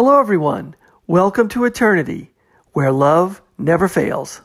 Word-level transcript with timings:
Hello, 0.00 0.20
everyone. 0.20 0.76
Welcome 1.08 1.48
to 1.48 1.64
Eternity, 1.64 2.30
where 2.72 2.92
love 2.92 3.42
never 3.58 3.88
fails. 3.88 4.42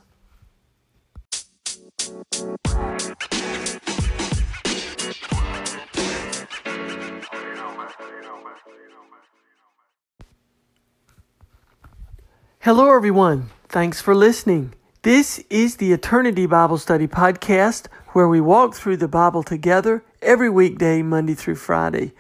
Hello, 12.62 12.96
everyone. 12.96 13.52
Thanks 13.68 14.02
for 14.02 14.16
listening. 14.16 14.74
This 15.04 15.38
is 15.52 15.76
the 15.76 15.94
Eternity 15.94 16.48
Bible 16.48 16.80
Study 16.80 17.08
Podcast, 17.08 17.86
where 18.14 18.28
we 18.28 18.42
walk 18.42 18.74
through 18.74 18.98
the 18.98 19.08
Bible 19.08 19.44
together 19.44 20.04
every 20.20 20.50
weekday, 20.50 21.04
Monday 21.04 21.36
through 21.36 21.58
Friday. 21.58 22.14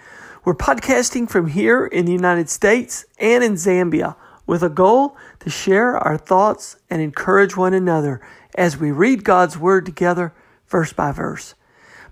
We're 0.45 0.55
podcasting 0.55 1.29
from 1.29 1.47
here 1.47 1.85
in 1.85 2.03
the 2.03 2.11
United 2.11 2.49
States 2.49 3.05
and 3.17 3.41
in 3.41 3.53
Zambia 3.53 4.17
with 4.45 4.61
a 4.61 4.67
goal 4.67 5.15
to 5.39 5.49
share 5.49 5.97
our 5.97 6.17
thoughts 6.17 6.75
and 6.89 7.01
encourage 7.01 7.55
one 7.55 7.73
another 7.73 8.19
as 8.53 8.75
we 8.75 8.91
read 8.91 9.23
God's 9.23 9.57
Word 9.57 9.85
together, 9.85 10.33
verse 10.67 10.91
by 10.91 11.13
verse. 11.13 11.55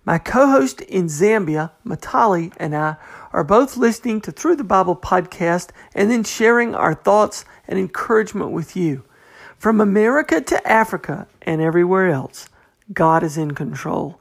My 0.06 0.18
co 0.18 0.48
host 0.48 0.80
in 0.80 1.08
Zambia, 1.08 1.72
Matali, 1.86 2.54
and 2.56 2.74
I 2.74 2.96
are 3.34 3.44
both 3.44 3.76
listening 3.76 4.22
to 4.22 4.32
Through 4.32 4.56
the 4.56 4.64
Bible 4.64 4.96
podcast 4.96 5.72
and 5.94 6.10
then 6.10 6.24
sharing 6.24 6.74
our 6.74 6.94
thoughts 6.94 7.44
and 7.68 7.78
encouragement 7.78 8.52
with 8.52 8.78
you. 8.78 9.04
From 9.58 9.82
America 9.82 10.40
to 10.40 10.66
Africa 10.66 11.28
and 11.42 11.60
everywhere 11.60 12.08
else, 12.08 12.48
God 12.94 13.24
is 13.24 13.38
in 13.38 13.56
control. 13.56 14.21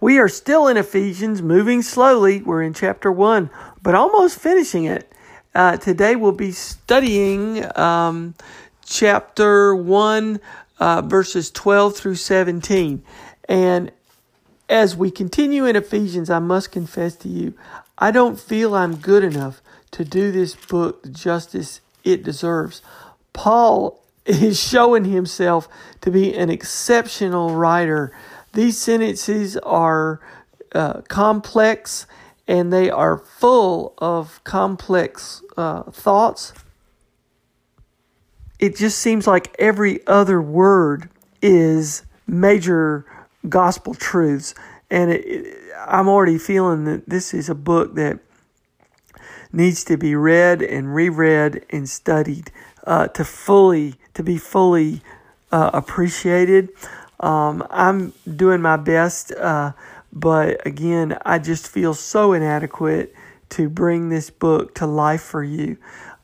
We 0.00 0.18
are 0.18 0.28
still 0.28 0.68
in 0.68 0.76
Ephesians, 0.76 1.42
moving 1.42 1.82
slowly. 1.82 2.42
We're 2.42 2.62
in 2.62 2.74
chapter 2.74 3.10
1, 3.10 3.50
but 3.82 3.94
almost 3.94 4.38
finishing 4.38 4.84
it. 4.84 5.12
Uh, 5.54 5.76
today 5.76 6.16
we'll 6.16 6.32
be 6.32 6.52
studying 6.52 7.64
um, 7.78 8.34
chapter 8.84 9.74
1, 9.74 10.40
uh, 10.78 11.02
verses 11.02 11.50
12 11.50 11.96
through 11.96 12.16
17. 12.16 13.02
And 13.48 13.92
as 14.68 14.96
we 14.96 15.10
continue 15.10 15.64
in 15.64 15.76
Ephesians, 15.76 16.30
I 16.30 16.40
must 16.40 16.72
confess 16.72 17.16
to 17.16 17.28
you, 17.28 17.54
I 17.98 18.10
don't 18.10 18.38
feel 18.38 18.74
I'm 18.74 18.96
good 18.96 19.24
enough 19.24 19.62
to 19.92 20.04
do 20.04 20.30
this 20.32 20.54
book 20.54 21.02
the 21.02 21.08
justice 21.08 21.80
it 22.04 22.22
deserves. 22.22 22.82
Paul 23.32 24.02
is 24.26 24.60
showing 24.60 25.04
himself 25.04 25.68
to 26.00 26.10
be 26.10 26.34
an 26.34 26.50
exceptional 26.50 27.54
writer 27.54 28.12
these 28.56 28.78
sentences 28.78 29.56
are 29.58 30.20
uh, 30.74 31.02
complex 31.02 32.06
and 32.48 32.72
they 32.72 32.90
are 32.90 33.18
full 33.18 33.94
of 33.98 34.42
complex 34.44 35.42
uh, 35.56 35.82
thoughts. 35.84 36.52
It 38.58 38.76
just 38.76 38.98
seems 38.98 39.26
like 39.26 39.54
every 39.58 40.04
other 40.06 40.40
word 40.40 41.10
is 41.42 42.04
major 42.26 43.04
gospel 43.48 43.94
truths. 43.94 44.54
And 44.90 45.10
it, 45.10 45.24
it, 45.26 45.58
I'm 45.86 46.08
already 46.08 46.38
feeling 46.38 46.84
that 46.84 47.08
this 47.08 47.34
is 47.34 47.50
a 47.50 47.54
book 47.54 47.94
that 47.96 48.20
needs 49.52 49.84
to 49.84 49.98
be 49.98 50.14
read 50.14 50.62
and 50.62 50.94
reread 50.94 51.64
and 51.70 51.88
studied 51.88 52.50
uh, 52.86 53.08
to 53.08 53.24
fully 53.24 53.96
to 54.14 54.22
be 54.22 54.38
fully 54.38 55.02
uh, 55.52 55.70
appreciated. 55.74 56.70
Um, 57.20 57.66
I'm 57.70 58.12
doing 58.36 58.60
my 58.60 58.76
best, 58.76 59.32
uh, 59.32 59.72
but 60.12 60.66
again, 60.66 61.18
I 61.24 61.38
just 61.38 61.68
feel 61.68 61.94
so 61.94 62.32
inadequate 62.32 63.14
to 63.50 63.68
bring 63.68 64.08
this 64.08 64.30
book 64.30 64.74
to 64.76 64.86
life 64.86 65.22
for 65.22 65.42
you. 65.42 65.76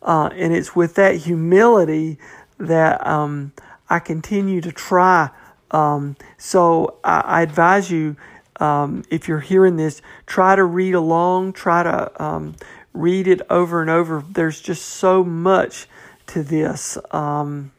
Uh, 0.02 0.30
and 0.34 0.52
it's 0.52 0.74
with 0.74 0.96
that 0.96 1.16
humility 1.16 2.18
that 2.58 3.06
um, 3.06 3.52
I 3.88 4.00
continue 4.00 4.60
to 4.60 4.72
try. 4.72 5.30
Um, 5.70 6.16
so 6.38 6.98
I, 7.04 7.20
I, 7.20 7.42
advise 7.42 7.90
you, 7.90 8.16
um, 8.60 9.04
if 9.10 9.28
you're 9.28 9.40
hearing 9.40 9.76
this, 9.76 10.02
try 10.26 10.56
to 10.56 10.64
read 10.64 10.94
along, 10.94 11.54
try 11.54 11.82
to 11.82 12.22
um, 12.22 12.56
read 12.92 13.26
it 13.26 13.40
over 13.48 13.80
and 13.80 13.88
over. 13.88 14.22
There's 14.28 14.60
just 14.60 14.84
so 14.84 15.24
much 15.24 15.86
to 16.28 16.42
this. 16.42 16.98
Um, 17.10 17.72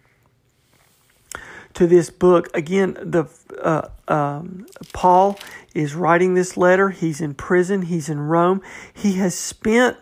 to 1.74 1.88
this 1.88 2.10
book. 2.10 2.50
Again, 2.56 2.98
the 3.02 3.26
uh, 3.62 3.90
um, 4.08 4.66
Paul 4.94 5.40
is 5.74 5.96
writing 5.96 6.34
this 6.34 6.58
letter. 6.58 6.90
He's 6.90 7.22
in 7.22 7.34
prison. 7.34 7.84
He's 7.84 8.10
in 8.10 8.20
Rome. 8.20 8.62
He 8.94 9.14
has 9.14 9.36
spent 9.36 9.98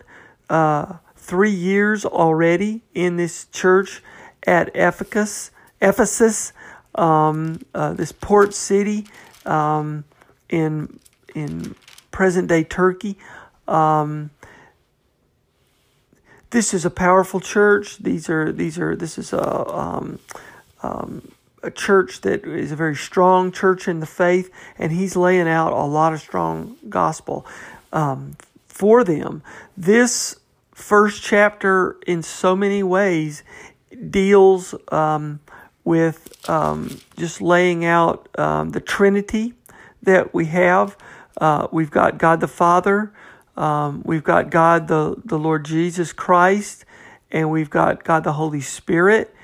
uh, 0.50 0.98
three 1.16 1.52
years 1.52 2.06
already 2.06 2.82
in 2.94 3.18
this 3.18 3.46
church 3.52 4.02
at 4.46 4.70
Ephesus. 4.76 5.52
Ephesus, 5.82 6.54
um, 6.96 7.60
uh, 7.74 7.94
this 7.94 8.12
port 8.12 8.54
city 8.54 9.08
um, 9.46 10.04
in 10.50 11.00
in 11.34 11.76
present 12.12 12.48
day 12.48 12.64
Turkey. 12.64 13.18
Um, 13.68 14.32
this 16.52 16.74
is 16.74 16.86
a 16.86 16.90
powerful 16.90 17.40
church. 17.40 17.98
These 17.98 18.30
are 18.30 18.52
these 18.52 18.78
are 18.78 18.96
this 18.96 19.18
is 19.18 19.34
a 19.34 19.68
um, 19.74 20.20
um, 20.84 21.32
a 21.64 21.72
church 21.72 22.22
that 22.22 22.46
is 22.46 22.72
a 22.72 22.76
very 22.76 22.96
strong 22.96 23.52
church 23.52 23.88
in 23.88 24.00
the 24.00 24.06
faith, 24.06 24.50
and 24.78 24.92
he's 24.92 25.16
laying 25.16 25.48
out 25.48 25.74
a 25.74 25.86
lot 25.86 26.14
of 26.14 26.20
strong 26.20 26.76
gospel 26.90 27.46
um, 27.94 28.36
for 28.68 29.04
them. 29.04 29.44
This 29.78 30.40
first 30.74 31.22
chapter, 31.22 31.98
in 32.08 32.24
so 32.24 32.56
many 32.56 32.84
ways, 32.84 33.44
deals 34.10 34.74
um, 34.92 35.40
with 35.84 36.50
um, 36.50 37.00
just 37.18 37.42
laying 37.42 37.86
out 37.86 38.28
um, 38.40 38.72
the 38.72 38.80
Trinity 38.80 39.54
that 40.02 40.34
we 40.34 40.46
have. 40.46 40.98
Uh, 41.40 41.68
we've 41.72 41.92
got 41.92 42.18
God 42.18 42.40
the 42.40 42.48
Father, 42.48 43.14
um, 43.56 44.02
we've 44.06 44.24
got 44.24 44.50
God 44.50 44.88
the, 44.88 45.16
the 45.24 45.38
Lord 45.38 45.66
Jesus 45.66 46.14
Christ, 46.14 46.86
and 47.32 47.52
we've 47.52 47.70
got 47.70 48.04
God 48.04 48.24
the 48.24 48.34
Holy 48.34 48.62
Spirit 48.62 49.36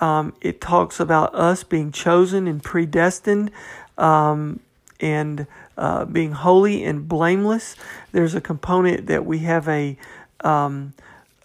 um, 0.00 0.34
it 0.40 0.60
talks 0.60 1.00
about 1.00 1.34
us 1.34 1.64
being 1.64 1.92
chosen 1.92 2.46
and 2.46 2.62
predestined 2.62 3.50
um, 3.98 4.60
and 5.00 5.46
uh, 5.76 6.04
being 6.04 6.32
holy 6.32 6.84
and 6.84 7.08
blameless. 7.08 7.76
There's 8.12 8.34
a 8.34 8.40
component 8.40 9.06
that 9.06 9.26
we 9.26 9.40
have 9.40 9.68
a 9.68 9.96
um, 10.40 10.94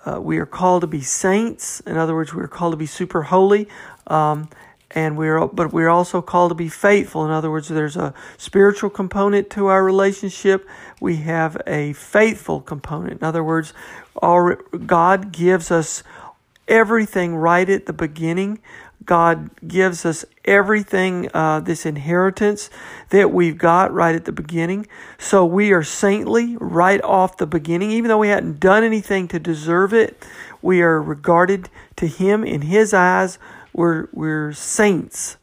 uh, 0.05 0.21
we 0.21 0.37
are 0.37 0.45
called 0.45 0.81
to 0.81 0.87
be 0.87 1.01
saints. 1.01 1.81
In 1.81 1.97
other 1.97 2.15
words, 2.15 2.33
we 2.33 2.41
are 2.41 2.47
called 2.47 2.73
to 2.73 2.77
be 2.77 2.85
super 2.85 3.23
holy. 3.23 3.67
Um, 4.07 4.49
and 4.91 5.17
we're 5.17 5.45
but 5.47 5.73
we're 5.73 5.89
also 5.89 6.21
called 6.21 6.51
to 6.51 6.55
be 6.55 6.69
faithful. 6.69 7.25
In 7.25 7.31
other 7.31 7.51
words, 7.51 7.67
there's 7.67 7.97
a 7.97 8.13
spiritual 8.37 8.89
component 8.89 9.49
to 9.51 9.67
our 9.67 9.83
relationship. 9.83 10.65
We 11.01 11.17
have 11.17 11.61
a 11.67 11.93
faithful 11.93 12.61
component. 12.61 13.21
In 13.21 13.27
other 13.27 13.43
words, 13.43 13.73
our, 14.21 14.55
God 14.55 15.31
gives 15.31 15.71
us 15.71 16.03
everything 16.67 17.35
right 17.35 17.69
at 17.69 17.85
the 17.85 17.93
beginning. 17.93 18.59
God 19.05 19.49
gives 19.65 20.05
us 20.05 20.25
everything, 20.43 21.29
uh, 21.33 21.61
this 21.61 21.85
inheritance 21.85 22.69
that 23.09 23.31
we've 23.31 23.57
got 23.57 23.93
right 23.93 24.13
at 24.13 24.25
the 24.25 24.31
beginning. 24.31 24.85
So 25.17 25.45
we 25.45 25.71
are 25.71 25.83
saintly 25.83 26.57
right 26.59 27.01
off 27.03 27.37
the 27.37 27.47
beginning. 27.47 27.91
Even 27.91 28.09
though 28.09 28.17
we 28.17 28.27
hadn't 28.27 28.59
done 28.59 28.83
anything 28.83 29.27
to 29.29 29.39
deserve 29.39 29.93
it, 29.93 30.25
we 30.61 30.81
are 30.81 31.01
regarded 31.01 31.69
to 31.95 32.07
Him 32.07 32.43
in 32.43 32.63
His 32.63 32.93
eyes. 32.93 33.39
We're, 33.71 34.07
we're 34.11 34.51
saints 34.51 35.37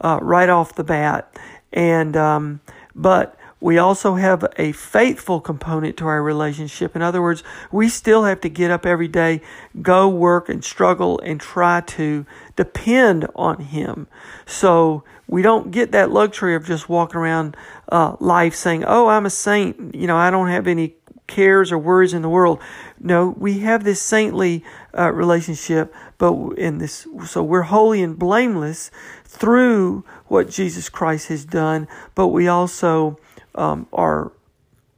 uh, 0.00 0.18
right 0.22 0.48
off 0.48 0.74
the 0.74 0.84
bat. 0.84 1.38
And, 1.72 2.16
um, 2.16 2.60
but 2.94 3.36
we 3.60 3.76
also 3.76 4.14
have 4.14 4.44
a 4.56 4.72
faithful 4.72 5.40
component 5.40 5.96
to 5.98 6.06
our 6.06 6.22
relationship. 6.22 6.96
In 6.96 7.02
other 7.02 7.20
words, 7.20 7.42
we 7.70 7.88
still 7.88 8.24
have 8.24 8.40
to 8.40 8.48
get 8.48 8.70
up 8.70 8.86
every 8.86 9.08
day, 9.08 9.42
go 9.82 10.08
work 10.08 10.48
and 10.48 10.64
struggle 10.64 11.20
and 11.20 11.40
try 11.40 11.82
to 11.82 12.24
depend 12.56 13.26
on 13.36 13.60
Him. 13.60 14.06
So 14.46 15.04
we 15.26 15.42
don't 15.42 15.70
get 15.70 15.92
that 15.92 16.10
luxury 16.10 16.54
of 16.54 16.64
just 16.64 16.88
walking 16.88 17.16
around 17.16 17.56
uh, 17.90 18.16
life 18.18 18.54
saying, 18.54 18.84
Oh, 18.86 19.08
I'm 19.08 19.26
a 19.26 19.30
saint. 19.30 19.94
You 19.94 20.06
know, 20.06 20.16
I 20.16 20.30
don't 20.30 20.48
have 20.48 20.66
any 20.66 20.94
cares 21.26 21.70
or 21.70 21.78
worries 21.78 22.12
in 22.12 22.22
the 22.22 22.28
world. 22.28 22.60
No, 22.98 23.34
we 23.38 23.60
have 23.60 23.84
this 23.84 24.02
saintly 24.02 24.64
uh, 24.96 25.12
relationship, 25.12 25.94
but 26.18 26.34
in 26.58 26.78
this, 26.78 27.06
so 27.26 27.42
we're 27.42 27.62
holy 27.62 28.02
and 28.02 28.18
blameless 28.18 28.90
through 29.24 30.04
what 30.26 30.50
Jesus 30.50 30.88
Christ 30.88 31.28
has 31.28 31.44
done, 31.44 31.86
but 32.14 32.28
we 32.28 32.48
also 32.48 33.18
um, 33.60 33.86
are, 33.92 34.32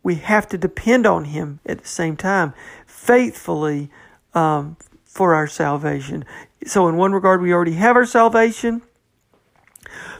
we 0.02 0.14
have 0.14 0.48
to 0.50 0.58
depend 0.58 1.04
on 1.04 1.24
Him 1.24 1.58
at 1.66 1.82
the 1.82 1.88
same 1.88 2.16
time, 2.16 2.54
faithfully 2.86 3.90
um, 4.34 4.76
for 5.04 5.34
our 5.34 5.48
salvation. 5.48 6.24
So, 6.64 6.88
in 6.88 6.96
one 6.96 7.12
regard, 7.12 7.42
we 7.42 7.52
already 7.52 7.72
have 7.72 7.96
our 7.96 8.06
salvation 8.06 8.82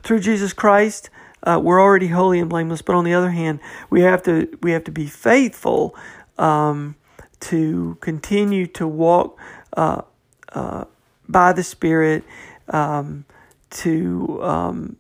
through 0.02 0.20
Jesus 0.20 0.52
Christ. 0.52 1.08
Uh, 1.44 1.60
we're 1.62 1.80
already 1.80 2.08
holy 2.08 2.40
and 2.40 2.50
blameless, 2.50 2.82
but 2.82 2.94
on 2.96 3.04
the 3.04 3.14
other 3.14 3.30
hand, 3.30 3.60
we 3.90 4.00
have 4.00 4.22
to 4.24 4.48
we 4.60 4.72
have 4.72 4.84
to 4.84 4.92
be 4.92 5.06
faithful 5.06 5.94
um, 6.36 6.96
to 7.40 7.96
continue 8.00 8.66
to 8.66 8.86
walk 8.88 9.38
uh, 9.76 10.02
uh, 10.52 10.84
by 11.28 11.52
the 11.52 11.62
Spirit, 11.62 12.24
um, 12.68 13.24
to 13.70 14.40
um, 14.42 14.96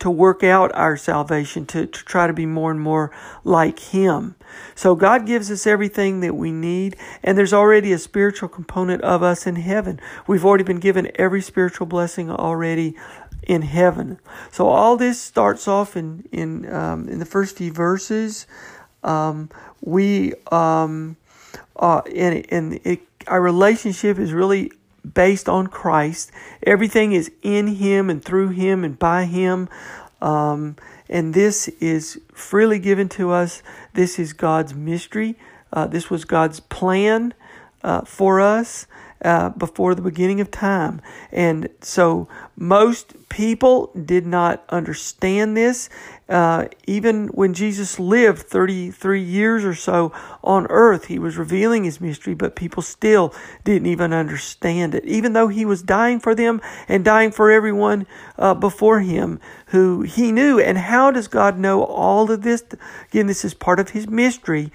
to 0.00 0.10
work 0.10 0.44
out 0.44 0.70
our 0.74 0.96
salvation, 0.96 1.66
to, 1.66 1.86
to 1.86 2.04
try 2.04 2.26
to 2.26 2.32
be 2.32 2.46
more 2.46 2.70
and 2.70 2.80
more 2.80 3.10
like 3.44 3.78
Him. 3.78 4.36
So 4.74 4.94
God 4.94 5.26
gives 5.26 5.50
us 5.50 5.66
everything 5.66 6.20
that 6.20 6.34
we 6.34 6.52
need, 6.52 6.96
and 7.22 7.36
there's 7.36 7.52
already 7.52 7.92
a 7.92 7.98
spiritual 7.98 8.48
component 8.48 9.02
of 9.02 9.22
us 9.22 9.46
in 9.46 9.56
heaven. 9.56 10.00
We've 10.26 10.44
already 10.44 10.64
been 10.64 10.80
given 10.80 11.10
every 11.16 11.42
spiritual 11.42 11.86
blessing 11.86 12.30
already 12.30 12.96
in 13.42 13.62
heaven. 13.62 14.18
So 14.50 14.68
all 14.68 14.96
this 14.96 15.20
starts 15.20 15.66
off 15.66 15.96
in 15.96 16.28
in 16.32 16.70
um, 16.72 17.08
in 17.08 17.18
the 17.18 17.24
first 17.24 17.56
few 17.56 17.72
verses. 17.72 18.46
Um, 19.02 19.50
we 19.80 20.34
um, 20.52 21.16
uh, 21.76 22.02
and 22.14 22.44
and 22.50 22.80
it, 22.84 23.00
our 23.26 23.40
relationship 23.40 24.18
is 24.18 24.32
really 24.32 24.72
based 25.14 25.48
on 25.48 25.66
Christ. 25.66 26.30
Everything 26.62 27.12
is 27.12 27.30
in 27.42 27.66
Him 27.66 28.10
and 28.10 28.24
through 28.24 28.48
Him 28.48 28.84
and 28.84 28.98
by 28.98 29.24
Him. 29.24 29.68
Um, 30.20 30.76
and 31.08 31.34
this 31.34 31.68
is 31.80 32.20
freely 32.32 32.78
given 32.78 33.08
to 33.10 33.30
us. 33.30 33.62
This 33.94 34.18
is 34.18 34.32
God's 34.32 34.74
mystery. 34.74 35.36
Uh, 35.72 35.86
this 35.86 36.10
was 36.10 36.24
God's 36.24 36.60
plan 36.60 37.34
uh, 37.82 38.02
for 38.02 38.40
us 38.40 38.86
uh, 39.24 39.50
before 39.50 39.94
the 39.94 40.02
beginning 40.02 40.40
of 40.40 40.50
time. 40.50 41.00
And 41.32 41.68
so 41.80 42.28
most 42.56 43.28
people 43.28 43.90
did 43.92 44.26
not 44.26 44.64
understand 44.68 45.56
this. 45.56 45.88
Uh, 46.28 46.66
even 46.86 47.28
when 47.28 47.54
Jesus 47.54 47.98
lived 47.98 48.42
33 48.42 49.22
years 49.22 49.64
or 49.64 49.74
so 49.74 50.12
on 50.44 50.66
earth, 50.68 51.06
he 51.06 51.18
was 51.18 51.38
revealing 51.38 51.84
his 51.84 52.02
mystery, 52.02 52.34
but 52.34 52.54
people 52.54 52.82
still 52.82 53.34
didn't 53.64 53.86
even 53.86 54.12
understand 54.12 54.94
it. 54.94 55.04
Even 55.06 55.32
though 55.32 55.48
he 55.48 55.64
was 55.64 55.82
dying 55.82 56.20
for 56.20 56.34
them 56.34 56.60
and 56.86 57.02
dying 57.02 57.30
for 57.30 57.50
everyone 57.50 58.06
uh, 58.36 58.52
before 58.52 59.00
him 59.00 59.40
who 59.68 60.02
he 60.02 60.30
knew. 60.30 60.60
And 60.60 60.76
how 60.76 61.10
does 61.10 61.28
God 61.28 61.58
know 61.58 61.82
all 61.82 62.30
of 62.30 62.42
this? 62.42 62.62
Again, 63.08 63.26
this 63.26 63.44
is 63.44 63.54
part 63.54 63.80
of 63.80 63.90
his 63.90 64.06
mystery. 64.06 64.70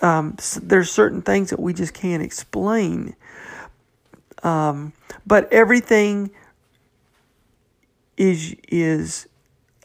Um, 0.00 0.36
there's 0.62 0.90
certain 0.90 1.20
things 1.20 1.50
that 1.50 1.60
we 1.60 1.74
just 1.74 1.92
can't 1.92 2.22
explain. 2.22 3.14
Um, 4.42 4.92
but 5.26 5.52
everything 5.52 6.30
is 8.16 8.54
is 8.68 9.28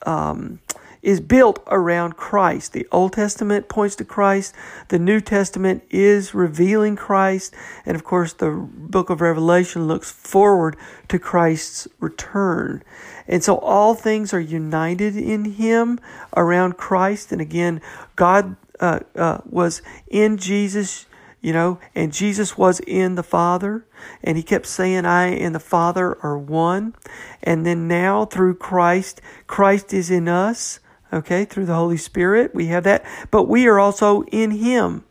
um, 0.05 0.59
is 1.03 1.19
built 1.19 1.61
around 1.67 2.15
Christ. 2.15 2.73
The 2.73 2.87
Old 2.91 3.13
Testament 3.13 3.69
points 3.69 3.95
to 3.97 4.05
Christ. 4.05 4.55
The 4.87 4.97
New 4.97 5.21
Testament 5.21 5.83
is 5.91 6.33
revealing 6.33 6.95
Christ, 6.95 7.53
and 7.85 7.95
of 7.95 8.03
course, 8.03 8.33
the 8.33 8.51
Book 8.51 9.11
of 9.11 9.21
Revelation 9.21 9.87
looks 9.87 10.09
forward 10.09 10.75
to 11.09 11.19
Christ's 11.19 11.87
return. 11.99 12.83
And 13.27 13.43
so, 13.43 13.57
all 13.57 13.93
things 13.93 14.33
are 14.33 14.39
united 14.39 15.15
in 15.15 15.45
Him 15.45 15.99
around 16.35 16.77
Christ. 16.77 17.31
And 17.31 17.41
again, 17.41 17.81
God 18.15 18.55
uh, 18.79 19.01
uh, 19.15 19.39
was 19.45 19.81
in 20.07 20.37
Jesus 20.37 21.05
you 21.43 21.51
know, 21.51 21.77
and 21.93 22.13
Jesus 22.13 22.57
was 22.57 22.79
in 22.79 23.15
the 23.15 23.21
Father, 23.21 23.85
and 24.23 24.37
he 24.37 24.43
kept 24.43 24.65
saying, 24.65 25.05
I 25.05 25.27
and 25.27 25.53
the 25.53 25.59
Father 25.59 26.17
are 26.23 26.37
one. 26.37 26.95
And 27.43 27.65
then 27.65 27.85
now 27.85 28.23
through 28.23 28.55
Christ, 28.55 29.19
Christ 29.45 29.93
is 29.93 30.09
in 30.09 30.29
us, 30.29 30.79
okay, 31.13 31.45
through 31.45 31.65
the 31.65 31.75
Holy 31.75 31.97
Spirit, 31.97 32.53
we 32.53 32.65
have 32.67 32.83
that, 32.83 33.05
but 33.31 33.43
we 33.43 33.67
are 33.67 33.79
also 33.79 34.23
in 34.23 34.51
him. 34.51 35.05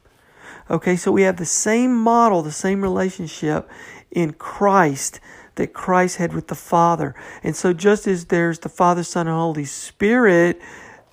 Okay, 0.70 0.96
so 0.96 1.12
we 1.12 1.22
have 1.22 1.36
the 1.36 1.46
same 1.46 1.96
model, 1.96 2.42
the 2.42 2.52
same 2.52 2.82
relationship 2.82 3.68
in 4.10 4.32
Christ 4.32 5.20
that 5.54 5.72
Christ 5.72 6.16
had 6.16 6.34
with 6.34 6.48
the 6.48 6.54
Father. 6.54 7.14
And 7.42 7.54
so 7.54 7.72
just 7.72 8.06
as 8.06 8.26
there's 8.26 8.60
the 8.60 8.68
Father, 8.68 9.02
Son, 9.02 9.26
and 9.26 9.36
Holy 9.36 9.64
Spirit, 9.64 10.60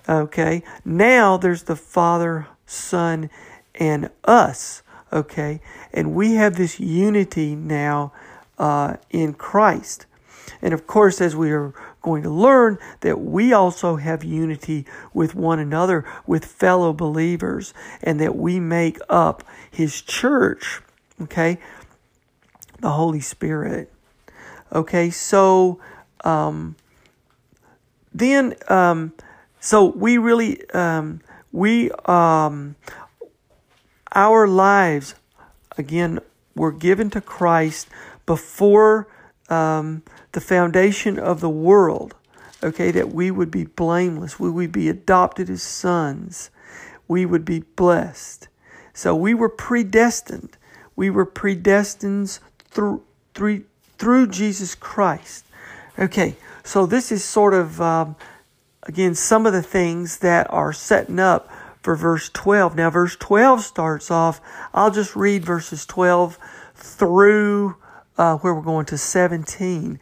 okay, 0.08 0.62
now 0.84 1.36
there's 1.36 1.64
the 1.64 1.76
Father, 1.76 2.48
Son, 2.66 3.30
and 3.74 4.10
us. 4.24 4.82
Okay, 5.12 5.60
and 5.92 6.14
we 6.14 6.34
have 6.34 6.54
this 6.54 6.78
unity 6.78 7.56
now 7.56 8.12
uh, 8.58 8.96
in 9.10 9.34
Christ. 9.34 10.06
And 10.62 10.72
of 10.72 10.86
course, 10.86 11.20
as 11.20 11.34
we 11.34 11.50
are 11.50 11.74
going 12.00 12.22
to 12.22 12.30
learn, 12.30 12.78
that 13.00 13.20
we 13.20 13.52
also 13.52 13.96
have 13.96 14.24
unity 14.24 14.86
with 15.12 15.34
one 15.34 15.58
another, 15.58 16.04
with 16.26 16.44
fellow 16.44 16.92
believers, 16.92 17.74
and 18.02 18.20
that 18.20 18.36
we 18.36 18.60
make 18.60 18.98
up 19.08 19.44
His 19.70 20.00
church. 20.00 20.80
Okay, 21.22 21.58
the 22.80 22.90
Holy 22.90 23.20
Spirit. 23.20 23.92
Okay, 24.72 25.10
so 25.10 25.80
um, 26.24 26.76
then, 28.12 28.54
um, 28.68 29.12
so 29.60 29.84
we 29.84 30.18
really, 30.18 30.68
um, 30.70 31.20
we 31.52 31.90
um, 32.06 32.76
our 34.14 34.48
lives, 34.48 35.14
again, 35.76 36.20
were 36.54 36.72
given 36.72 37.10
to 37.10 37.20
Christ 37.20 37.88
before 38.26 39.08
um, 39.50 40.02
the 40.32 40.40
foundation 40.40 41.18
of 41.18 41.40
the 41.40 41.50
world. 41.50 42.14
Okay, 42.62 42.90
that 42.90 43.10
we 43.10 43.30
would 43.30 43.50
be 43.50 43.64
blameless, 43.64 44.38
we 44.38 44.50
would 44.50 44.70
be 44.70 44.90
adopted 44.90 45.48
as 45.48 45.62
sons, 45.62 46.50
we 47.08 47.24
would 47.24 47.44
be 47.44 47.60
blessed. 47.60 48.48
So 48.92 49.14
we 49.14 49.32
were 49.32 49.48
predestined. 49.48 50.58
We 50.94 51.08
were 51.08 51.24
predestined 51.24 52.38
through 52.70 53.02
through 53.32 53.64
through 53.96 54.26
Jesus 54.26 54.74
Christ. 54.74 55.46
Okay, 55.98 56.36
so 56.62 56.84
this 56.84 57.10
is 57.10 57.24
sort 57.24 57.54
of 57.54 57.80
um, 57.80 58.16
again 58.82 59.14
some 59.14 59.46
of 59.46 59.54
the 59.54 59.62
things 59.62 60.18
that 60.18 60.46
are 60.50 60.74
setting 60.74 61.18
up 61.18 61.50
for 61.82 61.96
verse 61.96 62.28
12. 62.28 62.76
Now, 62.76 62.90
verse 62.90 63.16
12 63.16 63.62
starts 63.62 64.10
off, 64.10 64.40
I'll 64.74 64.90
just 64.90 65.16
read 65.16 65.44
verses 65.44 65.86
12 65.86 66.38
through 66.74 67.76
uh, 68.18 68.36
where 68.38 68.54
we're 68.54 68.62
going 68.62 68.86
to 68.86 68.98
17. 68.98 69.98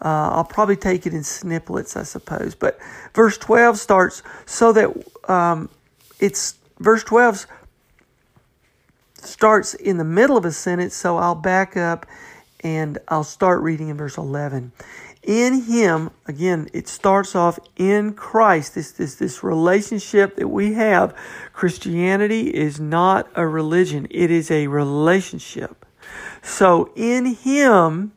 Uh, 0.00 0.04
I'll 0.04 0.44
probably 0.44 0.76
take 0.76 1.06
it 1.06 1.14
in 1.14 1.22
snippets, 1.22 1.96
I 1.96 2.02
suppose. 2.02 2.54
But 2.54 2.78
verse 3.14 3.38
12 3.38 3.78
starts 3.78 4.22
so 4.46 4.72
that 4.72 5.30
um, 5.30 5.68
it's 6.18 6.56
verse 6.78 7.04
12 7.04 7.46
starts 9.14 9.74
in 9.74 9.98
the 9.98 10.04
middle 10.04 10.36
of 10.36 10.44
a 10.44 10.52
sentence, 10.52 10.94
so 10.94 11.16
I'll 11.16 11.34
back 11.34 11.76
up 11.76 12.06
and 12.60 12.98
I'll 13.08 13.24
start 13.24 13.62
reading 13.62 13.88
in 13.88 13.96
verse 13.96 14.16
11 14.16 14.72
in 15.22 15.62
him 15.62 16.10
again 16.26 16.68
it 16.72 16.88
starts 16.88 17.36
off 17.36 17.58
in 17.76 18.12
christ 18.12 18.74
this 18.74 18.90
this 18.92 19.14
this 19.14 19.44
relationship 19.44 20.34
that 20.34 20.48
we 20.48 20.72
have 20.74 21.16
christianity 21.52 22.48
is 22.48 22.80
not 22.80 23.28
a 23.36 23.46
religion 23.46 24.06
it 24.10 24.32
is 24.32 24.50
a 24.50 24.66
relationship 24.66 25.81
so 26.42 26.90
in 26.96 27.26
him 27.26 28.12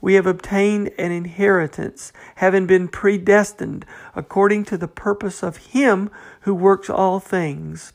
we 0.00 0.14
have 0.14 0.26
obtained 0.26 0.90
an 0.98 1.12
inheritance 1.12 2.12
having 2.36 2.66
been 2.66 2.88
predestined 2.88 3.84
according 4.14 4.64
to 4.64 4.76
the 4.76 4.88
purpose 4.88 5.42
of 5.42 5.56
him 5.58 6.10
who 6.42 6.54
works 6.54 6.90
all 6.90 7.20
things 7.20 7.92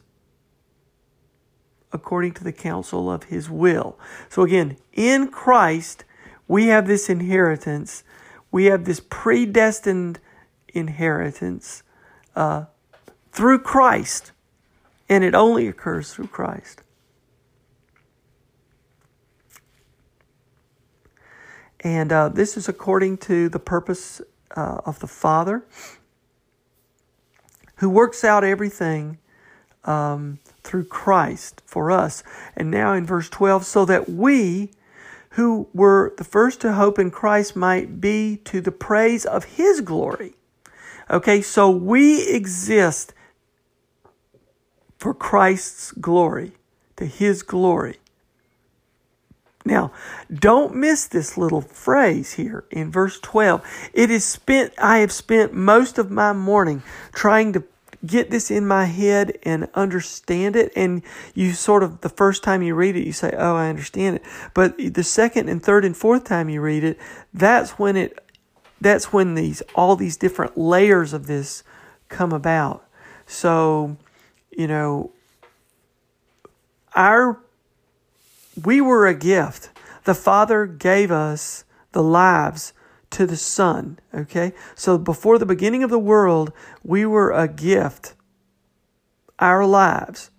according 1.91 2.33
to 2.33 2.43
the 2.43 2.53
counsel 2.53 3.11
of 3.11 3.25
his 3.25 3.49
will 3.49 3.97
so 4.29 4.43
again 4.43 4.77
in 4.93 5.27
christ 5.29 6.03
we 6.47 6.67
have 6.67 6.87
this 6.87 7.09
inheritance 7.09 8.03
we 8.51 8.65
have 8.65 8.85
this 8.85 9.01
predestined 9.09 10.19
inheritance 10.69 11.83
uh, 12.35 12.65
through 13.31 13.59
Christ, 13.59 14.31
and 15.09 15.23
it 15.23 15.35
only 15.35 15.67
occurs 15.67 16.13
through 16.13 16.27
Christ. 16.27 16.81
And 21.87 22.11
uh, 22.11 22.27
this 22.27 22.57
is 22.57 22.67
according 22.67 23.19
to 23.19 23.47
the 23.47 23.59
purpose 23.59 24.21
uh, 24.57 24.81
of 24.85 24.99
the 24.99 25.07
Father, 25.07 25.63
who 27.77 27.89
works 27.89 28.25
out 28.25 28.43
everything 28.43 29.19
um, 29.85 30.39
through 30.63 30.83
Christ 30.83 31.61
for 31.65 31.89
us. 31.89 32.23
And 32.57 32.69
now 32.69 32.91
in 32.91 33.05
verse 33.05 33.29
12, 33.29 33.65
so 33.65 33.85
that 33.85 34.09
we 34.09 34.71
who 35.31 35.69
were 35.73 36.13
the 36.17 36.25
first 36.25 36.59
to 36.59 36.73
hope 36.73 36.99
in 36.99 37.09
Christ 37.09 37.55
might 37.55 38.01
be 38.01 38.35
to 38.43 38.59
the 38.59 38.73
praise 38.73 39.25
of 39.25 39.45
his 39.45 39.79
glory. 39.79 40.33
Okay, 41.09 41.41
so 41.41 41.69
we 41.71 42.27
exist 42.27 43.13
for 44.97 45.13
Christ's 45.13 45.93
glory, 45.93 46.51
to 46.97 47.05
his 47.05 47.43
glory. 47.43 47.99
Now, 49.67 49.91
don't 50.33 50.75
miss 50.75 51.05
this 51.05 51.37
little 51.37 51.61
phrase 51.61 52.33
here 52.33 52.63
in 52.71 52.89
verse 52.89 53.19
12. 53.19 53.61
It 53.93 54.09
is 54.09 54.25
spent, 54.25 54.73
I 54.77 54.99
have 54.99 55.11
spent 55.11 55.53
most 55.53 55.97
of 55.97 56.09
my 56.09 56.31
morning 56.31 56.81
trying 57.13 57.53
to 57.53 57.63
get 58.05 58.31
this 58.31 58.49
in 58.49 58.65
my 58.65 58.85
head 58.85 59.37
and 59.43 59.67
understand 59.73 60.55
it. 60.55 60.71
And 60.75 61.01
you 61.33 61.51
sort 61.51 61.83
of, 61.83 61.99
the 61.99 62.09
first 62.09 62.43
time 62.43 62.61
you 62.61 62.75
read 62.75 62.95
it, 62.95 63.05
you 63.05 63.11
say, 63.11 63.33
Oh, 63.37 63.55
I 63.55 63.69
understand 63.69 64.15
it. 64.15 64.23
But 64.53 64.77
the 64.77 65.03
second 65.03 65.49
and 65.49 65.61
third 65.61 65.83
and 65.83 65.95
fourth 65.95 66.23
time 66.23 66.47
you 66.47 66.61
read 66.61 66.85
it, 66.85 66.97
that's 67.33 67.71
when 67.71 67.97
it, 67.97 68.23
that's 68.79 69.11
when 69.11 69.35
these, 69.35 69.61
all 69.75 69.97
these 69.97 70.15
different 70.15 70.57
layers 70.57 71.11
of 71.11 71.27
this 71.27 71.63
come 72.07 72.31
about. 72.31 72.87
So, 73.25 73.97
you 74.49 74.67
know, 74.67 75.11
our 76.95 77.41
we 78.63 78.81
were 78.81 79.07
a 79.07 79.13
gift. 79.13 79.69
The 80.03 80.15
Father 80.15 80.65
gave 80.65 81.11
us 81.11 81.65
the 81.91 82.03
lives 82.03 82.73
to 83.11 83.25
the 83.25 83.37
Son. 83.37 83.99
Okay? 84.13 84.53
So 84.75 84.97
before 84.97 85.37
the 85.37 85.45
beginning 85.45 85.83
of 85.83 85.89
the 85.89 85.99
world, 85.99 86.51
we 86.83 87.05
were 87.05 87.31
a 87.31 87.47
gift, 87.47 88.15
our 89.39 89.65
lives, 89.65 90.31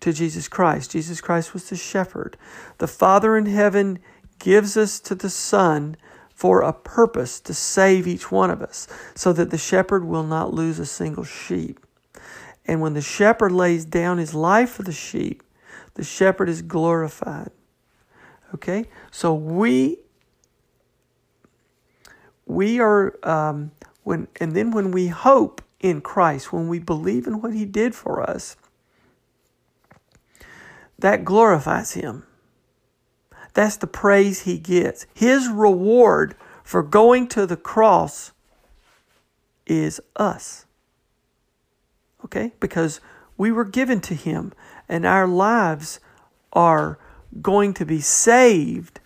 to 0.00 0.12
Jesus 0.12 0.48
Christ. 0.48 0.90
Jesus 0.90 1.20
Christ 1.20 1.54
was 1.54 1.68
the 1.68 1.76
shepherd. 1.76 2.36
The 2.78 2.88
Father 2.88 3.36
in 3.36 3.46
heaven 3.46 4.00
gives 4.38 4.76
us 4.76 4.98
to 5.00 5.14
the 5.14 5.30
Son 5.30 5.96
for 6.34 6.60
a 6.62 6.72
purpose 6.72 7.38
to 7.38 7.54
save 7.54 8.08
each 8.08 8.32
one 8.32 8.50
of 8.50 8.60
us, 8.60 8.88
so 9.14 9.32
that 9.32 9.50
the 9.50 9.58
shepherd 9.58 10.04
will 10.04 10.24
not 10.24 10.52
lose 10.52 10.80
a 10.80 10.86
single 10.86 11.22
sheep. 11.22 11.78
And 12.66 12.80
when 12.80 12.94
the 12.94 13.00
shepherd 13.00 13.52
lays 13.52 13.84
down 13.84 14.18
his 14.18 14.34
life 14.34 14.70
for 14.70 14.82
the 14.82 14.92
sheep, 14.92 15.44
the 15.94 16.02
shepherd 16.02 16.48
is 16.48 16.62
glorified. 16.62 17.52
Okay? 18.54 18.86
So 19.10 19.34
we 19.34 19.98
we 22.46 22.80
are 22.80 23.18
um, 23.22 23.72
when 24.02 24.28
and 24.40 24.54
then 24.54 24.70
when 24.70 24.90
we 24.90 25.08
hope 25.08 25.62
in 25.80 26.00
Christ, 26.00 26.52
when 26.52 26.68
we 26.68 26.78
believe 26.78 27.26
in 27.26 27.40
what 27.40 27.54
he 27.54 27.64
did 27.64 27.94
for 27.94 28.22
us, 28.22 28.56
that 30.98 31.24
glorifies 31.24 31.92
him. 31.92 32.24
That's 33.54 33.76
the 33.76 33.86
praise 33.86 34.42
he 34.42 34.58
gets. 34.58 35.06
His 35.12 35.48
reward 35.48 36.34
for 36.64 36.82
going 36.82 37.28
to 37.28 37.46
the 37.46 37.56
cross 37.56 38.32
is 39.66 40.00
us. 40.16 40.64
Okay? 42.24 42.52
Because 42.60 43.00
we 43.36 43.50
were 43.50 43.64
given 43.64 44.00
to 44.02 44.14
him 44.14 44.52
and 44.88 45.04
our 45.04 45.26
lives 45.26 46.00
are 46.52 46.98
going 47.40 47.74
to 47.74 47.86
be 47.86 48.00
saved 48.00 49.00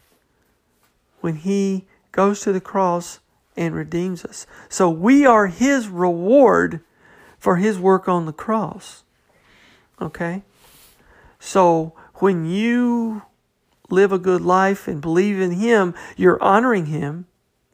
when 1.20 1.36
he 1.36 1.86
goes 2.12 2.40
to 2.40 2.52
the 2.52 2.60
cross 2.60 3.20
and 3.56 3.74
redeems 3.74 4.24
us. 4.24 4.46
So 4.68 4.90
we 4.90 5.24
are 5.24 5.46
his 5.46 5.88
reward 5.88 6.80
for 7.38 7.56
his 7.56 7.78
work 7.78 8.08
on 8.08 8.26
the 8.26 8.32
cross. 8.32 9.04
Okay? 10.00 10.42
So 11.38 11.94
when 12.16 12.44
you 12.46 13.22
live 13.88 14.12
a 14.12 14.18
good 14.18 14.40
life 14.40 14.88
and 14.88 15.00
believe 15.00 15.40
in 15.40 15.52
him, 15.52 15.94
you're 16.16 16.42
honoring 16.42 16.86
him. 16.86 17.26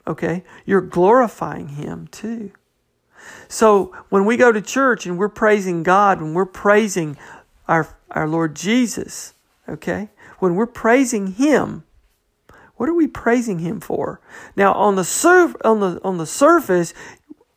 Okay? 0.07 0.45
You're 0.65 0.81
glorifying 0.81 1.69
him 1.69 2.09
too. 2.09 2.53
So 3.49 3.95
when 4.09 4.25
we 4.25 4.37
go 4.37 4.53
to 4.53 4.61
church 4.61 5.07
and 5.07 5.17
we're 5.17 5.29
praising 5.29 5.83
God, 5.83 6.21
when 6.21 6.35
we're 6.35 6.45
praising 6.45 7.17
our, 7.69 7.97
our 8.11 8.29
Lord 8.29 8.57
Jesus, 8.57 9.35
okay? 9.69 10.09
When 10.43 10.57
we're 10.57 10.67
praising 10.67 11.35
Him, 11.35 11.85
what 12.75 12.89
are 12.89 12.95
we 12.95 13.07
praising 13.07 13.61
Him 13.61 13.79
for? 13.79 14.21
Now, 14.57 14.73
on 14.73 14.97
the 14.97 15.05
surf, 15.05 15.55
on 15.65 15.79
the 15.79 16.01
on 16.03 16.19
the 16.19 16.27
surface, 16.27 16.93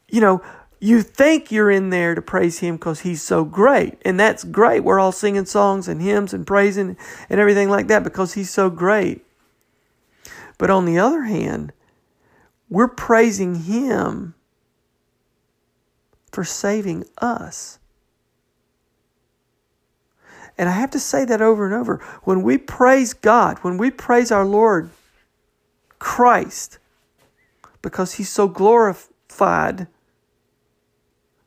you 0.07 0.21
know, 0.21 0.43
you 0.79 1.01
think 1.01 1.51
you're 1.51 1.71
in 1.71 1.89
there 1.89 2.13
to 2.13 2.21
praise 2.21 2.59
Him 2.59 2.75
because 2.75 2.99
He's 2.99 3.23
so 3.23 3.43
great, 3.43 3.99
and 4.05 4.19
that's 4.19 4.43
great. 4.43 4.83
We're 4.83 4.99
all 4.99 5.11
singing 5.11 5.47
songs 5.47 5.87
and 5.87 5.99
hymns 5.99 6.31
and 6.31 6.45
praising 6.45 6.95
and 7.27 7.39
everything 7.39 7.71
like 7.71 7.87
that 7.87 8.03
because 8.03 8.35
He's 8.35 8.51
so 8.51 8.69
great. 8.69 9.25
But 10.59 10.69
on 10.69 10.85
the 10.85 10.99
other 10.99 11.23
hand, 11.23 11.73
we're 12.69 12.87
praising 12.87 13.55
Him 13.63 14.35
for 16.31 16.43
saving 16.43 17.05
us. 17.17 17.79
And 20.57 20.69
I 20.69 20.73
have 20.73 20.91
to 20.91 20.99
say 20.99 21.25
that 21.25 21.41
over 21.41 21.65
and 21.65 21.73
over. 21.73 21.97
When 22.23 22.41
we 22.41 22.57
praise 22.57 23.13
God, 23.13 23.59
when 23.59 23.77
we 23.77 23.91
praise 23.91 24.31
our 24.31 24.45
Lord 24.45 24.89
Christ, 25.99 26.79
because 27.81 28.13
He's 28.13 28.29
so 28.29 28.47
glorified, 28.47 29.87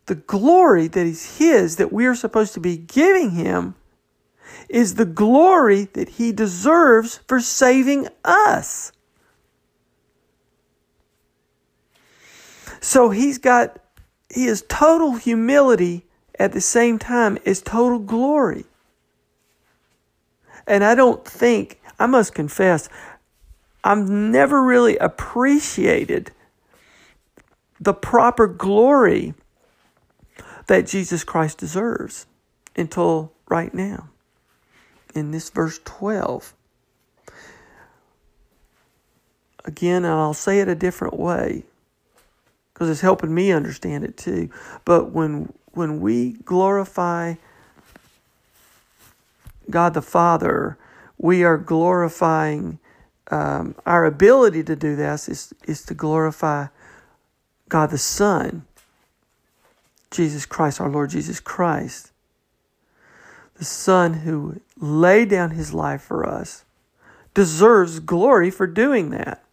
the 0.07 0.15
glory 0.15 0.89
that 0.89 1.07
is 1.07 1.39
His, 1.39 1.77
that 1.77 1.93
we 1.93 2.07
are 2.07 2.15
supposed 2.15 2.55
to 2.55 2.61
be 2.61 2.77
giving 2.77 3.31
Him, 3.31 3.75
is 4.69 4.95
the 4.95 5.07
glory 5.07 5.85
that 5.95 6.11
He 6.11 6.33
deserves 6.33 7.21
for 7.27 7.41
saving 7.41 8.09
us. 8.25 8.93
So 12.81 13.11
He's 13.11 13.39
got, 13.39 13.79
He 14.29 14.47
is 14.47 14.65
total 14.69 15.17
humility 15.17 16.05
at 16.39 16.53
the 16.53 16.61
same 16.61 16.99
time 16.99 17.39
as 17.47 17.63
total 17.63 17.99
glory. 17.99 18.65
And 20.69 20.85
I 20.85 20.95
don't 20.95 21.25
think, 21.25 21.81
I 21.99 22.07
must 22.07 22.35
confess, 22.35 22.89
I've 23.83 24.09
never 24.09 24.63
really 24.63 24.99
appreciated 24.99 26.31
the 27.81 27.95
proper 27.95 28.47
glory 28.47 29.35
that 30.67 30.87
Jesus 30.87 31.25
Christ 31.25 31.59
deserves 31.59 32.27
until 32.77 33.33
right 33.49 33.73
now. 33.73 34.11
In 35.15 35.31
this 35.31 35.49
verse 35.49 35.81
12. 35.85 36.55
Again, 39.65 40.05
and 40.05 40.13
I'll 40.13 40.35
say 40.35 40.61
it 40.61 40.69
a 40.69 40.75
different 40.75 41.19
way 41.19 41.65
because 42.73 42.91
it's 42.91 43.01
helping 43.01 43.35
me 43.35 43.51
understand 43.53 44.05
it 44.05 44.17
too. 44.17 44.51
But 44.85 45.13
when 45.13 45.53
when 45.73 46.01
we 46.01 46.33
glorify 46.33 47.35
God 49.71 49.95
the 49.95 50.03
Father, 50.03 50.79
we 51.19 51.43
are 51.45 51.59
glorifying 51.59 52.79
um, 53.31 53.75
our 53.85 54.05
ability 54.05 54.65
to 54.65 54.77
do 54.77 54.97
this 54.97 55.29
is, 55.29 55.53
is 55.67 55.83
to 55.85 55.95
glorify 55.95 56.69
God 57.69 57.91
the 57.91 57.99
Son, 57.99 58.65
Jesus 60.11 60.47
Christ, 60.47 60.81
our 60.81 60.89
Lord 60.89 61.11
Jesus 61.11 61.41
Christ, 61.41 62.13
the 63.57 63.65
Son 63.65 64.15
who 64.15 64.61
laid 64.79 65.29
down 65.29 65.51
his 65.51 65.75
life 65.75 66.01
for 66.01 66.27
us, 66.27 66.65
deserves 67.35 68.01
glory 68.01 68.51
for 68.51 68.67
doing 68.67 69.11
that. 69.11 69.45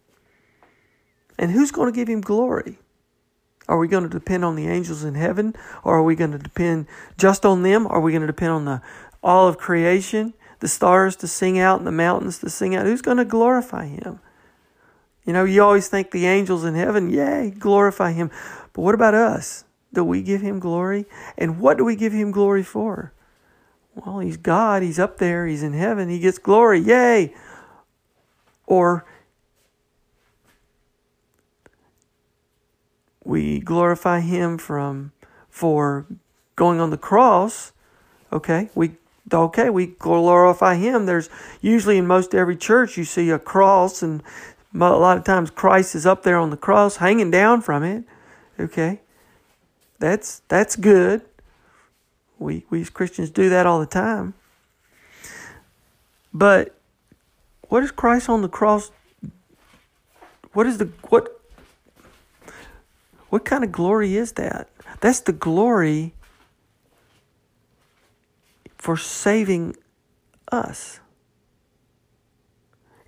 And 1.38 1.50
who's 1.50 1.70
going 1.70 1.92
to 1.92 1.96
give 1.96 2.08
him 2.08 2.22
glory? 2.22 2.78
Are 3.68 3.78
we 3.78 3.88
going 3.88 4.04
to 4.04 4.08
depend 4.08 4.44
on 4.44 4.54
the 4.54 4.68
angels 4.68 5.04
in 5.04 5.14
heaven? 5.14 5.54
Or 5.82 5.98
are 5.98 6.02
we 6.02 6.14
going 6.14 6.32
to 6.32 6.38
depend 6.38 6.86
just 7.18 7.44
on 7.44 7.62
them? 7.62 7.86
Are 7.86 8.00
we 8.00 8.12
going 8.12 8.22
to 8.22 8.26
depend 8.26 8.52
on 8.52 8.64
the 8.64 8.80
all 9.26 9.48
of 9.48 9.58
creation, 9.58 10.32
the 10.60 10.68
stars 10.68 11.16
to 11.16 11.26
sing 11.26 11.58
out 11.58 11.78
and 11.78 11.86
the 11.86 11.92
mountains 11.92 12.38
to 12.38 12.48
sing 12.48 12.76
out. 12.76 12.86
Who's 12.86 13.02
going 13.02 13.16
to 13.16 13.24
glorify 13.24 13.86
him? 13.86 14.20
You 15.24 15.32
know, 15.32 15.44
you 15.44 15.62
always 15.64 15.88
think 15.88 16.12
the 16.12 16.26
angels 16.26 16.64
in 16.64 16.76
heaven, 16.76 17.10
yay, 17.10 17.50
glorify 17.50 18.12
him. 18.12 18.30
But 18.72 18.82
what 18.82 18.94
about 18.94 19.14
us? 19.14 19.64
Do 19.92 20.04
we 20.04 20.22
give 20.22 20.42
him 20.42 20.60
glory? 20.60 21.06
And 21.36 21.58
what 21.58 21.76
do 21.76 21.84
we 21.84 21.96
give 21.96 22.12
him 22.12 22.30
glory 22.30 22.62
for? 22.62 23.12
Well, 23.96 24.20
he's 24.20 24.36
God. 24.36 24.84
He's 24.84 24.98
up 24.98 25.18
there. 25.18 25.46
He's 25.46 25.64
in 25.64 25.72
heaven. 25.72 26.08
He 26.08 26.20
gets 26.20 26.38
glory. 26.38 26.78
Yay. 26.78 27.34
Or 28.66 29.04
we 33.24 33.58
glorify 33.58 34.20
him 34.20 34.56
from 34.56 35.10
for 35.50 36.06
going 36.54 36.78
on 36.78 36.90
the 36.90 36.98
cross. 36.98 37.72
Okay, 38.32 38.70
we 38.74 38.92
okay, 39.32 39.70
we 39.70 39.86
glorify 39.86 40.76
Him. 40.76 41.06
There's 41.06 41.28
usually 41.60 41.98
in 41.98 42.06
most 42.06 42.34
every 42.34 42.56
church 42.56 42.96
you 42.96 43.04
see 43.04 43.30
a 43.30 43.38
cross, 43.38 44.02
and 44.02 44.22
a 44.74 44.78
lot 44.78 45.16
of 45.16 45.24
times 45.24 45.50
Christ 45.50 45.94
is 45.94 46.06
up 46.06 46.22
there 46.22 46.38
on 46.38 46.50
the 46.50 46.56
cross, 46.56 46.96
hanging 46.96 47.30
down 47.30 47.60
from 47.60 47.82
it. 47.82 48.04
Okay, 48.58 49.00
that's 49.98 50.42
that's 50.48 50.76
good. 50.76 51.22
We, 52.38 52.64
we 52.68 52.82
as 52.82 52.90
Christians 52.90 53.30
do 53.30 53.48
that 53.48 53.66
all 53.66 53.80
the 53.80 53.86
time. 53.86 54.34
But 56.32 56.78
what 57.68 57.82
is 57.82 57.90
Christ 57.90 58.28
on 58.28 58.42
the 58.42 58.48
cross? 58.48 58.90
What 60.52 60.66
is 60.66 60.78
the 60.78 60.86
what 61.08 61.40
what 63.30 63.44
kind 63.44 63.64
of 63.64 63.72
glory 63.72 64.16
is 64.16 64.32
that? 64.32 64.68
That's 65.00 65.20
the 65.20 65.32
glory 65.32 66.14
for 68.78 68.96
saving 68.96 69.76
us 70.50 71.00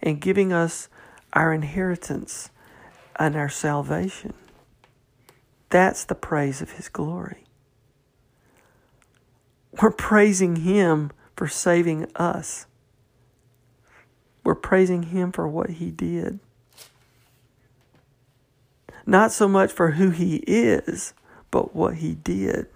and 0.03 0.21
giving 0.21 0.53
us 0.53 0.89
our 1.33 1.53
inheritance 1.53 2.51
and 3.17 3.37
our 3.37 3.49
salvation. 3.49 4.35
That's 5.71 6.05
the 6.05 6.15
praise 6.15 6.63
of 6.63 6.73
His 6.73 6.89
glory. 6.89 7.45
We're 9.81 9.91
praising 9.91 10.57
Him 10.57 11.11
for 11.37 11.47
saving 11.47 12.07
us. 12.17 12.67
We're 14.45 14.55
praising 14.55 15.05
Him 15.05 15.31
for 15.31 15.47
what 15.47 15.71
He 15.71 15.91
did. 15.91 16.41
Not 19.05 19.33
so 19.33 19.47
much 19.47 19.71
for 19.71 19.93
who 19.93 20.11
He 20.11 20.37
is, 20.47 21.13
but 21.51 21.75
what 21.75 21.97
He 21.97 22.15
did. 22.15 22.67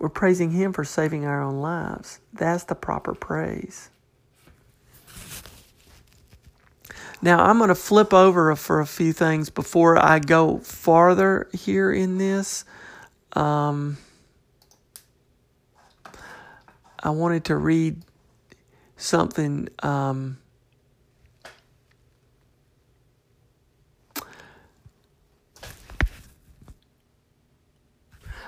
We're 0.00 0.08
praising 0.08 0.50
Him 0.50 0.72
for 0.72 0.82
saving 0.82 1.26
our 1.26 1.42
own 1.42 1.60
lives. 1.60 2.18
That's 2.32 2.64
the 2.64 2.74
proper 2.74 3.14
praise. 3.14 3.90
Now, 7.22 7.44
I'm 7.44 7.58
going 7.58 7.68
to 7.68 7.74
flip 7.74 8.14
over 8.14 8.56
for 8.56 8.80
a 8.80 8.86
few 8.86 9.12
things 9.12 9.50
before 9.50 10.02
I 10.02 10.18
go 10.18 10.58
farther 10.58 11.50
here 11.52 11.92
in 11.92 12.16
this. 12.16 12.64
Um, 13.34 13.98
I 16.98 17.10
wanted 17.10 17.44
to 17.44 17.56
read 17.56 18.02
something. 18.96 19.68
Um, 19.82 20.39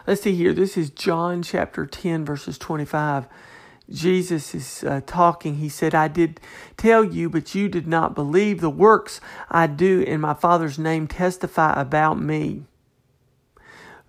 let's 0.06 0.22
see 0.22 0.34
here. 0.34 0.52
This 0.52 0.76
is 0.76 0.90
John 0.90 1.42
chapter 1.42 1.86
10, 1.86 2.24
verses 2.24 2.58
25. 2.58 3.26
Jesus 3.90 4.54
is 4.54 4.84
uh, 4.84 5.00
talking. 5.06 5.56
He 5.56 5.68
said, 5.68 5.94
I 5.94 6.08
did 6.08 6.40
tell 6.76 7.04
you, 7.04 7.28
but 7.28 7.54
you 7.54 7.68
did 7.68 7.86
not 7.86 8.14
believe. 8.14 8.60
The 8.60 8.70
works 8.70 9.20
I 9.50 9.66
do 9.66 10.00
in 10.00 10.20
my 10.20 10.34
Father's 10.34 10.78
name 10.78 11.06
testify 11.06 11.80
about 11.80 12.20
me. 12.20 12.64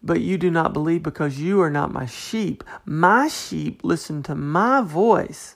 But 0.02 0.22
you 0.22 0.38
do 0.38 0.52
not 0.52 0.74
believe 0.74 1.04
because 1.04 1.40
you 1.40 1.62
are 1.62 1.70
not 1.70 1.94
my 1.94 2.06
sheep. 2.06 2.64
My 2.86 3.28
sheep 3.28 3.82
listen 3.84 4.22
to 4.24 4.36
my 4.36 4.82
voice. 4.82 5.56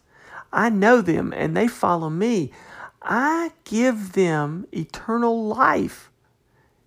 I 0.53 0.69
know 0.69 1.01
them 1.01 1.33
and 1.35 1.55
they 1.55 1.67
follow 1.67 2.09
me. 2.09 2.51
I 3.01 3.51
give 3.65 4.13
them 4.13 4.65
eternal 4.71 5.45
life 5.45 6.09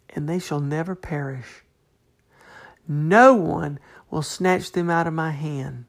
and 0.08 0.28
they 0.28 0.38
shall 0.38 0.60
never 0.60 0.94
perish. 0.94 1.62
No 2.92 3.34
one 3.34 3.78
will 4.10 4.20
snatch 4.20 4.72
them 4.72 4.90
out 4.90 5.06
of 5.06 5.12
my 5.12 5.30
hand. 5.30 5.84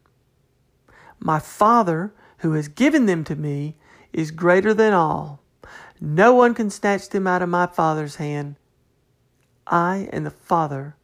My 1.19 1.39
Father, 1.39 2.13
who 2.37 2.53
has 2.53 2.67
given 2.67 3.07
them 3.07 3.23
to 3.23 3.35
me, 3.35 3.75
is 4.13 4.29
greater 4.29 4.71
than 4.71 4.93
all. 4.93 5.41
No 5.99 6.35
one 6.35 6.53
can 6.53 6.69
snatch 6.69 7.09
them 7.09 7.25
out 7.25 7.41
of 7.41 7.49
my 7.49 7.65
Father's 7.65 8.17
hand. 8.17 8.55
I 9.65 10.09
and 10.13 10.27
the 10.27 10.29
Father 10.29 10.95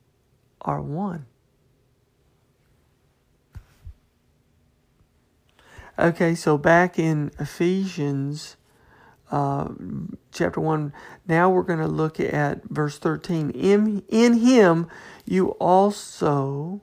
are 0.62 0.84
one. 0.84 1.25
Okay, 5.98 6.36
so 6.36 6.60
back 6.60 7.00
in 7.00 7.32
Ephesians 7.39 8.57
uh, 9.32 9.70
chapter 10.32 10.62
1, 10.62 10.94
now 11.28 11.50
we're 11.50 11.64
going 11.64 11.80
to 11.80 11.88
look 11.88 12.20
at 12.20 12.63
verse 12.66 12.98
13. 12.98 13.50
In, 13.52 14.04
in 14.08 14.40
him 14.40 14.88
you 15.26 15.50
also, 15.52 16.82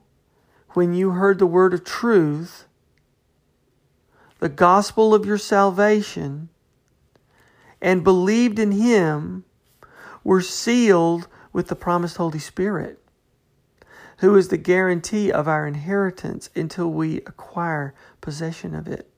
when 0.69 0.93
you 0.93 1.11
heard 1.11 1.39
the 1.39 1.47
word 1.47 1.73
of 1.73 1.83
truth, 1.83 2.65
the 4.39 4.49
gospel 4.49 5.15
of 5.15 5.25
your 5.25 5.37
salvation 5.37 6.49
and 7.81 8.03
believed 8.03 8.59
in 8.59 8.73
him 8.73 9.43
were 10.23 10.41
sealed 10.41 11.27
with 11.51 11.67
the 11.67 11.75
promised 11.75 12.17
Holy 12.17 12.39
Spirit, 12.39 12.99
who 14.17 14.35
is 14.35 14.49
the 14.49 14.57
guarantee 14.57 15.31
of 15.31 15.47
our 15.47 15.65
inheritance 15.65 16.49
until 16.55 16.91
we 16.91 17.17
acquire 17.17 17.93
possession 18.21 18.75
of 18.75 18.87
it 18.87 19.09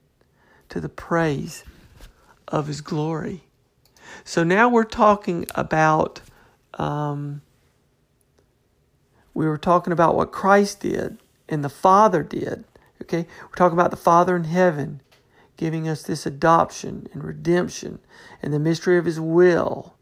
to 0.69 0.79
the 0.79 0.89
praise 0.89 1.63
of 2.47 2.67
his 2.67 2.81
glory. 2.81 3.43
So 4.23 4.43
now 4.43 4.69
we're 4.69 4.83
talking 4.83 5.45
about, 5.55 6.21
um, 6.75 7.41
we 9.33 9.45
were 9.45 9.57
talking 9.57 9.93
about 9.93 10.15
what 10.15 10.31
Christ 10.31 10.81
did 10.81 11.17
and 11.49 11.63
the 11.63 11.69
Father 11.69 12.23
did. 12.23 12.65
Okay, 13.01 13.27
we're 13.43 13.55
talking 13.55 13.77
about 13.77 13.91
the 13.91 13.97
Father 13.97 14.35
in 14.35 14.45
heaven 14.45 15.01
giving 15.57 15.87
us 15.87 16.03
this 16.03 16.25
adoption 16.25 17.07
and 17.11 17.23
redemption 17.23 17.99
and 18.41 18.53
the 18.53 18.59
mystery 18.59 18.97
of 18.97 19.05
His 19.05 19.19
will, 19.19 19.95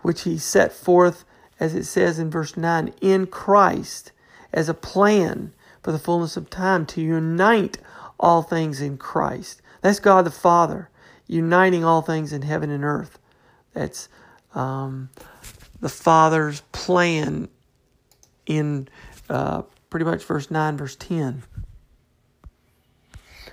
which 0.00 0.22
He 0.22 0.38
set 0.38 0.72
forth, 0.72 1.24
as 1.58 1.74
it 1.74 1.84
says 1.84 2.18
in 2.18 2.30
verse 2.30 2.56
9, 2.56 2.92
in 3.00 3.26
Christ 3.26 4.12
as 4.52 4.68
a 4.68 4.74
plan 4.74 5.54
for 5.82 5.92
the 5.92 5.98
fullness 5.98 6.36
of 6.36 6.50
time 6.50 6.86
to 6.86 7.00
unite 7.00 7.78
all 8.20 8.42
things 8.42 8.80
in 8.80 8.98
Christ. 8.98 9.62
That's 9.80 10.00
God 10.00 10.24
the 10.24 10.30
Father 10.30 10.90
uniting 11.28 11.84
all 11.84 12.02
things 12.02 12.32
in 12.32 12.42
heaven 12.42 12.70
and 12.70 12.84
earth. 12.84 13.18
That's 13.74 14.08
um, 14.54 15.10
the 15.80 15.90
Father's 15.90 16.62
plan 16.72 17.48
in 18.46 18.88
uh, 19.28 19.62
pretty 19.90 20.06
much 20.06 20.24
verse 20.24 20.50
9, 20.50 20.76
verse 20.76 20.96
10. 20.96 21.42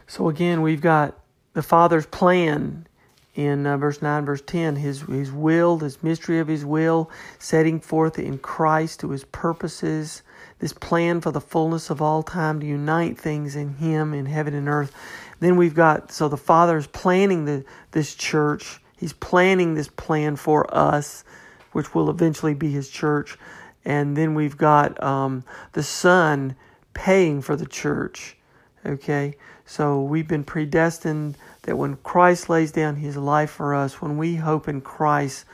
So 0.08 0.30
again, 0.30 0.62
we've 0.62 0.82
got 0.82 1.20
the 1.54 1.62
Father's 1.62 2.06
plan 2.06 2.88
in 3.36 3.68
uh, 3.68 3.76
verse 3.76 4.02
9, 4.02 4.26
verse 4.26 4.42
10, 4.46 4.78
his, 4.78 5.02
his 5.02 5.32
will, 5.32 5.78
this 5.78 6.02
mystery 6.02 6.40
of 6.40 6.48
his 6.48 6.64
will, 6.64 7.10
setting 7.38 7.82
forth 7.82 8.18
in 8.18 8.38
Christ 8.38 9.02
to 9.02 9.10
his 9.10 9.26
purposes, 9.26 10.24
this 10.60 10.72
plan 10.72 11.20
for 11.20 11.32
the 11.32 11.42
fullness 11.42 11.90
of 11.90 12.02
all 12.02 12.24
time 12.24 12.62
to 12.62 12.66
unite 12.66 13.20
things 13.20 13.58
in 13.58 13.74
him 13.74 14.14
in 14.14 14.26
heaven 14.26 14.54
and 14.54 14.70
earth. 14.70 14.94
Then 15.40 15.58
we've 15.58 15.76
got, 15.76 16.12
so 16.12 16.28
the 16.28 16.38
Father 16.38 16.78
is 16.78 16.88
planning 16.88 17.46
the, 17.46 17.66
this 17.92 18.16
church. 18.16 18.80
He's 18.98 19.14
planning 19.14 19.76
this 19.76 19.90
plan 19.90 20.36
for 20.36 20.74
us, 20.76 21.24
which 21.72 21.94
will 21.94 22.10
eventually 22.10 22.54
be 22.54 22.72
his 22.72 22.90
church. 22.90 23.38
And 23.84 24.16
then 24.16 24.34
we've 24.34 24.58
got 24.58 25.02
um, 25.04 25.44
the 25.74 25.84
Son 25.84 26.56
paying 26.94 27.42
for 27.42 27.56
the 27.56 27.66
church. 27.66 28.38
Okay? 28.86 29.36
So 29.66 30.02
we've 30.02 30.28
been 30.28 30.44
predestined 30.44 31.38
that 31.64 31.78
when 31.78 31.98
Christ 31.98 32.50
lays 32.50 32.72
down 32.72 32.98
his 32.98 33.18
life 33.18 33.50
for 33.50 33.74
us, 33.74 34.02
when 34.02 34.18
we 34.18 34.36
hope 34.36 34.68
in 34.68 34.82
Christ, 34.82 35.46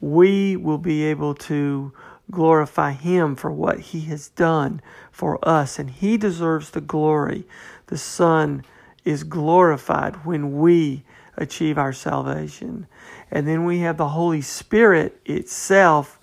we 0.00 0.56
will 0.56 0.78
be 0.78 1.04
able 1.04 1.34
to 1.34 1.92
glorify 2.30 2.92
him 2.92 3.36
for 3.36 3.50
what 3.50 3.78
he 3.78 4.00
has 4.02 4.28
done 4.30 4.80
for 5.10 5.38
us. 5.46 5.78
And 5.78 5.90
he 5.90 6.16
deserves 6.16 6.70
the 6.70 6.80
glory. 6.80 7.44
The 7.86 7.98
Son 7.98 8.64
is 9.06 9.24
glorified 9.24 10.26
when 10.26 10.58
we 10.58 11.04
achieve 11.36 11.78
our 11.78 11.92
salvation. 11.92 12.86
And 13.30 13.46
then 13.46 13.64
we 13.64 13.78
have 13.78 13.96
the 13.96 14.08
Holy 14.08 14.42
Spirit 14.42 15.20
itself 15.24 16.18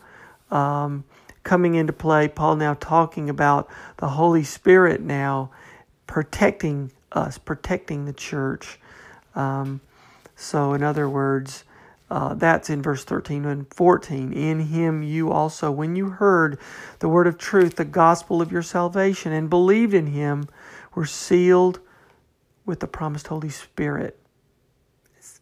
um, 0.52 1.06
coming 1.44 1.76
into 1.76 1.94
play. 1.94 2.28
Paul 2.28 2.58
now 2.58 2.74
talking 2.76 3.30
about 3.30 3.70
the 3.98 4.10
Holy 4.10 4.44
Spirit 4.44 5.02
now 5.02 5.50
protecting 6.08 6.92
us, 7.14 7.38
protecting 7.38 8.06
the 8.06 8.14
church. 8.14 8.80
Um, 9.34 9.80
so, 10.36 10.74
in 10.74 10.84
other 10.84 11.08
words, 11.08 11.64
uh, 12.10 12.34
that's 12.34 12.70
in 12.70 12.82
verse 12.82 13.06
13 13.06 13.46
and 13.46 13.74
14. 13.74 14.34
In 14.34 14.60
him 14.60 15.04
you 15.04 15.32
also, 15.32 15.72
when 15.72 15.96
you 15.96 16.10
heard 16.10 16.60
the 17.00 17.08
word 17.08 17.28
of 17.28 17.38
truth, 17.38 17.78
the 17.78 17.86
gospel 17.86 18.42
of 18.42 18.52
your 18.52 18.62
salvation, 18.62 19.32
and 19.32 19.50
believed 19.50 19.94
in 19.94 20.08
him, 20.08 20.50
were 20.96 21.06
sealed 21.06 21.80
with 22.66 22.80
the 22.80 22.88
promised 22.88 23.28
Holy 23.28 23.50
Spirit. 23.50 24.20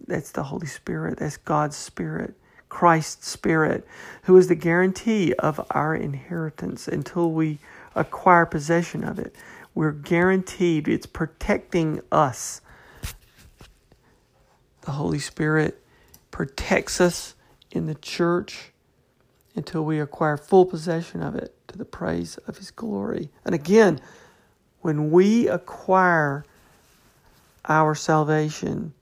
That's 0.07 0.31
the 0.31 0.43
Holy 0.43 0.67
Spirit, 0.67 1.19
that's 1.19 1.37
God's 1.37 1.75
Spirit. 1.75 2.35
Christ's 2.71 3.27
Spirit, 3.27 3.85
who 4.23 4.37
is 4.37 4.47
the 4.47 4.55
guarantee 4.55 5.33
of 5.33 5.63
our 5.71 5.93
inheritance 5.93 6.87
until 6.87 7.29
we 7.29 7.59
acquire 7.95 8.45
possession 8.45 9.03
of 9.03 9.19
it. 9.19 9.35
We're 9.75 9.91
guaranteed, 9.91 10.87
it's 10.87 11.05
protecting 11.05 11.99
us. 12.13 12.61
The 14.81 14.91
Holy 14.91 15.19
Spirit 15.19 15.83
protects 16.31 17.01
us 17.01 17.35
in 17.71 17.87
the 17.87 17.95
church 17.95 18.71
until 19.53 19.83
we 19.83 19.99
acquire 19.99 20.37
full 20.37 20.65
possession 20.65 21.21
of 21.21 21.35
it 21.35 21.53
to 21.67 21.77
the 21.77 21.85
praise 21.85 22.37
of 22.47 22.57
his 22.57 22.71
glory. 22.71 23.29
And 23.43 23.53
again, 23.53 23.99
when 24.79 25.11
we 25.11 25.49
acquire 25.49 26.45
our 27.65 27.95
salvation, 27.95 28.93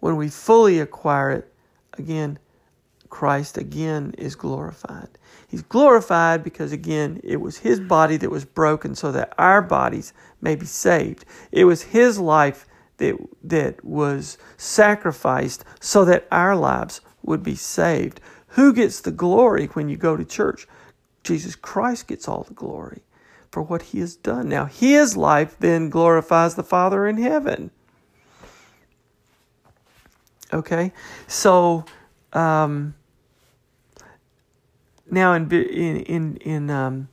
when 0.00 0.16
we 0.16 0.28
fully 0.28 0.78
acquire 0.80 1.30
it, 1.30 1.52
again, 1.94 2.38
Christ 3.08 3.56
again 3.56 4.14
is 4.18 4.34
glorified. 4.34 5.08
He's 5.48 5.62
glorified 5.62 6.44
because, 6.44 6.72
again, 6.72 7.20
it 7.24 7.40
was 7.40 7.58
His 7.58 7.80
body 7.80 8.16
that 8.18 8.30
was 8.30 8.44
broken 8.44 8.94
so 8.94 9.12
that 9.12 9.32
our 9.38 9.62
bodies 9.62 10.12
may 10.40 10.54
be 10.54 10.66
saved. 10.66 11.24
It 11.50 11.64
was 11.64 11.82
His 11.82 12.18
life 12.18 12.66
that, 12.98 13.16
that 13.44 13.82
was 13.84 14.36
sacrificed 14.56 15.64
so 15.80 16.04
that 16.04 16.28
our 16.30 16.54
lives 16.54 17.00
would 17.22 17.42
be 17.42 17.54
saved. 17.54 18.20
Who 18.48 18.72
gets 18.72 19.00
the 19.00 19.10
glory 19.10 19.66
when 19.66 19.88
you 19.88 19.96
go 19.96 20.16
to 20.16 20.24
church? 20.24 20.68
Jesus 21.22 21.56
Christ 21.56 22.08
gets 22.08 22.28
all 22.28 22.42
the 22.42 22.54
glory 22.54 23.02
for 23.50 23.62
what 23.62 23.82
He 23.82 24.00
has 24.00 24.16
done. 24.16 24.48
Now, 24.48 24.66
His 24.66 25.16
life 25.16 25.56
then 25.58 25.90
glorifies 25.90 26.54
the 26.54 26.62
Father 26.62 27.06
in 27.06 27.16
heaven. 27.18 27.70
Okay, 30.52 30.92
so 31.26 31.84
um, 32.32 32.94
now 35.10 35.34
in 35.34 35.50
in 35.52 36.36
in, 36.36 36.70
um, 36.70 37.08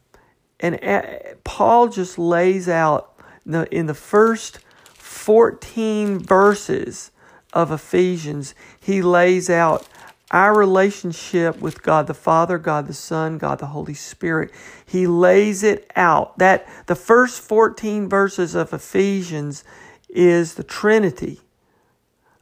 and 0.61 0.81
uh, 0.81 1.01
Paul 1.43 1.89
just 1.89 2.17
lays 2.17 2.69
out 2.69 3.13
the, 3.45 3.67
in 3.75 3.87
the 3.87 3.93
first 3.93 4.59
fourteen 4.93 6.19
verses 6.19 7.11
of 7.51 7.71
Ephesians, 7.71 8.55
he 8.79 9.01
lays 9.01 9.49
out 9.49 9.87
our 10.31 10.57
relationship 10.57 11.59
with 11.61 11.83
God 11.83 12.07
the 12.07 12.13
Father, 12.13 12.57
God 12.57 12.87
the 12.87 12.93
Son, 12.93 13.37
God 13.37 13.59
the 13.59 13.67
Holy 13.67 13.93
Spirit. 13.93 14.51
He 14.85 15.07
lays 15.07 15.63
it 15.63 15.91
out. 15.95 16.37
That 16.39 16.67
the 16.87 16.95
first 16.95 17.41
14 17.41 18.09
verses 18.09 18.55
of 18.55 18.73
Ephesians 18.73 19.63
is 20.09 20.55
the 20.55 20.63
Trinity. 20.63 21.41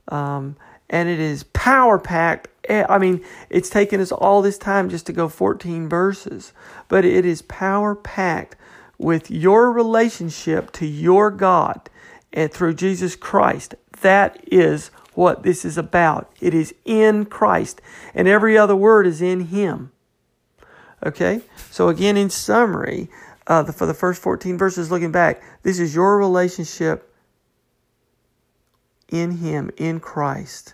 Um, 0.07 0.55
and 0.89 1.09
it 1.09 1.19
is 1.19 1.43
power 1.43 1.99
packed. 1.99 2.47
Eh, 2.69 2.85
I 2.87 2.97
mean, 2.97 3.23
it's 3.49 3.69
taken 3.69 3.99
us 3.99 4.11
all 4.11 4.41
this 4.41 4.57
time 4.57 4.89
just 4.89 5.05
to 5.07 5.13
go 5.13 5.27
14 5.27 5.89
verses, 5.89 6.53
but 6.87 7.03
it 7.03 7.25
is 7.25 7.41
power 7.41 7.95
packed 7.95 8.55
with 8.97 9.29
your 9.29 9.71
relationship 9.71 10.71
to 10.71 10.85
your 10.85 11.31
God 11.31 11.89
and 12.31 12.51
through 12.51 12.75
Jesus 12.75 13.15
Christ. 13.15 13.75
That 14.01 14.39
is 14.51 14.91
what 15.15 15.43
this 15.43 15.65
is 15.65 15.77
about. 15.77 16.31
It 16.39 16.53
is 16.53 16.73
in 16.85 17.25
Christ, 17.25 17.81
and 18.13 18.27
every 18.27 18.57
other 18.57 18.75
word 18.75 19.07
is 19.07 19.21
in 19.21 19.47
Him. 19.47 19.91
Okay? 21.05 21.41
So, 21.69 21.89
again, 21.89 22.17
in 22.17 22.29
summary, 22.29 23.09
uh, 23.47 23.63
the, 23.63 23.73
for 23.73 23.85
the 23.85 23.93
first 23.93 24.21
14 24.21 24.57
verses 24.57 24.91
looking 24.91 25.11
back, 25.11 25.41
this 25.63 25.79
is 25.79 25.93
your 25.93 26.17
relationship 26.17 27.13
in 29.09 29.37
Him, 29.37 29.69
in 29.77 29.99
Christ. 29.99 30.73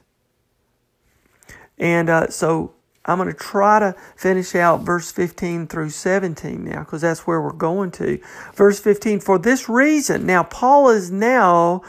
And 1.78 2.10
uh, 2.10 2.28
so 2.30 2.74
I'm 3.06 3.18
going 3.18 3.32
to 3.32 3.38
try 3.38 3.80
to 3.80 3.96
finish 4.16 4.54
out 4.56 4.82
verse 4.82 5.12
15 5.12 5.68
through 5.68 5.90
17 5.90 6.64
now 6.64 6.80
because 6.80 7.02
that's 7.02 7.26
where 7.26 7.42
we're 7.42 7.52
going 7.54 7.92
to. 7.92 8.20
Verse 8.54 8.80
15, 8.80 9.22
for 9.22 9.40
this 9.40 9.70
reason, 9.70 10.26
now 10.26 10.44
Paul 10.44 10.90
is 10.90 11.10
now 11.10 11.82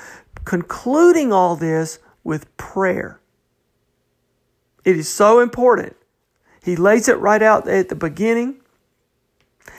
concluding 0.44 1.32
all 1.32 1.56
this 1.56 1.98
with 2.24 2.56
prayer. 2.56 3.20
It 4.85 4.96
is 4.96 5.09
so 5.09 5.40
important. 5.40 5.96
He 6.62 6.76
lays 6.76 7.09
it 7.09 7.18
right 7.18 7.42
out 7.42 7.68
at 7.68 7.88
the 7.88 7.94
beginning. 7.94 8.61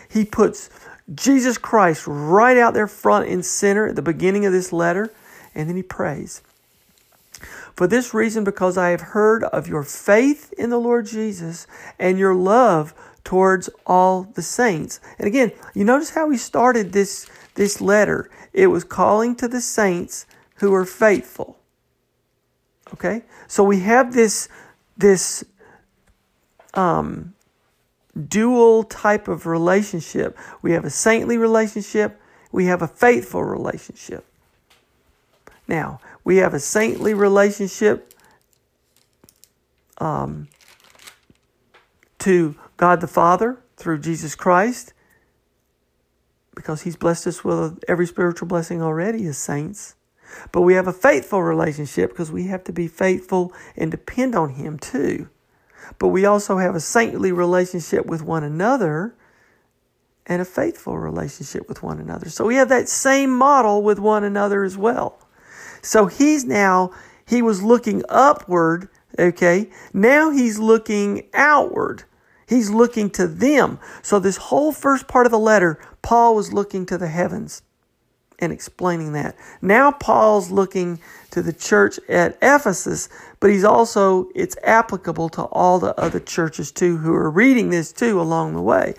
He 0.09 0.25
puts 0.25 0.69
Jesus 1.13 1.57
Christ 1.57 2.05
right 2.07 2.57
out 2.57 2.73
there 2.73 2.87
front 2.87 3.27
and 3.27 3.45
center 3.45 3.87
at 3.87 3.95
the 3.95 4.01
beginning 4.01 4.45
of 4.45 4.53
this 4.53 4.71
letter, 4.71 5.11
and 5.53 5.69
then 5.69 5.75
he 5.75 5.83
prays. 5.83 6.41
For 7.75 7.87
this 7.87 8.13
reason, 8.13 8.43
because 8.43 8.77
I 8.77 8.89
have 8.89 9.01
heard 9.01 9.43
of 9.45 9.67
your 9.67 9.83
faith 9.83 10.53
in 10.57 10.69
the 10.69 10.79
Lord 10.79 11.07
Jesus 11.07 11.67
and 11.97 12.17
your 12.17 12.35
love 12.35 12.93
towards 13.23 13.69
all 13.85 14.23
the 14.23 14.41
saints. 14.41 14.99
And 15.17 15.27
again, 15.27 15.51
you 15.73 15.83
notice 15.83 16.11
how 16.11 16.29
he 16.29 16.37
started 16.37 16.91
this, 16.91 17.29
this 17.55 17.81
letter. 17.81 18.29
It 18.53 18.67
was 18.67 18.83
calling 18.83 19.35
to 19.37 19.47
the 19.47 19.61
saints 19.61 20.25
who 20.55 20.73
are 20.73 20.85
faithful. 20.85 21.60
Okay? 22.93 23.23
So 23.47 23.63
we 23.63 23.79
have 23.81 24.13
this, 24.13 24.49
this 24.97 25.43
um, 26.73 27.33
dual 28.27 28.83
type 28.83 29.27
of 29.27 29.45
relationship. 29.45 30.37
We 30.61 30.71
have 30.73 30.85
a 30.85 30.89
saintly 30.89 31.37
relationship, 31.37 32.19
we 32.51 32.65
have 32.65 32.81
a 32.81 32.87
faithful 32.87 33.43
relationship. 33.43 34.25
Now, 35.67 36.01
we 36.23 36.37
have 36.37 36.53
a 36.53 36.59
saintly 36.59 37.13
relationship 37.13 38.13
um, 39.99 40.49
to 42.19 42.55
God 42.77 42.99
the 42.99 43.07
Father 43.07 43.57
through 43.77 43.99
Jesus 43.99 44.35
Christ 44.35 44.93
because 46.53 46.81
He's 46.81 46.95
blessed 46.95 47.27
us 47.27 47.43
with 47.43 47.83
every 47.87 48.05
spiritual 48.05 48.47
blessing 48.47 48.81
already 48.81 49.25
as 49.27 49.37
saints. 49.37 49.95
But 50.51 50.61
we 50.61 50.73
have 50.73 50.87
a 50.87 50.93
faithful 50.93 51.41
relationship 51.41 52.11
because 52.11 52.31
we 52.31 52.47
have 52.47 52.63
to 52.65 52.73
be 52.73 52.87
faithful 52.87 53.53
and 53.75 53.91
depend 53.91 54.35
on 54.35 54.49
Him 54.49 54.77
too. 54.77 55.29
But 55.99 56.09
we 56.09 56.25
also 56.25 56.57
have 56.57 56.75
a 56.75 56.79
saintly 56.79 57.31
relationship 57.31 58.05
with 58.05 58.21
one 58.21 58.43
another 58.43 59.15
and 60.25 60.41
a 60.41 60.45
faithful 60.45 60.97
relationship 60.97 61.67
with 61.67 61.83
one 61.83 61.99
another. 61.99 62.29
So 62.29 62.45
we 62.45 62.55
have 62.55 62.69
that 62.69 62.87
same 62.87 63.33
model 63.35 63.81
with 63.83 63.99
one 63.99 64.23
another 64.23 64.63
as 64.63 64.77
well. 64.77 65.19
So 65.81 66.05
he's 66.05 66.45
now, 66.45 66.91
he 67.25 67.41
was 67.41 67.63
looking 67.63 68.03
upward, 68.07 68.87
okay? 69.17 69.69
Now 69.93 70.29
he's 70.29 70.59
looking 70.59 71.27
outward. 71.33 72.03
He's 72.47 72.69
looking 72.69 73.09
to 73.11 73.27
them. 73.27 73.79
So 74.01 74.19
this 74.19 74.37
whole 74.37 74.71
first 74.71 75.07
part 75.07 75.25
of 75.25 75.31
the 75.31 75.39
letter, 75.39 75.79
Paul 76.01 76.35
was 76.35 76.53
looking 76.53 76.85
to 76.87 76.97
the 76.97 77.07
heavens 77.07 77.63
and 78.41 78.51
explaining 78.51 79.13
that. 79.13 79.35
Now 79.61 79.91
Paul's 79.91 80.51
looking 80.51 80.99
to 81.29 81.41
the 81.41 81.53
church 81.53 81.99
at 82.09 82.37
Ephesus, 82.41 83.07
but 83.39 83.51
he's 83.51 83.63
also, 83.63 84.29
it's 84.35 84.57
applicable 84.63 85.29
to 85.29 85.43
all 85.43 85.79
the 85.79 85.97
other 85.99 86.19
churches 86.19 86.71
too 86.71 86.97
who 86.97 87.13
are 87.13 87.29
reading 87.29 87.69
this 87.69 87.93
too 87.93 88.19
along 88.19 88.53
the 88.53 88.61
way. 88.61 88.95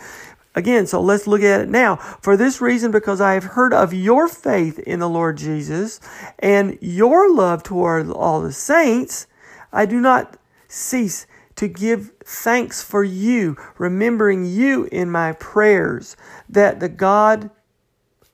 Again, 0.55 0.87
so 0.87 1.01
let's 1.01 1.27
look 1.27 1.43
at 1.43 1.63
it 1.63 1.69
now. 1.69 1.97
For 1.97 2.37
this 2.37 2.61
reason, 2.61 2.91
because 2.91 3.21
I 3.21 3.35
have 3.35 3.45
heard 3.45 3.73
of 3.73 3.95
your 3.95 4.29
faith 4.29 4.79
in 4.79 5.01
the 5.01 5.09
Lord 5.09 5.39
Jesus 5.39 5.99
and 6.39 6.79
your 6.81 7.33
love 7.33 7.63
toward 7.63 8.11
all 8.11 8.43
the 8.43 8.53
saints, 8.53 9.27
I 9.73 9.87
do 9.87 10.01
not 10.01 10.37
cease 10.69 11.27
to 11.57 11.69
give 11.69 12.13
thanks 12.25 12.83
for 12.83 13.03
you, 13.03 13.57
remembering 13.79 14.45
you 14.45 14.89
in 14.93 15.11
my 15.11 15.33
prayers, 15.33 16.17
that 16.49 16.81
the 16.81 16.89
God 16.89 17.51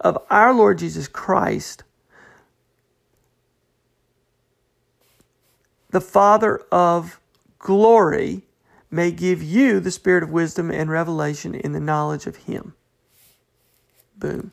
of 0.00 0.18
our 0.30 0.54
Lord 0.54 0.78
Jesus 0.78 1.08
Christ, 1.08 1.84
the 5.90 6.00
Father 6.00 6.58
of 6.70 7.20
glory, 7.58 8.42
may 8.90 9.10
give 9.10 9.42
you 9.42 9.80
the 9.80 9.90
spirit 9.90 10.22
of 10.22 10.30
wisdom 10.30 10.70
and 10.70 10.90
revelation 10.90 11.54
in 11.54 11.72
the 11.72 11.80
knowledge 11.80 12.26
of 12.26 12.36
Him. 12.36 12.74
Boom. 14.16 14.52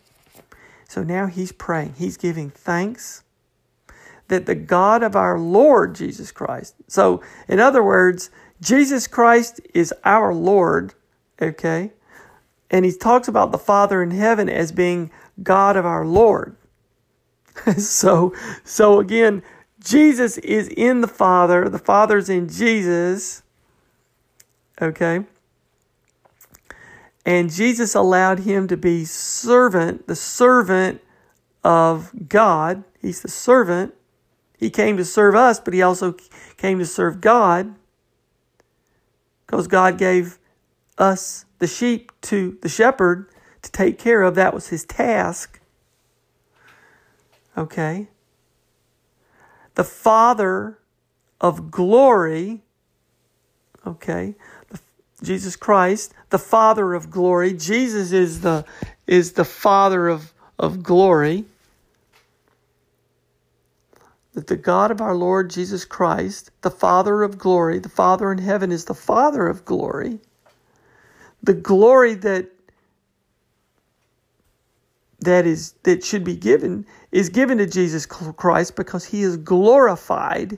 So 0.87 1.03
now 1.03 1.25
he's 1.27 1.51
praying, 1.51 1.95
he's 1.97 2.17
giving 2.17 2.49
thanks 2.49 3.23
that 4.27 4.45
the 4.45 4.55
God 4.55 5.03
of 5.03 5.15
our 5.15 5.37
Lord 5.37 5.95
Jesus 5.95 6.31
Christ. 6.31 6.75
So, 6.87 7.21
in 7.47 7.59
other 7.59 7.83
words, 7.83 8.29
Jesus 8.61 9.07
Christ 9.07 9.59
is 9.73 9.93
our 10.03 10.33
Lord, 10.33 10.93
okay? 11.41 11.91
And 12.75 12.83
he 12.83 12.91
talks 12.91 13.29
about 13.29 13.53
the 13.53 13.57
Father 13.57 14.03
in 14.03 14.11
heaven 14.11 14.49
as 14.49 14.73
being 14.73 15.09
God 15.41 15.77
of 15.77 15.85
our 15.85 16.05
Lord. 16.05 16.57
so, 17.77 18.35
so 18.65 18.99
again, 18.99 19.43
Jesus 19.79 20.37
is 20.39 20.67
in 20.67 20.99
the 20.99 21.07
Father, 21.07 21.69
the 21.69 21.79
Father's 21.79 22.27
in 22.27 22.49
Jesus, 22.49 23.43
Okay? 24.81 25.23
And 27.25 27.49
Jesus 27.49 27.95
allowed 27.95 28.39
him 28.39 28.67
to 28.67 28.75
be 28.75 29.05
servant, 29.05 30.07
the 30.07 30.15
servant 30.17 31.01
of 31.63 32.11
God. 32.27 32.83
He's 33.01 33.21
the 33.21 33.29
servant. 33.29 33.93
He 34.57 34.69
came 34.69 34.97
to 34.97 35.05
serve 35.05 35.33
us, 35.33 35.61
but 35.61 35.73
he 35.73 35.81
also 35.81 36.17
came 36.57 36.79
to 36.79 36.85
serve 36.85 37.21
God 37.21 37.73
because 39.45 39.69
God 39.69 39.97
gave 39.97 40.39
us 40.97 41.44
the 41.59 41.67
sheep 41.67 42.11
to 42.21 42.57
the 42.61 42.69
shepherd 42.69 43.29
to 43.61 43.71
take 43.71 43.97
care 43.97 44.21
of. 44.21 44.35
That 44.35 44.53
was 44.53 44.69
his 44.69 44.85
task. 44.85 45.59
Okay? 47.57 48.07
The 49.75 49.83
Father 49.83 50.79
of 51.41 51.71
glory 51.71 52.61
Okay, 53.87 54.33
Jesus 55.21 55.55
Christ, 55.55 56.13
the 56.31 56.39
Father 56.39 56.93
of 56.93 57.11
glory. 57.11 57.53
Jesus 57.53 58.11
is 58.11 58.41
the 58.41 58.65
is 59.05 59.33
the 59.33 59.45
Father 59.45 60.07
of 60.07 60.33
of 60.57 60.81
glory. 60.81 61.45
That 64.33 64.47
the 64.47 64.57
God 64.57 64.91
of 64.91 64.99
our 64.99 65.15
Lord 65.15 65.49
Jesus 65.49 65.85
Christ, 65.85 66.51
the 66.61 66.71
Father 66.71 67.23
of 67.23 67.37
glory, 67.37 67.79
the 67.79 67.89
Father 67.89 68.31
in 68.31 68.39
heaven 68.39 68.71
is 68.71 68.85
the 68.85 68.95
Father 68.95 69.47
of 69.47 69.63
glory. 69.63 70.19
The 71.45 71.53
glory 71.53 72.15
that 72.15 72.49
that 75.19 75.45
is 75.45 75.73
that 75.83 76.03
should 76.03 76.23
be 76.23 76.35
given 76.35 76.85
is 77.11 77.29
given 77.29 77.59
to 77.59 77.67
Jesus 77.67 78.05
Christ 78.05 78.75
because 78.75 79.05
he 79.05 79.21
is 79.21 79.37
glorified 79.37 80.57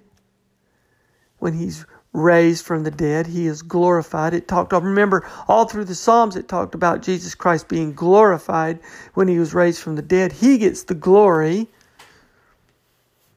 when 1.40 1.54
he's 1.54 1.86
raised 2.14 2.66
from 2.66 2.84
the 2.84 2.92
dead. 2.92 3.28
He 3.28 3.48
is 3.48 3.62
glorified. 3.62 4.34
It 4.34 4.48
talked 4.48 4.72
remember, 4.72 5.30
all 5.50 5.68
through 5.68 5.86
the 5.86 5.96
Psalms, 5.96 6.38
it 6.38 6.48
talked 6.48 6.74
about 6.74 7.02
Jesus 7.02 7.36
Christ 7.36 7.68
being 7.68 7.94
glorified 7.94 8.80
when 9.14 9.28
he 9.28 9.40
was 9.40 9.54
raised 9.54 9.82
from 9.82 9.98
the 9.98 10.02
dead. 10.02 10.32
He 10.32 10.58
gets 10.58 10.84
the 10.84 10.96
glory. 10.96 11.68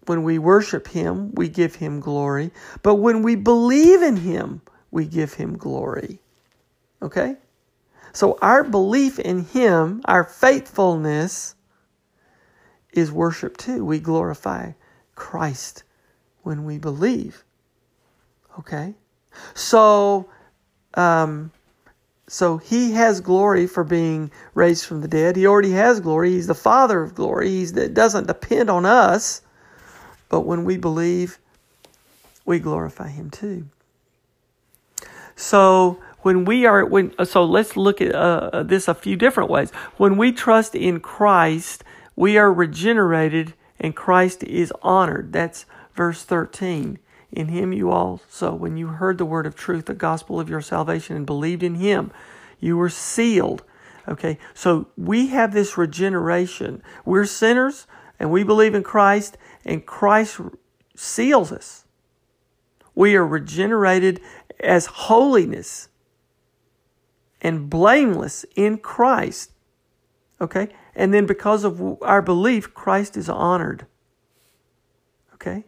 When 0.06 0.22
we 0.22 0.38
worship 0.38 0.86
him, 0.86 1.34
we 1.34 1.48
give 1.48 1.74
him 1.74 1.98
glory. 1.98 2.52
But 2.82 2.96
when 2.96 3.22
we 3.22 3.34
believe 3.34 4.02
in 4.02 4.16
him, 4.16 4.62
we 4.92 5.06
give 5.06 5.34
him 5.34 5.56
glory. 5.56 6.20
Okay? 7.02 7.36
So 8.12 8.38
our 8.42 8.64
belief 8.64 9.18
in 9.18 9.44
him, 9.44 10.02
our 10.04 10.24
faithfulness, 10.24 11.54
is 12.92 13.12
worship 13.12 13.56
too. 13.56 13.84
We 13.84 14.00
glorify 14.00 14.72
Christ 15.14 15.84
when 16.42 16.64
we 16.64 16.78
believe. 16.78 17.44
Okay? 18.58 18.94
So, 19.54 20.28
um, 20.94 21.52
so 22.26 22.56
he 22.56 22.92
has 22.92 23.20
glory 23.20 23.66
for 23.66 23.84
being 23.84 24.30
raised 24.54 24.86
from 24.86 25.00
the 25.00 25.08
dead. 25.08 25.36
He 25.36 25.46
already 25.46 25.72
has 25.72 26.00
glory. 26.00 26.32
He's 26.32 26.46
the 26.46 26.54
Father 26.54 27.02
of 27.02 27.14
glory. 27.14 27.48
He's, 27.48 27.76
it 27.76 27.94
doesn't 27.94 28.26
depend 28.26 28.70
on 28.70 28.84
us. 28.84 29.42
But 30.28 30.40
when 30.40 30.64
we 30.64 30.76
believe, 30.76 31.38
we 32.44 32.58
glorify 32.58 33.08
him 33.08 33.30
too. 33.30 33.68
So 35.36 36.00
when 36.22 36.44
we 36.44 36.66
are 36.66 36.84
when 36.84 37.12
so 37.24 37.44
let's 37.44 37.76
look 37.76 38.00
at 38.00 38.14
uh, 38.14 38.62
this 38.62 38.88
a 38.88 38.94
few 38.94 39.16
different 39.16 39.50
ways. 39.50 39.70
When 39.96 40.16
we 40.16 40.32
trust 40.32 40.74
in 40.74 41.00
Christ, 41.00 41.84
we 42.16 42.36
are 42.36 42.52
regenerated 42.52 43.54
and 43.78 43.96
Christ 43.96 44.42
is 44.44 44.72
honored. 44.82 45.32
That's 45.32 45.66
verse 45.94 46.22
13. 46.22 46.98
In 47.32 47.48
him 47.48 47.72
you 47.72 47.90
also, 47.90 48.52
when 48.52 48.76
you 48.76 48.88
heard 48.88 49.18
the 49.18 49.24
word 49.24 49.46
of 49.46 49.54
truth, 49.54 49.86
the 49.86 49.94
gospel 49.94 50.40
of 50.40 50.50
your 50.50 50.60
salvation, 50.60 51.16
and 51.16 51.24
believed 51.24 51.62
in 51.62 51.76
him, 51.76 52.10
you 52.58 52.76
were 52.76 52.88
sealed. 52.88 53.62
Okay, 54.08 54.38
so 54.54 54.88
we 54.96 55.28
have 55.28 55.52
this 55.52 55.78
regeneration. 55.78 56.82
We're 57.04 57.26
sinners 57.26 57.86
and 58.18 58.30
we 58.30 58.42
believe 58.42 58.74
in 58.74 58.82
Christ, 58.82 59.38
and 59.64 59.86
Christ 59.86 60.40
seals 60.94 61.50
us. 61.50 61.86
We 62.94 63.16
are 63.16 63.26
regenerated 63.26 64.20
as 64.60 64.84
holiness 64.84 65.88
and 67.40 67.70
blameless 67.70 68.44
in 68.56 68.78
Christ. 68.78 69.52
Okay? 70.40 70.68
And 70.94 71.12
then 71.14 71.26
because 71.26 71.64
of 71.64 72.02
our 72.02 72.22
belief, 72.22 72.74
Christ 72.74 73.16
is 73.16 73.28
honored. 73.28 73.86
Okay? 75.34 75.64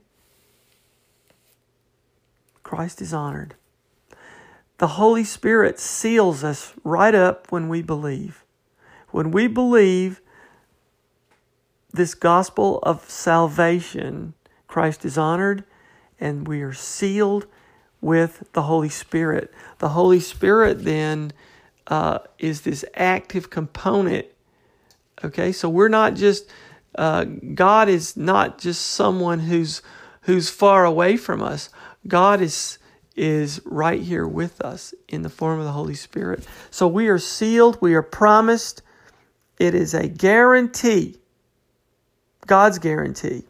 Christ 2.62 3.00
is 3.02 3.12
honored. 3.12 3.54
The 4.78 4.88
Holy 4.88 5.24
Spirit 5.24 5.78
seals 5.78 6.42
us 6.42 6.72
right 6.82 7.14
up 7.14 7.52
when 7.52 7.68
we 7.68 7.82
believe. 7.82 8.44
When 9.11 9.30
we 9.30 9.46
believe 9.46 10.20
this 11.92 12.14
gospel 12.14 12.78
of 12.82 13.08
salvation, 13.08 14.35
Christ 14.66 15.04
is 15.04 15.18
honored 15.18 15.64
and 16.18 16.48
we 16.48 16.62
are 16.62 16.72
sealed 16.72 17.46
with 18.00 18.48
the 18.54 18.62
Holy 18.62 18.88
Spirit. 18.88 19.52
The 19.78 19.90
Holy 19.90 20.18
Spirit 20.18 20.85
then 20.85 21.32
uh, 21.87 22.21
is 22.38 22.62
this 22.62 22.85
active 22.95 23.51
component. 23.51 24.27
Okay, 25.25 25.53
so 25.53 25.68
we're 25.68 25.88
not 25.88 26.14
just, 26.14 26.51
uh, 26.97 27.25
God 27.25 27.88
is 27.88 28.16
not 28.16 28.59
just 28.59 28.83
someone 28.83 29.40
who's 29.40 29.83
who's 30.23 30.49
far 30.49 30.85
away 30.85 31.16
from 31.16 31.42
us. 31.42 31.68
God 32.07 32.40
is 32.40 32.79
is 33.14 33.61
right 33.64 34.01
here 34.01 34.27
with 34.27 34.61
us 34.62 34.95
in 35.09 35.23
the 35.23 35.29
form 35.29 35.59
of 35.59 35.66
the 35.66 35.73
Holy 35.73 35.95
Spirit. 35.95 36.47
So 36.71 36.88
we 36.88 37.09
are 37.09 37.18
sealed, 37.18 37.79
we 37.81 37.95
are 37.95 38.03
promised. 38.03 38.83
It 39.59 39.75
is 39.75 39.95
a 39.95 40.09
guarantee. 40.09 41.18
God's 42.47 42.79
guarantee. 42.79 43.45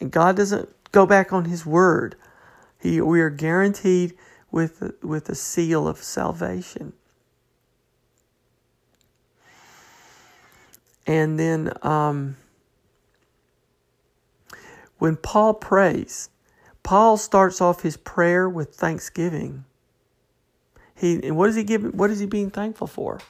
And 0.00 0.10
God 0.10 0.36
doesn't 0.36 0.68
go 0.92 1.06
back 1.06 1.32
on 1.32 1.46
his 1.46 1.64
word. 1.64 2.16
He 2.80 3.00
we 3.00 3.20
are 3.20 3.30
guaranteed 3.30 4.14
with 4.50 4.94
with 5.02 5.28
a 5.28 5.34
seal 5.34 5.88
of 5.88 5.98
salvation. 5.98 6.92
And 11.06 11.38
then 11.38 11.72
um, 11.82 12.36
when 14.98 15.16
Paul 15.16 15.54
prays, 15.54 16.30
Paul 16.82 17.16
starts 17.16 17.60
off 17.60 17.82
his 17.82 17.96
prayer 17.96 18.48
with 18.48 18.74
thanksgiving. 18.74 19.64
He 20.94 21.20
and 21.22 21.36
what 21.36 21.48
is 21.48 21.56
he 21.56 21.64
giving? 21.64 21.92
What 21.92 22.10
is 22.10 22.18
he 22.18 22.26
being 22.26 22.50
thankful 22.50 22.86
for? 22.86 23.20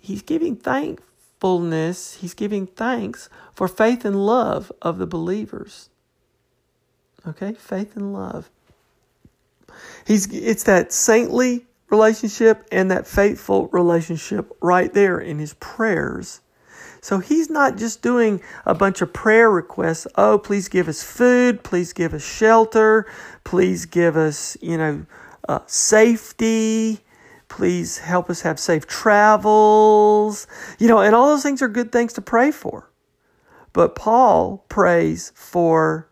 He's 0.00 0.22
giving 0.22 0.56
thankfulness. 0.56 2.14
He's 2.14 2.34
giving 2.34 2.66
thanks 2.66 3.28
for 3.54 3.68
faith 3.68 4.04
and 4.04 4.24
love 4.24 4.72
of 4.80 4.98
the 4.98 5.06
believers. 5.06 5.90
Okay, 7.26 7.52
faith 7.52 7.96
and 7.96 8.12
love. 8.12 8.50
He's 10.06 10.32
it's 10.32 10.64
that 10.64 10.92
saintly 10.92 11.66
relationship 11.90 12.66
and 12.70 12.90
that 12.90 13.06
faithful 13.06 13.68
relationship 13.68 14.50
right 14.60 14.92
there 14.92 15.18
in 15.18 15.38
his 15.38 15.54
prayers. 15.54 16.40
So 17.02 17.18
he's 17.18 17.48
not 17.48 17.76
just 17.76 18.02
doing 18.02 18.42
a 18.66 18.74
bunch 18.74 19.00
of 19.00 19.12
prayer 19.12 19.50
requests. 19.50 20.06
Oh, 20.16 20.38
please 20.38 20.68
give 20.68 20.86
us 20.88 21.02
food. 21.02 21.62
Please 21.62 21.92
give 21.92 22.12
us 22.12 22.22
shelter. 22.22 23.06
Please 23.44 23.86
give 23.86 24.16
us, 24.16 24.56
you 24.60 24.76
know, 24.76 25.06
uh, 25.48 25.60
safety. 25.66 27.00
Please 27.48 27.98
help 27.98 28.28
us 28.28 28.42
have 28.42 28.60
safe 28.60 28.86
travels. 28.86 30.46
You 30.78 30.88
know, 30.88 31.00
and 31.00 31.14
all 31.14 31.28
those 31.28 31.42
things 31.42 31.62
are 31.62 31.68
good 31.68 31.90
things 31.90 32.12
to 32.14 32.20
pray 32.20 32.50
for. 32.50 32.90
But 33.72 33.94
Paul 33.94 34.64
prays 34.68 35.32
for 35.34 36.08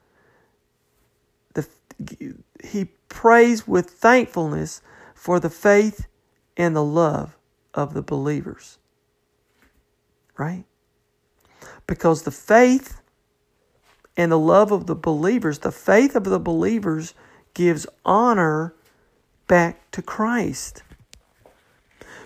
the, 1.55 1.67
he 2.65 2.87
prays 3.09 3.69
with 3.69 3.91
thankfulness 3.91 4.81
for 5.19 5.41
the 5.41 5.51
faith 5.51 6.07
and 6.57 6.77
the 6.77 6.85
love 6.85 7.37
of 7.75 7.93
the 7.93 8.03
believers. 8.03 8.79
Right? 10.37 10.65
Because 11.89 12.23
the 12.23 12.31
faith 12.31 13.01
and 14.17 14.31
the 14.31 14.39
love 14.39 14.71
of 14.71 14.87
the 14.87 14.95
believers, 14.95 15.59
the 15.59 15.73
faith 15.73 16.15
of 16.15 16.23
the 16.23 16.39
believers 16.39 17.15
gives 17.53 17.85
honor 18.05 18.75
back 19.49 19.91
to 19.91 20.03
Christ. 20.03 20.85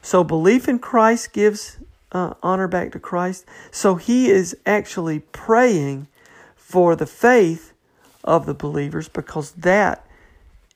So 0.03 0.23
belief 0.23 0.69
in 0.69 0.79
Christ 0.79 1.33
gives 1.33 1.79
uh, 2.13 2.35
honor 2.43 2.69
back 2.69 2.93
to 2.93 3.01
Christ. 3.01 3.47
So 3.71 3.95
he 3.95 4.29
is 4.29 4.55
actually 4.67 5.21
praying 5.21 6.09
for 6.57 6.95
the 6.95 7.07
faith 7.07 7.73
of 8.23 8.45
the 8.45 8.55
believers 8.55 9.09
because 9.09 9.53
that 9.53 10.07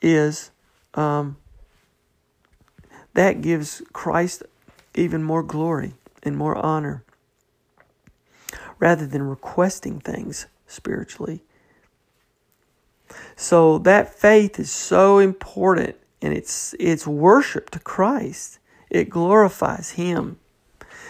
is 0.00 0.50
um, 0.94 1.36
that 3.16 3.40
gives 3.40 3.82
Christ 3.92 4.42
even 4.94 5.22
more 5.22 5.42
glory 5.42 5.94
and 6.22 6.36
more 6.36 6.56
honor 6.56 7.02
rather 8.78 9.06
than 9.06 9.22
requesting 9.22 10.00
things 10.00 10.46
spiritually. 10.66 11.42
So 13.34 13.78
that 13.78 14.14
faith 14.14 14.58
is 14.58 14.70
so 14.70 15.18
important 15.18 15.96
and 16.20 16.34
it's 16.34 16.74
it's 16.78 17.06
worship 17.06 17.70
to 17.70 17.78
Christ. 17.78 18.58
It 18.90 19.08
glorifies 19.08 19.92
him. 19.92 20.38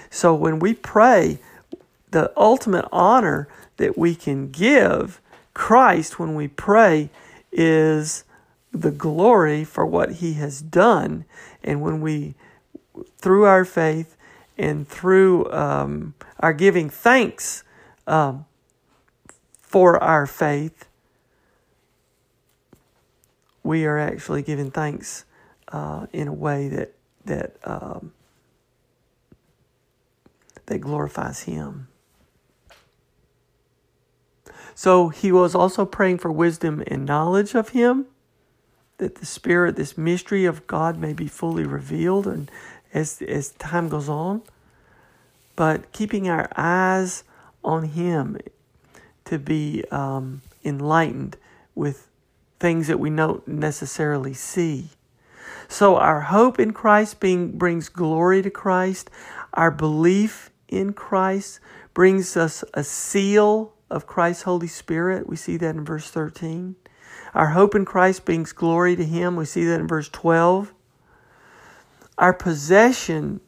So 0.08 0.34
when 0.34 0.58
we 0.60 0.74
pray, 0.74 1.40
the 2.10 2.32
ultimate 2.36 2.86
honor 2.92 3.48
that 3.78 3.98
we 3.98 4.14
can 4.14 4.50
give 4.50 5.20
Christ 5.54 6.18
when 6.18 6.34
we 6.34 6.48
pray 6.48 7.10
is 7.50 8.24
the 8.72 8.90
glory 8.90 9.64
for 9.64 9.86
what 9.86 10.12
he 10.14 10.34
has 10.34 10.60
done. 10.60 11.24
And 11.66 11.82
when 11.82 12.00
we, 12.00 12.34
through 13.18 13.44
our 13.44 13.64
faith 13.64 14.16
and 14.56 14.88
through 14.88 15.50
um, 15.52 16.14
our 16.40 16.52
giving 16.52 16.88
thanks 16.88 17.64
um, 18.06 18.46
for 19.60 20.02
our 20.02 20.26
faith, 20.26 20.86
we 23.62 23.84
are 23.84 23.98
actually 23.98 24.42
giving 24.42 24.70
thanks 24.70 25.24
uh, 25.68 26.06
in 26.12 26.28
a 26.28 26.32
way 26.32 26.68
that 26.68 26.92
that 27.24 27.56
um, 27.64 28.12
that 30.66 30.78
glorifies 30.78 31.42
Him. 31.42 31.88
So 34.74 35.08
he 35.08 35.32
was 35.32 35.54
also 35.54 35.84
praying 35.84 36.18
for 36.18 36.30
wisdom 36.30 36.82
and 36.86 37.04
knowledge 37.04 37.54
of 37.54 37.70
Him, 37.70 38.06
that 38.98 39.16
the 39.16 39.26
Spirit, 39.26 39.76
this 39.76 39.98
mystery 39.98 40.44
of 40.44 40.66
God, 40.66 40.98
may 40.98 41.12
be 41.12 41.28
fully 41.28 41.64
revealed, 41.64 42.26
and 42.26 42.50
as 42.94 43.20
as 43.22 43.50
time 43.50 43.88
goes 43.88 44.08
on. 44.08 44.42
But 45.54 45.92
keeping 45.92 46.28
our 46.28 46.50
eyes 46.56 47.24
on 47.64 47.84
Him 47.84 48.38
to 49.24 49.38
be 49.38 49.84
um, 49.90 50.42
enlightened 50.64 51.36
with 51.74 52.08
things 52.58 52.86
that 52.88 52.98
we 52.98 53.10
don't 53.10 53.46
necessarily 53.46 54.34
see. 54.34 54.90
So 55.68 55.96
our 55.96 56.22
hope 56.22 56.58
in 56.58 56.72
Christ 56.72 57.20
being 57.20 57.58
brings 57.58 57.88
glory 57.88 58.42
to 58.42 58.50
Christ. 58.50 59.10
Our 59.54 59.70
belief 59.70 60.50
in 60.68 60.92
Christ 60.92 61.60
brings 61.92 62.36
us 62.36 62.64
a 62.74 62.84
seal 62.84 63.74
of 63.90 64.06
Christ's 64.06 64.44
Holy 64.44 64.68
Spirit. 64.68 65.28
We 65.28 65.36
see 65.36 65.56
that 65.56 65.74
in 65.74 65.84
verse 65.84 66.10
13. 66.10 66.76
Our 67.36 67.48
hope 67.48 67.74
in 67.74 67.84
Christ 67.84 68.24
brings 68.24 68.52
glory 68.52 68.96
to 68.96 69.04
Him. 69.04 69.36
We 69.36 69.44
see 69.44 69.66
that 69.66 69.78
in 69.78 69.86
verse 69.86 70.08
12. 70.08 70.72
Our 72.16 72.32
possession 72.32 73.40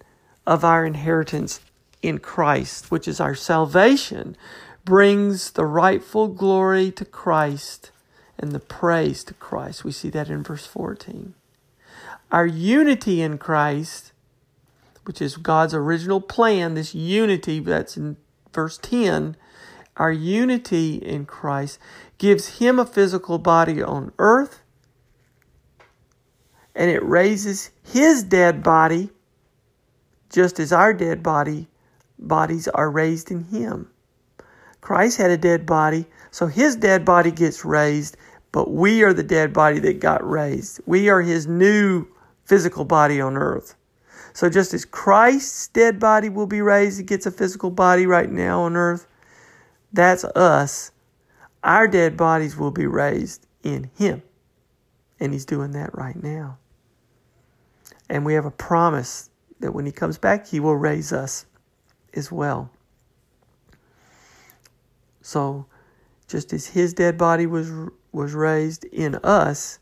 of 0.46 0.62
our 0.62 0.84
inheritance 0.84 1.60
in 2.02 2.18
Christ, 2.18 2.90
which 2.90 3.08
is 3.08 3.18
our 3.18 3.34
salvation, 3.34 4.36
brings 4.84 5.52
the 5.52 5.64
rightful 5.64 6.28
glory 6.28 6.90
to 6.92 7.04
Christ 7.06 7.90
and 8.38 8.52
the 8.52 8.60
praise 8.60 9.24
to 9.24 9.32
Christ. 9.32 9.84
We 9.84 9.92
see 9.92 10.10
that 10.10 10.28
in 10.28 10.42
verse 10.42 10.66
14. 10.66 11.32
Our 12.30 12.46
unity 12.46 13.22
in 13.22 13.38
Christ, 13.38 14.12
which 15.06 15.22
is 15.22 15.38
God's 15.38 15.72
original 15.72 16.20
plan, 16.20 16.74
this 16.74 16.94
unity 16.94 17.58
that's 17.60 17.96
in 17.96 18.18
verse 18.52 18.76
10, 18.76 19.34
our 19.96 20.12
unity 20.12 20.96
in 20.96 21.24
Christ 21.24 21.78
gives 22.18 22.58
him 22.58 22.78
a 22.78 22.84
physical 22.84 23.38
body 23.38 23.82
on 23.82 24.12
earth 24.18 24.60
and 26.74 26.90
it 26.90 27.02
raises 27.04 27.70
his 27.82 28.22
dead 28.22 28.62
body 28.62 29.10
just 30.30 30.60
as 30.60 30.72
our 30.72 30.94
dead 30.94 31.22
body 31.22 31.66
bodies 32.18 32.68
are 32.68 32.90
raised 32.90 33.30
in 33.30 33.44
him. 33.44 33.90
Christ 34.80 35.18
had 35.18 35.30
a 35.30 35.36
dead 35.36 35.66
body, 35.66 36.06
so 36.30 36.46
his 36.46 36.76
dead 36.76 37.04
body 37.04 37.30
gets 37.30 37.64
raised, 37.64 38.16
but 38.52 38.70
we 38.70 39.02
are 39.02 39.12
the 39.12 39.22
dead 39.22 39.52
body 39.52 39.78
that 39.80 40.00
got 40.00 40.28
raised. 40.28 40.80
We 40.86 41.08
are 41.08 41.20
his 41.20 41.46
new 41.46 42.06
physical 42.44 42.84
body 42.84 43.20
on 43.20 43.36
earth. 43.36 43.74
So 44.32 44.48
just 44.48 44.72
as 44.72 44.84
Christ's 44.84 45.68
dead 45.68 45.98
body 45.98 46.28
will 46.28 46.46
be 46.46 46.62
raised, 46.62 46.98
he 46.98 47.04
gets 47.04 47.26
a 47.26 47.30
physical 47.30 47.70
body 47.70 48.06
right 48.06 48.30
now 48.30 48.62
on 48.62 48.76
earth, 48.76 49.06
that's 49.92 50.24
us. 50.24 50.92
Our 51.62 51.88
dead 51.88 52.16
bodies 52.16 52.56
will 52.56 52.70
be 52.70 52.86
raised 52.86 53.46
in 53.62 53.90
him. 53.96 54.22
And 55.20 55.32
he's 55.32 55.44
doing 55.44 55.72
that 55.72 55.96
right 55.96 56.20
now. 56.20 56.58
And 58.08 58.24
we 58.24 58.34
have 58.34 58.44
a 58.44 58.50
promise 58.50 59.30
that 59.60 59.72
when 59.72 59.86
he 59.86 59.92
comes 59.92 60.18
back, 60.18 60.46
he 60.46 60.60
will 60.60 60.76
raise 60.76 61.12
us 61.12 61.46
as 62.14 62.30
well. 62.30 62.70
So, 65.20 65.66
just 66.26 66.52
as 66.52 66.68
his 66.68 66.94
dead 66.94 67.18
body 67.18 67.46
was 67.46 67.70
was 68.12 68.32
raised 68.32 68.84
in 68.84 69.16
us, 69.16 69.78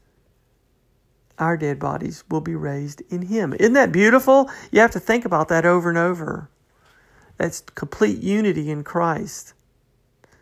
our 1.39 1.57
dead 1.57 1.79
bodies 1.79 2.25
will 2.29 2.41
be 2.41 2.55
raised 2.55 3.03
in 3.11 3.23
him. 3.23 3.53
Isn't 3.53 3.75
that 3.75 3.93
beautiful? 3.93 4.51
You 4.71 4.81
have 4.81 4.91
to 4.93 5.01
think 5.01 5.25
about 5.25 5.49
that 5.49 5.65
over 5.65 5.89
and 5.89 5.99
over. 5.99 6.51
That's 7.37 7.61
complete 7.61 8.19
unity 8.23 8.71
in 8.71 8.83
Christ. 8.83 9.53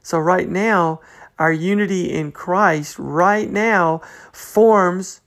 So 0.02 0.18
right 0.18 0.48
now, 0.48 1.00
our 1.38 1.52
unity 1.52 2.12
in 2.12 2.32
Christ 2.32 2.98
right 2.98 3.50
now 3.50 4.00
forms 4.32 5.20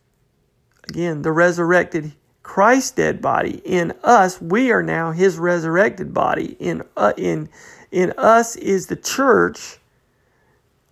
again 0.89 1.21
the 1.21 1.31
resurrected 1.31 2.13
Christ 2.43 2.95
dead 2.95 3.21
body. 3.21 3.61
In 3.65 3.93
us 4.03 4.41
we 4.41 4.71
are 4.71 4.83
now 4.83 5.11
his 5.11 5.37
resurrected 5.37 6.13
body. 6.13 6.55
In 6.59 6.83
uh, 6.95 7.13
in 7.17 7.49
in 7.91 8.13
us 8.17 8.55
is 8.55 8.87
the 8.87 8.95
church. 8.95 9.79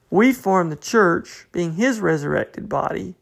We 0.09 0.33
form 0.33 0.69
the 0.69 0.75
church 0.75 1.47
being 1.51 1.73
his 1.73 1.99
resurrected 1.99 2.69
body. 2.69 3.15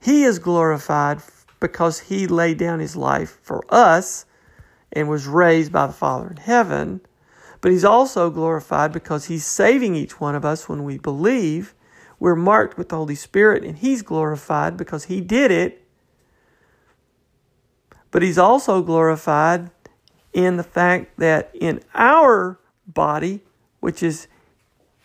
He 0.00 0.24
is 0.24 0.38
glorified 0.38 1.20
because 1.60 2.00
he 2.00 2.26
laid 2.26 2.58
down 2.58 2.80
his 2.80 2.96
life 2.96 3.38
for 3.42 3.64
us 3.72 4.26
and 4.92 5.08
was 5.08 5.26
raised 5.26 5.72
by 5.72 5.86
the 5.86 5.92
Father 5.92 6.28
in 6.28 6.36
heaven 6.36 7.00
but 7.60 7.72
he's 7.72 7.84
also 7.84 8.30
glorified 8.30 8.92
because 8.92 9.26
he's 9.26 9.44
saving 9.44 9.94
each 9.94 10.20
one 10.20 10.34
of 10.34 10.44
us 10.44 10.68
when 10.68 10.84
we 10.84 10.98
believe 10.98 11.74
we're 12.18 12.36
marked 12.36 12.78
with 12.78 12.88
the 12.88 12.96
Holy 12.96 13.14
Spirit 13.14 13.64
and 13.64 13.78
he's 13.78 14.02
glorified 14.02 14.76
because 14.76 15.04
he 15.04 15.20
did 15.20 15.50
it 15.50 15.86
but 18.10 18.22
he's 18.22 18.38
also 18.38 18.82
glorified 18.82 19.70
in 20.32 20.56
the 20.56 20.62
fact 20.62 21.18
that 21.18 21.50
in 21.54 21.82
our 21.94 22.58
body, 22.86 23.42
which 23.80 24.02
is 24.02 24.26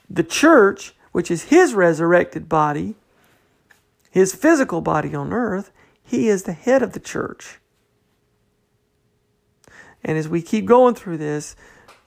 the 0.09 0.23
church, 0.23 0.93
which 1.11 1.29
is 1.29 1.43
his 1.43 1.73
resurrected 1.73 2.47
body, 2.47 2.95
his 4.09 4.33
physical 4.33 4.79
body 4.79 5.13
on 5.15 5.33
earth, 5.33 5.71
he 6.01 6.27
is 6.29 6.43
the 6.43 6.53
head 6.53 6.81
of 6.81 6.93
the 6.93 6.99
church. 6.99 7.59
And 10.03 10.17
as 10.17 10.27
we 10.27 10.41
keep 10.41 10.65
going 10.65 10.95
through 10.95 11.17
this, 11.17 11.55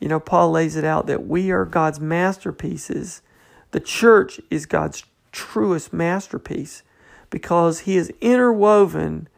you 0.00 0.08
know, 0.08 0.20
Paul 0.20 0.50
lays 0.50 0.76
it 0.76 0.84
out 0.84 1.06
that 1.06 1.26
we 1.26 1.50
are 1.50 1.64
God's 1.64 2.00
masterpieces. 2.00 3.22
The 3.70 3.80
church 3.80 4.40
is 4.50 4.66
God's 4.66 5.04
truest 5.32 5.92
masterpiece 5.92 6.82
because 7.30 7.80
he 7.80 7.96
is 7.96 8.12
interwoven 8.20 9.28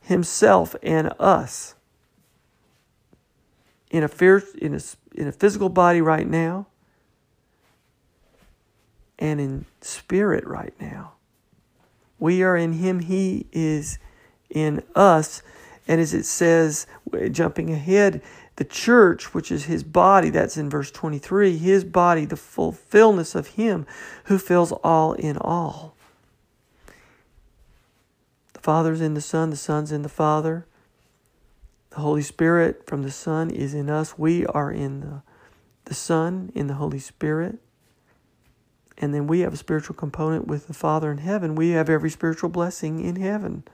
himself 0.00 0.76
and 0.82 1.12
us 1.18 1.74
in 3.90 4.02
a, 4.02 4.08
fierce, 4.08 4.54
in 4.54 4.74
a, 4.74 4.80
in 5.14 5.28
a 5.28 5.32
physical 5.32 5.68
body 5.68 6.00
right 6.00 6.28
now 6.28 6.66
and 9.18 9.40
in 9.40 9.64
spirit 9.80 10.46
right 10.46 10.74
now. 10.80 11.12
We 12.18 12.42
are 12.42 12.56
in 12.56 12.74
him, 12.74 13.00
he 13.00 13.46
is 13.52 13.98
in 14.50 14.82
us. 14.94 15.42
And 15.88 16.00
as 16.00 16.14
it 16.14 16.24
says, 16.24 16.86
jumping 17.30 17.70
ahead, 17.70 18.22
the 18.56 18.64
church, 18.64 19.34
which 19.34 19.52
is 19.52 19.66
his 19.66 19.84
body, 19.84 20.30
that's 20.30 20.56
in 20.56 20.70
verse 20.70 20.90
23, 20.90 21.56
his 21.56 21.84
body, 21.84 22.24
the 22.24 22.36
fulfillment 22.36 23.34
of 23.34 23.48
him 23.48 23.86
who 24.24 24.38
fills 24.38 24.72
all 24.72 25.12
in 25.12 25.36
all. 25.38 25.94
The 28.54 28.60
Father's 28.60 29.00
in 29.00 29.14
the 29.14 29.20
Son, 29.20 29.50
the 29.50 29.56
Son's 29.56 29.92
in 29.92 30.02
the 30.02 30.08
Father. 30.08 30.66
The 31.90 31.96
Holy 31.96 32.22
Spirit 32.22 32.86
from 32.86 33.02
the 33.02 33.10
Son 33.10 33.50
is 33.50 33.74
in 33.74 33.88
us. 33.88 34.18
We 34.18 34.46
are 34.46 34.70
in 34.70 35.00
the, 35.00 35.22
the 35.84 35.94
Son, 35.94 36.50
in 36.54 36.66
the 36.66 36.74
Holy 36.74 36.98
Spirit. 36.98 37.58
And 38.98 39.12
then 39.12 39.26
we 39.26 39.40
have 39.40 39.52
a 39.52 39.58
spiritual 39.58 39.94
component 39.94 40.46
with 40.46 40.66
the 40.66 40.74
Father 40.74 41.10
in 41.10 41.18
heaven. 41.18 41.54
We 41.54 41.70
have 41.70 41.90
every 41.90 42.10
spiritual 42.10 42.48
blessing 42.48 43.00
in 43.00 43.16
heaven. 43.16 43.64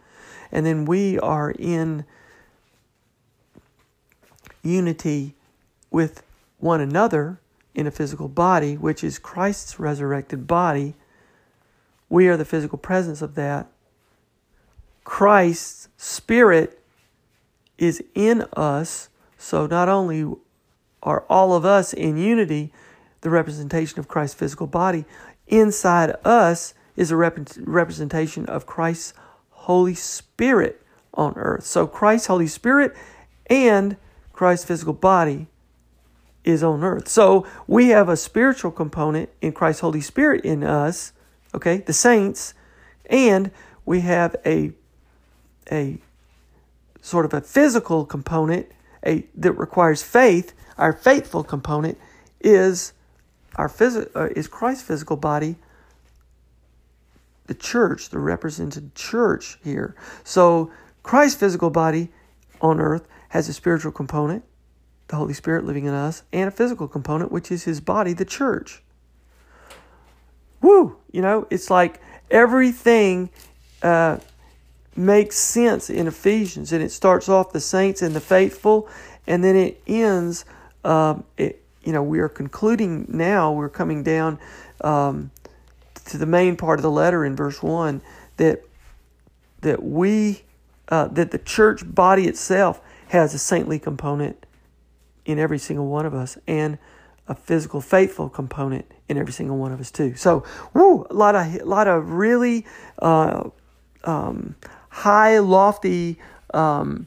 And 0.51 0.67
then 0.67 0.85
we 0.85 1.19
are 1.21 1.53
in 1.53 2.05
unity 4.63 5.35
with 5.91 6.23
one 6.59 6.81
another 6.81 7.41
in 7.75 7.87
a 7.87 7.91
physical 7.91 8.29
body, 8.29 8.77
which 8.77 9.03
is 9.03 9.19
Christ's 9.19 9.79
resurrected 9.79 10.47
body. 10.47 10.95
We 12.09 12.29
are 12.29 12.37
the 12.37 12.45
physical 12.45 12.79
presence 12.79 13.23
of 13.23 13.35
that. 13.35 13.67
Christ's 15.05 15.89
Spirit 15.97 16.81
is 17.79 18.03
in 18.15 18.43
us. 18.57 19.09
So 19.39 19.67
not 19.67 19.89
only 19.89 20.37
are 21.03 21.25
all 21.29 21.55
of 21.55 21.65
us 21.65 21.93
in 21.93 22.17
unity, 22.17 22.73
the 23.23 23.31
representation 23.31 23.99
of 23.99 24.09
Christ's 24.09 24.37
physical 24.37 24.67
body, 24.67 25.05
inside 25.49 26.15
us 26.25 26.75
is 26.97 27.11
a 27.11 27.17
rep- 27.17 27.39
representation 27.59 28.47
of 28.47 28.67
Christ's 28.67 29.15
Holy 29.51 29.95
Spirit 29.95 30.85
on 31.15 31.35
earth. 31.37 31.65
So 31.65 31.87
Christ's 31.87 32.27
Holy 32.27 32.47
Spirit 32.47 32.95
and 33.47 33.97
Christ's 34.33 34.65
physical 34.67 34.93
body 34.93 35.47
is 36.45 36.63
on 36.63 36.83
earth. 36.83 37.09
So 37.09 37.47
we 37.67 37.89
have 37.89 38.09
a 38.09 38.17
spiritual 38.17 38.73
component 38.73 39.31
in 39.41 39.53
Christ's 39.53 39.81
Holy 39.81 40.01
Spirit 40.01 40.45
in 40.45 40.65
us, 40.65 41.13
okay, 41.55 41.79
the 41.79 41.93
saints, 41.93 42.55
and 43.07 43.51
we 43.85 44.01
have 44.01 44.37
a 44.45 44.73
a 45.71 45.99
sort 47.01 47.25
of 47.25 47.35
a 47.35 47.41
physical 47.41 48.05
component 48.05 48.67
a, 49.05 49.27
that 49.35 49.53
requires 49.53 50.03
faith, 50.03 50.55
our 50.79 50.93
faithful 50.93 51.45
component 51.45 51.99
is 52.41 52.93
our 53.57 53.69
phys- 53.69 54.11
uh, 54.17 54.29
is 54.35 54.49
Christ's 54.49 54.85
physical 54.85 55.17
body 55.17 55.57
the 57.47 57.55
church, 57.55 58.09
the 58.11 58.19
represented 58.19 58.95
church 58.95 59.59
here. 59.63 59.95
So 60.25 60.71
Christ's 61.03 61.39
physical 61.39 61.71
body 61.71 62.09
on 62.61 62.81
earth 62.81 63.07
has 63.33 63.49
a 63.49 63.53
spiritual 63.55 63.91
component, 63.91 64.45
the 65.09 65.17
Holy 65.17 65.33
Spirit 65.33 65.65
living 65.65 65.87
in 65.87 65.95
us, 65.95 66.23
and 66.35 66.49
a 66.49 66.51
physical 66.51 66.87
component, 66.87 67.33
which 67.33 67.51
is 67.51 67.65
his 67.65 67.81
body, 67.81 68.13
the 68.13 68.27
church. 68.27 68.83
Woo! 70.61 70.99
You 71.11 71.23
know, 71.23 71.47
it's 71.49 71.71
like 71.71 71.99
everything 72.31 73.31
uh, 73.83 74.19
makes 74.95 75.39
sense 75.39 75.89
in 75.89 76.07
Ephesians, 76.07 76.75
and 76.75 76.83
it 76.83 76.91
starts 76.91 77.27
off 77.27 77.53
the 77.53 77.61
saints 77.61 78.03
and 78.03 78.15
the 78.15 78.21
faithful, 78.21 78.87
and 79.27 79.43
then 79.43 79.57
it 79.57 79.81
ends. 79.87 80.45
Um, 80.85 81.25
it, 81.39 81.63
you 81.85 81.95
know, 81.95 82.03
we 82.03 82.19
are 82.19 82.29
concluding 82.29 83.07
now. 83.09 83.51
We're 83.51 83.71
coming 83.71 84.03
down 84.03 84.39
um, 84.83 85.31
to 86.05 86.19
the 86.19 86.27
main 86.27 86.57
part 86.57 86.79
of 86.79 86.83
the 86.83 86.91
letter 86.91 87.25
in 87.25 87.35
verse 87.35 87.63
one 87.63 88.03
that 88.37 88.63
that 89.63 89.83
we 89.83 90.43
uh, 90.91 91.09
that 91.09 91.31
the 91.31 91.39
church 91.39 91.83
body 91.95 92.29
itself 92.29 92.83
has 93.13 93.35
a 93.35 93.39
saintly 93.39 93.79
component 93.79 94.47
in 95.27 95.39
every 95.39 95.59
single 95.59 95.87
one 95.87 96.07
of 96.07 96.15
us, 96.15 96.39
and 96.47 96.79
a 97.29 97.35
physical 97.35 97.83
faithful 97.83 98.31
component 98.31 98.87
in 99.07 99.19
every 99.19 99.35
single 99.35 99.59
one 99.59 99.71
of 99.71 99.81
us 99.81 99.91
too. 99.91 100.15
So, 100.15 100.45
woo, 100.73 101.07
a 101.11 101.15
lot 101.15 101.35
of 101.35 101.61
a 101.61 101.65
lot 101.65 101.89
of 101.89 102.13
really 102.13 102.65
uh, 103.01 103.51
um, 104.05 104.57
high, 104.89 105.41
lofty 105.41 106.19
um, 106.55 107.07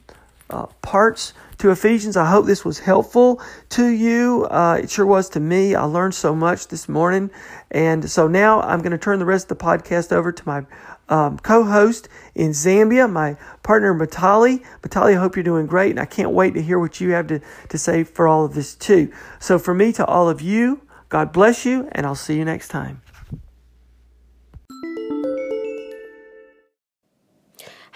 uh, 0.50 0.66
parts 0.82 1.32
to 1.58 1.70
Ephesians. 1.70 2.16
I 2.16 2.28
hope 2.30 2.46
this 2.46 2.64
was 2.64 2.78
helpful 2.78 3.40
to 3.70 3.86
you. 3.86 4.46
Uh, 4.50 4.80
it 4.82 4.90
sure 4.90 5.06
was 5.06 5.28
to 5.30 5.40
me. 5.40 5.74
I 5.74 5.84
learned 5.84 6.14
so 6.14 6.34
much 6.34 6.68
this 6.68 6.88
morning, 6.88 7.30
and 7.70 8.08
so 8.08 8.28
now 8.28 8.60
I'm 8.60 8.80
going 8.80 8.92
to 8.92 8.98
turn 8.98 9.18
the 9.18 9.24
rest 9.24 9.50
of 9.50 9.58
the 9.58 9.64
podcast 9.64 10.12
over 10.12 10.32
to 10.32 10.42
my 10.46 10.66
um, 11.08 11.38
co-host 11.38 12.08
in 12.34 12.50
Zambia, 12.50 13.10
my 13.10 13.36
partner 13.62 13.94
Matali. 13.94 14.64
Matali, 14.82 15.12
I 15.16 15.20
hope 15.20 15.36
you're 15.36 15.44
doing 15.44 15.66
great, 15.66 15.90
and 15.90 16.00
I 16.00 16.06
can't 16.06 16.32
wait 16.32 16.54
to 16.54 16.62
hear 16.62 16.78
what 16.78 17.00
you 17.00 17.10
have 17.10 17.28
to, 17.28 17.40
to 17.68 17.78
say 17.78 18.04
for 18.04 18.28
all 18.28 18.44
of 18.44 18.54
this 18.54 18.74
too. 18.74 19.12
So 19.38 19.58
for 19.58 19.74
me 19.74 19.92
to 19.92 20.04
all 20.04 20.28
of 20.28 20.40
you, 20.40 20.82
God 21.08 21.32
bless 21.32 21.64
you, 21.64 21.88
and 21.92 22.04
I'll 22.04 22.14
see 22.14 22.36
you 22.36 22.44
next 22.44 22.68
time. 22.68 23.02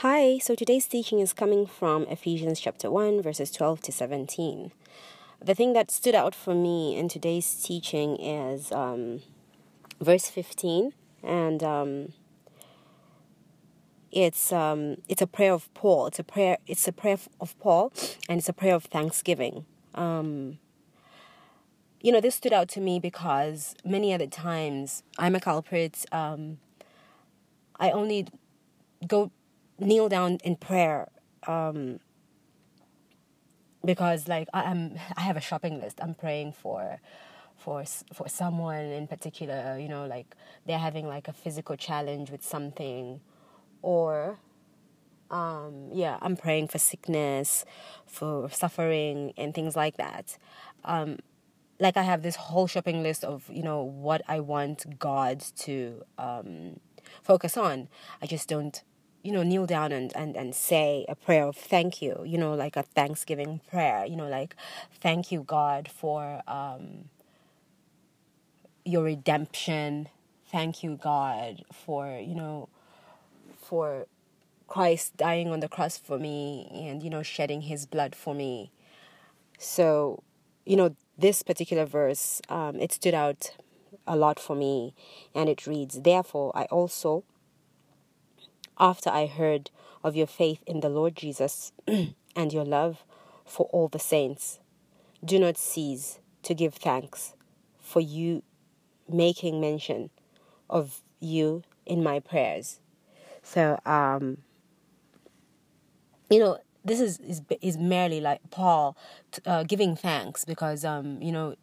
Hi, 0.02 0.38
so 0.38 0.54
today's 0.54 0.86
teaching 0.86 1.20
is 1.20 1.34
coming 1.34 1.66
from 1.66 2.04
Ephesians 2.04 2.58
chapter 2.58 2.90
1, 2.90 3.20
verses 3.20 3.50
12 3.50 3.82
to 3.82 3.92
17. 3.92 4.72
The 5.44 5.54
thing 5.54 5.74
that 5.74 5.90
stood 5.90 6.14
out 6.14 6.34
for 6.34 6.54
me 6.54 6.96
in 6.96 7.06
today's 7.06 7.62
teaching 7.62 8.16
is 8.18 8.72
um, 8.72 9.20
verse 10.00 10.30
15, 10.30 10.94
and 11.22 11.62
um, 11.62 12.12
it's 14.10 14.50
um 14.54 15.02
it's 15.06 15.20
a 15.20 15.26
prayer 15.26 15.52
of 15.52 15.68
Paul. 15.74 16.06
It's 16.06 16.18
a 16.18 16.24
prayer. 16.24 16.56
It's 16.66 16.88
a 16.88 16.92
prayer 16.92 17.18
of 17.38 17.58
Paul, 17.58 17.92
and 18.26 18.38
it's 18.38 18.48
a 18.48 18.54
prayer 18.54 18.76
of 18.76 18.84
thanksgiving. 18.84 19.66
Um, 19.94 20.60
you 22.00 22.10
know, 22.10 22.22
this 22.22 22.36
stood 22.36 22.54
out 22.54 22.70
to 22.70 22.80
me 22.80 23.00
because 23.00 23.74
many 23.84 24.14
other 24.14 24.26
times 24.26 25.02
I'm 25.18 25.34
a 25.34 25.40
culprit. 25.40 26.06
Um, 26.10 26.56
I 27.78 27.90
only 27.90 28.28
go 29.06 29.30
kneel 29.80 30.08
down 30.08 30.38
in 30.44 30.56
prayer 30.56 31.08
um, 31.46 32.00
because, 33.84 34.28
like, 34.28 34.48
I 34.52 34.70
am 34.70 34.96
I 35.16 35.22
have 35.22 35.36
a 35.36 35.40
shopping 35.40 35.80
list. 35.80 36.00
I'm 36.02 36.14
praying 36.14 36.52
for 36.52 37.00
for 37.56 37.84
for 38.12 38.28
someone 38.28 38.86
in 38.86 39.06
particular. 39.06 39.78
You 39.78 39.88
know, 39.88 40.06
like 40.06 40.34
they're 40.66 40.78
having 40.78 41.06
like 41.06 41.28
a 41.28 41.32
physical 41.32 41.76
challenge 41.76 42.30
with 42.30 42.44
something 42.44 43.20
or 43.82 44.38
um, 45.30 45.90
yeah, 45.92 46.18
I'm 46.20 46.36
praying 46.36 46.68
for 46.68 46.78
sickness, 46.78 47.64
for 48.06 48.50
suffering, 48.50 49.32
and 49.36 49.54
things 49.54 49.76
like 49.76 49.96
that. 49.96 50.36
Um, 50.84 51.18
like 51.78 51.96
I 51.96 52.02
have 52.02 52.22
this 52.22 52.36
whole 52.36 52.66
shopping 52.66 53.02
list 53.02 53.24
of 53.24 53.48
you 53.50 53.62
know 53.62 53.82
what 53.82 54.22
I 54.28 54.40
want 54.40 54.98
God 54.98 55.40
to 55.58 56.02
um, 56.18 56.80
focus 57.22 57.56
on. 57.56 57.88
I 58.20 58.26
just 58.26 58.48
don't 58.48 58.82
you 59.22 59.32
know 59.32 59.42
kneel 59.42 59.66
down 59.66 59.92
and, 59.92 60.14
and 60.16 60.36
and 60.36 60.54
say 60.54 61.04
a 61.08 61.14
prayer 61.14 61.44
of 61.44 61.56
thank 61.56 62.02
you. 62.02 62.22
You 62.24 62.38
know, 62.38 62.54
like 62.54 62.76
a 62.76 62.82
Thanksgiving 62.82 63.60
prayer. 63.70 64.04
You 64.06 64.16
know, 64.16 64.28
like 64.28 64.56
thank 65.00 65.30
you 65.32 65.42
God 65.42 65.88
for 65.88 66.42
um, 66.48 67.10
your 68.84 69.04
redemption. 69.04 70.08
Thank 70.50 70.82
you 70.82 70.98
God 71.00 71.62
for 71.72 72.18
you 72.18 72.34
know 72.34 72.68
for 73.60 74.06
Christ 74.70 75.16
dying 75.16 75.50
on 75.50 75.60
the 75.60 75.68
cross 75.68 75.98
for 75.98 76.18
me 76.18 76.70
and, 76.72 77.02
you 77.02 77.10
know, 77.10 77.22
shedding 77.22 77.62
his 77.62 77.86
blood 77.86 78.14
for 78.14 78.34
me. 78.34 78.70
So, 79.58 80.22
you 80.64 80.76
know, 80.76 80.94
this 81.18 81.42
particular 81.42 81.84
verse, 81.84 82.40
um, 82.48 82.76
it 82.76 82.92
stood 82.92 83.12
out 83.12 83.56
a 84.06 84.16
lot 84.16 84.38
for 84.38 84.54
me. 84.54 84.94
And 85.34 85.48
it 85.48 85.66
reads, 85.66 86.00
Therefore, 86.02 86.52
I 86.54 86.64
also, 86.66 87.24
after 88.80 89.10
I 89.10 89.26
heard 89.26 89.70
of 90.02 90.16
your 90.16 90.26
faith 90.26 90.62
in 90.66 90.80
the 90.80 90.88
Lord 90.88 91.14
Jesus 91.14 91.72
and 91.86 92.52
your 92.52 92.64
love 92.64 93.04
for 93.44 93.66
all 93.66 93.88
the 93.88 93.98
saints, 93.98 94.58
do 95.24 95.38
not 95.38 95.58
cease 95.58 96.18
to 96.42 96.54
give 96.54 96.74
thanks 96.74 97.34
for 97.78 98.00
you 98.00 98.42
making 99.08 99.60
mention 99.60 100.10
of 100.68 101.02
you 101.20 101.62
in 101.84 102.02
my 102.02 102.20
prayers. 102.20 102.80
So, 103.42 103.78
um, 103.84 104.38
you 106.30 106.38
know, 106.38 106.58
this 106.84 107.00
is 107.00 107.18
is 107.18 107.42
is 107.60 107.76
merely 107.76 108.20
like 108.20 108.40
Paul 108.50 108.96
uh, 109.44 109.64
giving 109.64 109.96
thanks 109.96 110.44
because 110.44 110.84
um, 110.84 111.20
you 111.20 111.32
know 111.32 111.56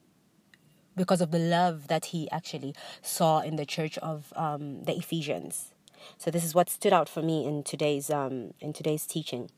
because 0.95 1.22
of 1.22 1.32
the 1.32 1.39
love 1.39 1.88
that 1.88 2.05
he 2.05 2.30
actually 2.32 2.76
saw 3.01 3.39
in 3.39 3.55
the 3.55 3.65
church 3.65 3.97
of 3.99 4.34
um, 4.36 4.84
the 4.84 4.95
Ephesians. 4.95 5.74
So 6.17 6.31
this 6.31 6.43
is 6.43 6.55
what 6.55 6.69
stood 6.69 6.93
out 6.93 7.09
for 7.09 7.21
me 7.21 7.45
in 7.45 7.63
today's 7.63 8.09
um, 8.09 8.53
in 8.59 8.73
today's 8.73 9.05
teaching. 9.05 9.49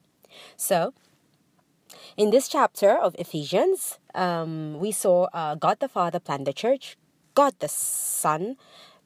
So 0.56 0.94
in 2.18 2.30
this 2.32 2.48
chapter 2.48 2.98
of 2.98 3.16
Ephesians, 3.18 4.00
um, 4.14 4.80
we 4.80 4.92
saw 4.92 5.28
uh, 5.34 5.56
God 5.56 5.80
the 5.80 5.90
Father 5.90 6.20
planned 6.20 6.46
the 6.46 6.54
church, 6.54 6.98
God 7.34 7.54
the 7.60 7.68
Son 7.70 8.58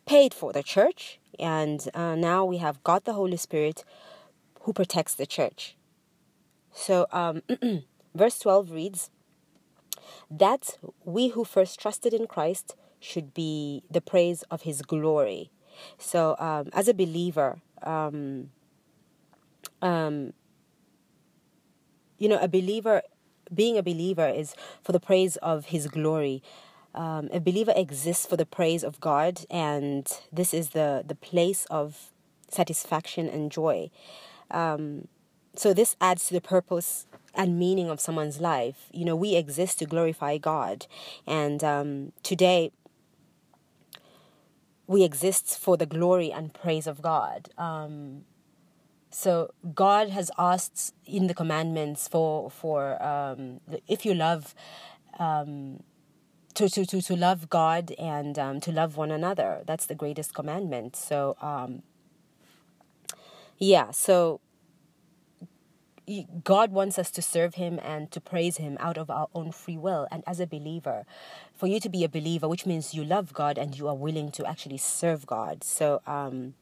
paid 0.06 0.34
for 0.34 0.52
the 0.52 0.64
church, 0.64 1.20
and 1.40 1.88
uh, 1.94 2.16
now 2.16 2.46
we 2.46 2.58
have 2.58 2.84
God 2.84 3.06
the 3.06 3.14
Holy 3.14 3.38
Spirit 3.38 3.84
who 4.62 4.74
protects 4.74 5.16
the 5.16 5.26
church. 5.26 5.76
So, 6.74 7.06
um, 7.12 7.44
verse 8.16 8.40
12 8.40 8.72
reads 8.72 9.10
that 10.30 10.78
we 11.06 11.30
who 11.30 11.44
first 11.44 11.80
trusted 11.80 12.14
in 12.14 12.28
Christ 12.28 12.76
should 13.00 13.34
be 13.34 13.84
the 13.90 14.02
praise 14.02 14.44
of 14.44 14.64
his 14.64 14.82
glory. 14.82 15.52
So, 15.98 16.36
um, 16.40 16.70
as 16.74 16.88
a 16.88 16.94
believer, 16.94 17.60
um, 17.84 18.50
um, 19.82 20.34
you 22.18 22.30
know, 22.30 22.40
a 22.40 22.48
believer, 22.48 23.02
being 23.54 23.78
a 23.78 23.84
believer 23.84 24.28
is 24.28 24.56
for 24.84 24.92
the 24.92 25.00
praise 25.00 25.36
of 25.38 25.66
his 25.66 25.88
glory 25.88 26.42
um, 26.96 27.30
a 27.32 27.40
believer 27.40 27.74
exists 27.76 28.26
for 28.26 28.38
the 28.38 28.46
praise 28.46 28.84
of 28.84 29.00
God, 29.00 29.46
and 29.50 30.08
this 30.32 30.54
is 30.54 30.70
the, 30.70 31.04
the 31.06 31.16
place 31.16 31.66
of 31.72 32.12
satisfaction 32.50 33.28
and 33.28 33.52
joy. 33.52 33.90
Um, 34.52 35.08
so, 35.56 35.74
this 35.74 35.96
adds 36.00 36.28
to 36.28 36.36
the 36.36 36.42
purpose 36.42 37.08
and 37.34 37.58
meaning 37.58 37.90
of 37.90 38.00
someone's 38.00 38.40
life. 38.40 38.90
You 38.92 39.06
know, 39.06 39.16
we 39.16 39.36
exist 39.36 39.80
to 39.80 39.86
glorify 39.86 40.38
God, 40.38 40.86
and 41.26 41.64
um, 41.64 42.12
today 42.22 42.72
we 44.94 45.04
exist 45.04 45.58
for 45.58 45.76
the 45.76 45.86
glory 45.86 46.32
and 46.32 46.54
praise 46.54 46.88
of 46.88 47.02
God. 47.02 47.50
Um, 47.58 48.26
so 49.10 49.32
God 49.74 50.10
has 50.10 50.30
asked 50.38 50.94
in 51.06 51.28
the 51.28 51.34
commandments 51.34 52.08
for 52.08 52.50
for 52.50 53.02
um, 53.04 53.60
if 53.88 54.06
you 54.06 54.14
love 54.14 54.56
um, 55.20 55.84
to, 56.54 56.70
to, 56.70 56.86
to, 56.86 57.02
to 57.02 57.16
love 57.16 57.50
God 57.50 57.92
and 57.98 58.38
um, 58.38 58.60
to 58.62 58.72
love 58.72 58.96
one 58.96 59.12
another. 59.12 59.64
That's 59.66 59.88
the 59.88 59.96
greatest 59.96 60.34
commandment. 60.36 60.96
So, 60.96 61.36
um, 61.42 61.82
yeah, 63.58 63.92
so 63.92 64.40
God 66.44 66.72
wants 66.72 67.00
us 67.00 67.12
to 67.12 67.22
serve 67.22 67.56
Him 67.56 67.80
and 67.82 68.12
to 68.12 68.20
praise 68.20 68.58
Him 68.58 68.78
out 68.80 68.98
of 68.98 69.10
our 69.10 69.28
own 69.34 69.52
free 69.52 69.78
will. 69.78 70.08
And 70.12 70.24
as 70.28 70.40
a 70.40 70.48
believer, 70.48 71.06
for 71.54 71.68
you 71.68 71.80
to 71.80 71.90
be 71.90 72.04
a 72.04 72.10
believer, 72.10 72.48
which 72.48 72.66
means 72.66 72.94
you 72.94 73.04
love 73.04 73.34
God 73.34 73.58
and 73.58 73.78
you 73.78 73.88
are 73.88 73.96
willing 73.96 74.32
to 74.32 74.46
actually 74.46 74.78
serve 74.78 75.26
God. 75.26 75.64
So, 75.64 76.02
um, 76.06 76.56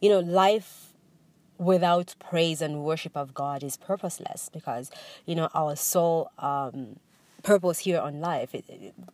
you 0.00 0.08
know, 0.08 0.20
life 0.20 0.88
without 1.58 2.14
praise 2.20 2.62
and 2.62 2.84
worship 2.84 3.16
of 3.16 3.34
God 3.34 3.64
is 3.64 3.76
purposeless 3.76 4.48
because 4.52 4.90
you 5.26 5.34
know 5.34 5.48
our 5.54 5.74
sole 5.74 6.30
um, 6.38 7.00
purpose 7.42 7.80
here 7.80 8.00
on 8.00 8.20
life, 8.20 8.54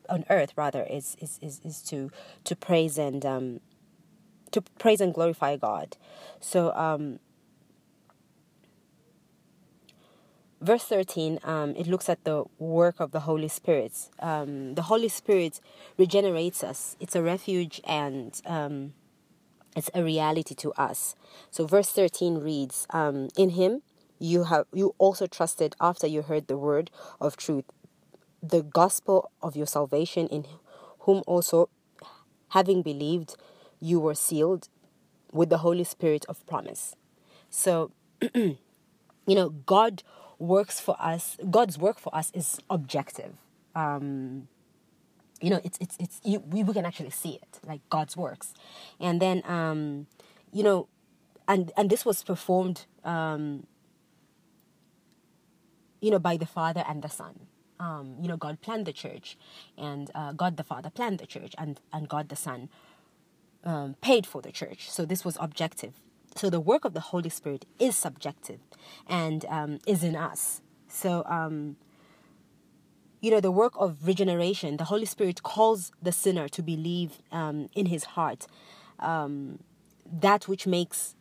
on 0.08 0.24
earth 0.30 0.52
rather, 0.56 0.82
is 0.82 1.16
is, 1.20 1.38
is, 1.42 1.60
is 1.64 1.82
to 1.82 2.10
to 2.44 2.54
praise 2.54 2.98
and 2.98 3.24
um, 3.24 3.60
to 4.54 4.62
praise 4.78 5.00
and 5.00 5.12
glorify 5.12 5.56
God. 5.56 5.96
So 6.40 6.72
um, 6.74 7.18
verse 10.60 10.84
13 10.84 11.40
um, 11.42 11.74
it 11.76 11.86
looks 11.86 12.08
at 12.08 12.22
the 12.24 12.44
work 12.58 13.00
of 13.00 13.10
the 13.10 13.20
holy 13.20 13.48
spirit. 13.48 14.08
Um, 14.20 14.74
the 14.74 14.82
holy 14.82 15.08
spirit 15.08 15.60
regenerates 15.98 16.62
us. 16.62 16.96
It's 17.00 17.16
a 17.16 17.22
refuge 17.22 17.80
and 17.84 18.40
um, 18.46 18.94
it's 19.76 19.90
a 19.92 20.04
reality 20.04 20.54
to 20.54 20.72
us. 20.74 21.16
So 21.50 21.66
verse 21.66 21.90
13 21.90 22.38
reads 22.38 22.86
um, 22.90 23.28
in 23.36 23.50
him 23.50 23.82
you 24.20 24.44
have 24.44 24.66
you 24.72 24.94
also 24.98 25.26
trusted 25.26 25.74
after 25.80 26.06
you 26.06 26.22
heard 26.22 26.46
the 26.46 26.56
word 26.56 26.88
of 27.20 27.36
truth 27.36 27.64
the 28.40 28.62
gospel 28.62 29.32
of 29.42 29.56
your 29.56 29.66
salvation 29.66 30.28
in 30.28 30.46
whom 31.00 31.22
also 31.26 31.68
having 32.50 32.80
believed 32.80 33.36
you 33.84 34.00
were 34.00 34.14
sealed 34.14 34.68
with 35.30 35.50
the 35.50 35.58
holy 35.58 35.84
spirit 35.84 36.24
of 36.28 36.44
promise. 36.46 36.96
So 37.50 37.90
you 38.34 38.56
know 39.28 39.50
god 39.50 40.02
works 40.38 40.80
for 40.80 40.96
us 40.98 41.36
god's 41.50 41.78
work 41.78 41.98
for 41.98 42.14
us 42.14 42.30
is 42.34 42.58
objective. 42.70 43.34
Um, 43.74 44.48
you 45.40 45.50
know 45.50 45.60
it's 45.62 45.78
it's 45.80 45.96
it's 46.00 46.20
you, 46.24 46.40
we, 46.40 46.62
we 46.62 46.72
can 46.72 46.86
actually 46.86 47.10
see 47.10 47.38
it 47.42 47.60
like 47.66 47.80
god's 47.90 48.16
works. 48.16 48.54
And 48.98 49.20
then 49.20 49.42
um, 49.44 50.06
you 50.50 50.62
know 50.62 50.88
and 51.46 51.70
and 51.76 51.90
this 51.90 52.06
was 52.06 52.22
performed 52.22 52.86
um, 53.04 53.66
you 56.00 56.10
know 56.10 56.18
by 56.18 56.38
the 56.38 56.46
father 56.46 56.84
and 56.88 57.02
the 57.02 57.10
son. 57.10 57.46
Um, 57.80 58.16
you 58.20 58.28
know 58.28 58.36
god 58.36 58.62
planned 58.62 58.86
the 58.86 58.92
church 58.92 59.36
and 59.76 60.10
uh, 60.14 60.32
god 60.32 60.56
the 60.56 60.62
father 60.62 60.90
planned 60.90 61.18
the 61.18 61.26
church 61.26 61.54
and 61.58 61.80
and 61.92 62.08
god 62.08 62.28
the 62.28 62.36
son 62.36 62.70
um, 63.64 63.96
paid 64.00 64.26
for 64.26 64.40
the 64.42 64.52
church 64.52 64.90
so 64.90 65.04
this 65.04 65.24
was 65.24 65.36
objective 65.40 65.94
so 66.36 66.50
the 66.50 66.60
work 66.60 66.84
of 66.84 66.94
the 66.94 67.00
Holy 67.00 67.30
Spirit 67.30 67.64
is 67.78 67.96
subjective 67.96 68.60
and 69.06 69.44
um, 69.46 69.78
is 69.86 70.02
in 70.02 70.16
us. 70.16 70.60
So, 70.88 71.24
um, 71.26 71.76
you 73.20 73.30
know, 73.30 73.40
the 73.40 73.52
work 73.52 73.72
of 73.78 74.06
regeneration, 74.06 74.76
the 74.76 74.84
Holy 74.84 75.06
Spirit 75.06 75.42
calls 75.42 75.92
the 76.02 76.12
sinner 76.12 76.48
to 76.48 76.62
believe 76.62 77.18
um, 77.30 77.68
in 77.74 77.86
his 77.86 78.04
heart 78.04 78.46
um, 78.98 79.60
that 80.12 80.48
which 80.48 80.66
makes, 80.66 81.14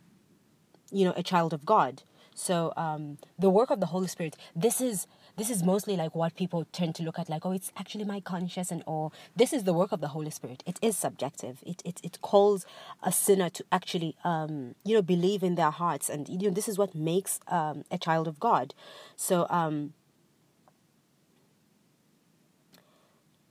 you 0.90 1.04
know, 1.04 1.14
a 1.16 1.22
child 1.22 1.52
of 1.52 1.64
God. 1.64 2.02
So 2.34 2.72
um, 2.76 3.18
the 3.38 3.48
work 3.50 3.70
of 3.70 3.78
the 3.78 3.86
Holy 3.86 4.08
Spirit, 4.08 4.36
this 4.56 4.80
is 4.80 5.06
this 5.36 5.50
is 5.50 5.62
mostly 5.62 5.96
like 5.96 6.14
what 6.14 6.36
people 6.36 6.66
tend 6.72 6.94
to 6.96 7.02
look 7.02 7.18
at 7.18 7.28
like 7.28 7.44
oh 7.44 7.52
it's 7.52 7.72
actually 7.76 8.04
my 8.04 8.20
conscience 8.20 8.70
and 8.70 8.82
all. 8.86 9.12
This 9.34 9.52
is 9.52 9.64
the 9.64 9.72
work 9.72 9.92
of 9.92 10.00
the 10.00 10.08
holy 10.08 10.30
spirit. 10.30 10.62
It 10.66 10.78
is 10.82 10.96
subjective. 10.96 11.58
It 11.66 11.82
it, 11.84 12.00
it 12.02 12.20
calls 12.20 12.66
a 13.02 13.12
sinner 13.12 13.50
to 13.50 13.64
actually 13.72 14.16
um, 14.24 14.74
you 14.84 14.94
know 14.94 15.02
believe 15.02 15.42
in 15.42 15.54
their 15.54 15.70
hearts. 15.70 16.08
And 16.08 16.28
you 16.28 16.48
know 16.48 16.54
this 16.54 16.68
is 16.68 16.78
what 16.78 16.94
makes 16.94 17.40
um, 17.48 17.84
a 17.90 17.98
child 17.98 18.28
of 18.28 18.38
god. 18.38 18.74
So 19.16 19.46
um, 19.50 19.94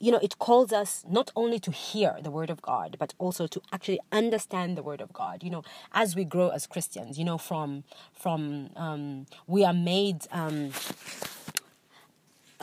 you 0.03 0.11
know, 0.11 0.19
it 0.21 0.37
calls 0.37 0.73
us 0.73 1.05
not 1.07 1.31
only 1.33 1.59
to 1.59 1.71
hear 1.71 2.17
the 2.21 2.29
word 2.29 2.49
of 2.49 2.61
God, 2.61 2.97
but 2.99 3.13
also 3.19 3.47
to 3.47 3.61
actually 3.71 4.01
understand 4.11 4.77
the 4.77 4.83
word 4.83 4.99
of 4.99 5.13
God. 5.13 5.41
You 5.41 5.49
know, 5.49 5.63
as 5.93 6.13
we 6.13 6.25
grow 6.25 6.49
as 6.49 6.67
Christians, 6.67 7.17
you 7.17 7.23
know, 7.23 7.37
from 7.37 7.85
from 8.11 8.71
um, 8.75 9.27
we 9.47 9.63
are 9.63 9.73
made 9.73 10.27
um, 10.31 10.71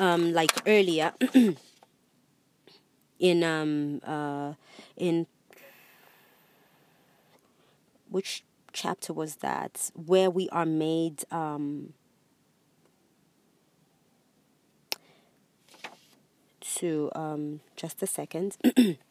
um, 0.01 0.32
like 0.32 0.51
earlier 0.66 1.12
in 3.20 3.44
um, 3.44 4.01
uh, 4.05 4.55
in 4.96 5.26
which 8.09 8.42
chapter 8.72 9.12
was 9.12 9.36
that? 9.36 9.90
Where 9.94 10.30
we 10.30 10.48
are 10.48 10.66
made 10.66 11.24
um, 11.30 11.92
to 16.61 17.11
um, 17.14 17.61
just 17.76 18.03
a 18.03 18.07
second 18.07 18.57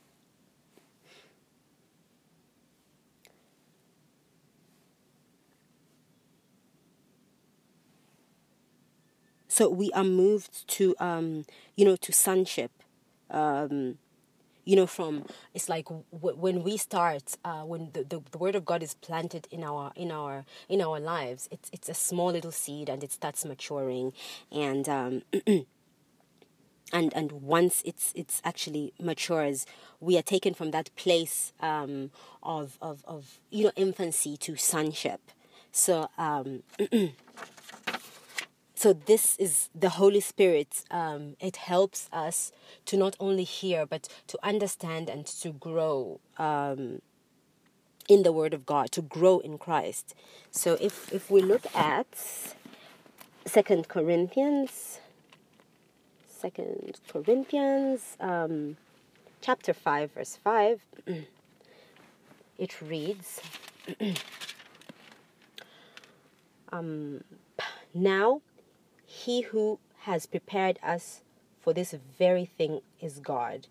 so 9.60 9.68
we 9.68 9.92
are 9.92 10.06
moved 10.06 10.66
to 10.70 10.96
um, 11.00 11.44
you 11.76 11.84
know 11.84 11.98
to 11.98 12.14
sonship 12.14 12.72
um, 13.30 13.98
you 14.64 14.74
know 14.74 14.88
from 14.88 15.26
it's 15.54 15.68
like 15.68 15.84
w- 15.86 16.38
when 16.38 16.64
we 16.64 16.78
start 16.78 17.36
uh, 17.44 17.64
when 17.64 17.90
the, 17.92 18.06
the, 18.06 18.22
the, 18.32 18.38
word 18.38 18.56
of 18.56 18.64
god 18.64 18.82
is 18.82 18.94
planted 18.94 19.50
in 19.52 19.62
our 19.66 19.92
in 19.98 20.14
our 20.14 20.46
in 20.70 20.80
our 20.82 20.98
lives 20.98 21.50
it's 21.52 21.70
it's 21.74 21.90
a 21.90 21.94
small 21.94 22.32
little 22.32 22.54
seed 22.54 22.88
and 22.88 23.04
it 23.04 23.12
starts 23.12 23.44
maturing. 23.44 24.14
And 24.50 24.88
um, 24.88 25.24
and 26.94 27.14
and 27.14 27.34
once 27.34 27.82
it's 27.84 28.14
it's 28.16 28.42
actually 28.46 28.94
matures 28.98 29.66
we 30.00 30.18
are 30.18 30.22
taken 30.36 30.54
from 30.54 30.72
that 30.72 30.90
place 30.96 31.52
um, 31.60 32.12
of, 32.42 32.78
of 32.82 33.04
of 33.06 33.40
you 33.50 33.66
know 33.66 33.74
infancy 33.76 34.38
to 34.38 34.56
sonship. 34.56 35.20
So 35.74 36.10
um, 36.18 36.64
so 38.80 38.94
this 38.94 39.36
is 39.36 39.68
the 39.76 39.90
holy 39.90 40.22
spirit. 40.22 40.86
Um, 40.90 41.36
it 41.42 41.58
helps 41.58 42.08
us 42.14 42.54
to 42.86 42.96
not 42.96 43.18
only 43.20 43.44
hear 43.44 43.86
but 43.86 44.08
to 44.28 44.40
understand 44.42 45.10
and 45.10 45.26
to 45.26 45.50
grow 45.52 46.22
um, 46.38 47.02
in 48.08 48.24
the 48.24 48.32
word 48.32 48.54
of 48.54 48.66
god 48.66 48.90
to 48.94 49.02
grow 49.02 49.40
in 49.40 49.58
christ. 49.58 50.16
So 50.52 50.78
if 50.80 51.12
if 51.12 51.30
we 51.30 51.42
look 51.42 51.66
at 51.76 52.08
second 53.46 53.90
corinthians 53.90 55.02
second 56.30 57.02
corinthians 57.10 58.16
um, 58.22 58.78
chapter 59.42 59.74
5 59.74 60.12
verse 60.14 60.40
5 60.42 60.80
it 62.58 62.82
reads 62.82 63.42
um, 66.72 67.26
now 67.94 68.42
he 69.10 69.42
who 69.42 69.80
has 70.02 70.28
prepared 70.28 70.78
us 70.84 71.22
for 71.60 71.74
this 71.74 71.96
very 72.20 72.46
thing 72.46 72.82
is 73.02 73.18
God, 73.18 73.66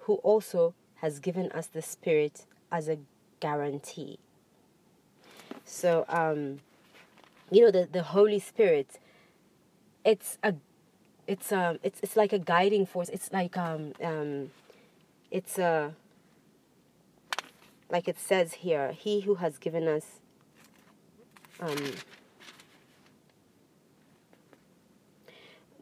who 0.00 0.14
also 0.14 0.74
has 0.96 1.20
given 1.20 1.50
us 1.52 1.68
the 1.68 1.80
Spirit 1.80 2.44
as 2.72 2.88
a 2.88 2.98
guarantee. 3.38 4.18
So, 5.64 6.04
um, 6.08 6.58
you 7.52 7.62
know, 7.62 7.70
the, 7.70 7.88
the 7.90 8.02
Holy 8.02 8.40
Spirit, 8.40 8.98
it's 10.04 10.38
a, 10.42 10.54
it's 11.28 11.52
um, 11.52 11.78
it's 11.84 12.00
it's 12.02 12.16
like 12.16 12.32
a 12.32 12.40
guiding 12.40 12.84
force. 12.84 13.08
It's 13.10 13.32
like 13.32 13.56
um, 13.56 13.92
um, 14.02 14.50
it's 15.30 15.56
a, 15.56 15.94
like 17.88 18.08
it 18.08 18.18
says 18.18 18.54
here, 18.54 18.90
He 18.90 19.20
who 19.20 19.36
has 19.36 19.56
given 19.56 19.86
us, 19.86 20.18
um, 21.60 21.92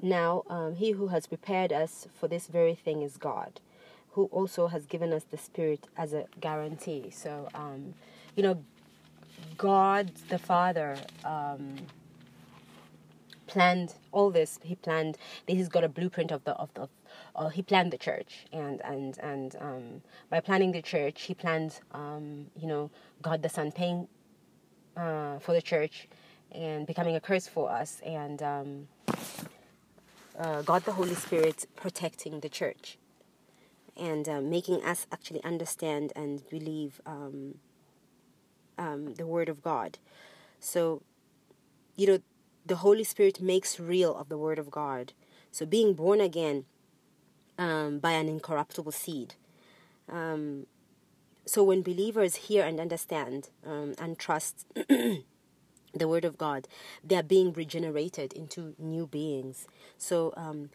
Now, 0.01 0.45
um, 0.49 0.77
he 0.77 0.93
who 0.93 1.09
has 1.09 1.27
prepared 1.27 1.73
us 1.73 2.07
for 2.19 2.29
this 2.29 2.47
very 2.47 2.75
thing 2.75 3.03
is 3.03 3.17
God, 3.17 3.61
who 4.13 4.25
also 4.27 4.69
has 4.69 4.87
given 4.87 5.13
us 5.13 5.25
the 5.25 5.39
Spirit 5.39 5.89
as 5.97 6.13
a 6.13 6.27
guarantee. 6.41 7.11
So, 7.11 7.49
um, 7.55 7.95
you 8.37 8.43
know, 8.43 8.63
God 9.57 10.13
the 10.29 10.39
Father 10.39 10.97
um, 11.25 11.77
planned 13.49 13.95
all 14.13 14.31
this. 14.31 14.61
He 14.63 14.77
planned. 14.77 15.19
He's 15.47 15.69
got 15.69 15.83
a 15.83 15.89
blueprint 15.89 16.31
of 16.31 16.45
the 16.45 16.53
of 16.53 16.73
the. 16.75 16.89
Uh, 17.35 17.49
he 17.49 17.63
planned 17.63 17.93
the 17.93 17.99
church, 17.99 18.47
and 18.53 18.81
and 18.85 19.19
and 19.19 19.57
um, 19.61 20.03
by 20.31 20.41
planning 20.41 20.73
the 20.73 20.83
church, 20.83 21.23
he 21.23 21.35
planned, 21.35 21.81
um, 21.93 22.47
you 22.61 22.69
know, 22.69 22.91
God 23.23 23.43
the 23.43 23.49
Son 23.49 23.73
paying 23.73 24.07
uh, 24.97 25.39
for 25.41 25.53
the 25.53 25.63
church 25.63 26.09
and 26.53 26.87
becoming 26.87 27.17
a 27.17 27.21
curse 27.21 27.49
for 27.49 27.71
us, 27.71 28.01
and 28.05 28.43
um, 28.43 28.89
uh, 30.39 30.63
God 30.63 30.85
the 30.85 30.93
Holy 30.93 31.15
Spirit 31.15 31.67
protecting 31.77 32.41
the 32.41 32.49
church 32.49 32.99
and 33.97 34.29
uh, 34.29 34.41
making 34.41 34.83
us 34.85 35.07
actually 35.11 35.43
understand 35.43 36.13
and 36.15 36.49
believe 36.49 37.01
um, 37.05 37.57
um, 38.79 39.15
the 39.15 39.27
Word 39.27 39.49
of 39.49 39.63
God. 39.63 39.99
So, 40.61 41.03
you 41.97 42.07
know, 42.07 42.19
the 42.65 42.77
Holy 42.77 43.05
Spirit 43.05 43.41
makes 43.41 43.81
real 43.81 44.15
of 44.15 44.29
the 44.29 44.39
Word 44.39 44.59
of 44.59 44.71
God. 44.71 45.13
So, 45.51 45.67
being 45.67 45.95
born 45.95 46.21
again 46.21 46.65
um, 47.59 47.99
by 47.99 48.13
an 48.13 48.29
incorruptible 48.29 48.93
seed. 48.93 49.35
Um, 50.09 50.67
so, 51.45 51.65
when 51.65 51.83
believers 51.83 52.37
hear 52.37 52.65
and 52.65 52.79
understand 52.79 53.51
um, 53.67 53.95
and 53.99 54.19
trust 54.19 54.67
the 55.95 56.09
word 56.09 56.25
of 56.25 56.39
God, 56.39 56.69
they 57.05 57.17
are 57.17 57.23
being 57.23 57.53
regenerated 57.53 58.33
into 58.33 58.75
new 58.79 59.07
beings. 59.07 59.67
So, 59.97 60.33
um, 60.37 60.71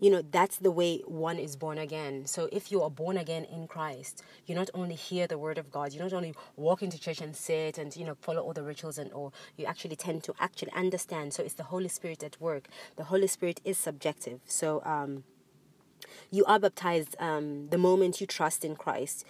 you 0.00 0.10
know 0.10 0.22
that's 0.22 0.58
the 0.58 0.70
way 0.70 0.98
one 1.06 1.38
is 1.38 1.56
born 1.56 1.78
again. 1.78 2.26
So 2.26 2.48
if 2.52 2.70
you 2.70 2.82
are 2.82 2.90
born 2.90 3.16
again 3.16 3.44
in 3.44 3.66
christ 3.66 4.22
you 4.46 4.54
not 4.54 4.70
only 4.72 4.94
hear 4.94 5.26
the 5.26 5.38
word 5.38 5.58
of 5.58 5.70
god 5.72 5.92
you 5.92 5.98
not 6.00 6.12
only 6.12 6.34
walk 6.56 6.82
into 6.82 6.98
church 7.00 7.20
and 7.20 7.34
sit 7.34 7.78
and 7.78 7.94
you 7.96 8.04
know 8.04 8.16
follow 8.20 8.42
all 8.42 8.52
the 8.52 8.62
rituals 8.62 8.98
and 8.98 9.12
all 9.12 9.34
you 9.56 9.66
actually 9.66 9.96
tend 9.96 10.22
to 10.24 10.34
actually 10.38 10.72
understand. 10.72 11.34
So 11.34 11.42
it's 11.42 11.54
the 11.54 11.64
holy 11.64 11.88
spirit 11.88 12.22
at 12.22 12.40
work. 12.40 12.68
The 12.96 13.04
holy 13.04 13.26
spirit 13.26 13.60
is 13.64 13.76
subjective. 13.76 14.40
So 14.46 14.82
um, 14.84 15.24
you 16.30 16.44
are 16.44 16.58
baptized 16.58 17.16
um, 17.18 17.68
the 17.70 17.78
moment 17.78 18.20
you 18.20 18.26
trust 18.26 18.64
in 18.64 18.76
christ 18.76 19.24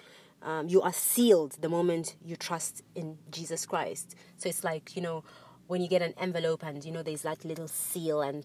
um, 0.48 0.66
you 0.66 0.80
are 0.80 0.92
sealed 0.94 1.52
the 1.60 1.68
moment 1.68 2.16
you 2.24 2.34
trust 2.34 2.82
in 2.94 3.18
jesus 3.30 3.66
christ. 3.66 4.16
So 4.38 4.48
it's 4.48 4.64
like 4.64 4.96
you 4.96 5.02
know 5.02 5.22
when 5.66 5.82
you 5.82 5.88
get 5.88 6.00
an 6.00 6.14
envelope 6.18 6.62
and 6.64 6.82
you 6.84 6.90
know 6.90 7.02
there's 7.02 7.22
that 7.22 7.44
little 7.44 7.68
seal 7.68 8.22
and 8.22 8.42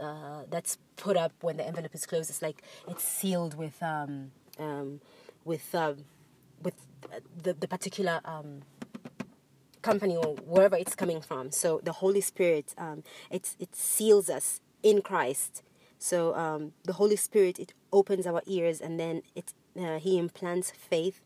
uh, 0.00 0.44
that's 0.48 0.78
put 0.96 1.16
up 1.16 1.32
when 1.42 1.58
the 1.58 1.66
envelope 1.66 1.94
is 1.94 2.06
closed 2.06 2.30
it's 2.30 2.40
like 2.40 2.62
it's 2.88 3.04
sealed 3.04 3.54
with 3.54 3.82
um, 3.82 4.30
um, 4.58 5.00
with 5.44 5.74
uh, 5.74 5.92
with 6.62 6.74
the, 7.42 7.52
the 7.52 7.68
particular 7.68 8.20
um, 8.24 8.62
company 9.82 10.16
or 10.16 10.36
wherever 10.46 10.76
it's 10.76 10.94
coming 10.94 11.20
from. 11.20 11.50
So 11.50 11.80
the 11.82 11.92
holy 11.92 12.22
spirit 12.22 12.74
um, 12.78 13.02
it, 13.30 13.54
it 13.58 13.76
seals 13.76 14.30
us 14.30 14.62
in 14.82 15.02
christ. 15.02 15.62
So 15.98 16.34
um, 16.34 16.72
the 16.84 16.94
holy 16.94 17.16
spirit 17.16 17.58
it 17.58 17.74
opens 17.92 18.26
our 18.26 18.42
ears 18.46 18.80
and 18.80 18.98
then 18.98 19.22
it 19.34 19.52
uh, 19.78 19.98
he 19.98 20.18
implants 20.18 20.70
faith 20.70 21.20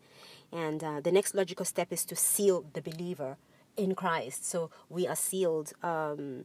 and 0.57 0.83
uh, 0.83 1.01
the 1.03 1.13
next 1.13 1.35
logical 1.35 1.67
step 1.67 1.93
is 1.93 2.07
to 2.07 2.17
seal 2.17 2.65
the 2.73 2.81
believer 2.81 3.37
in 3.77 3.95
Christ. 3.95 4.49
So 4.49 4.71
we 4.89 5.07
are 5.07 5.15
sealed 5.15 5.75
um, 5.83 6.45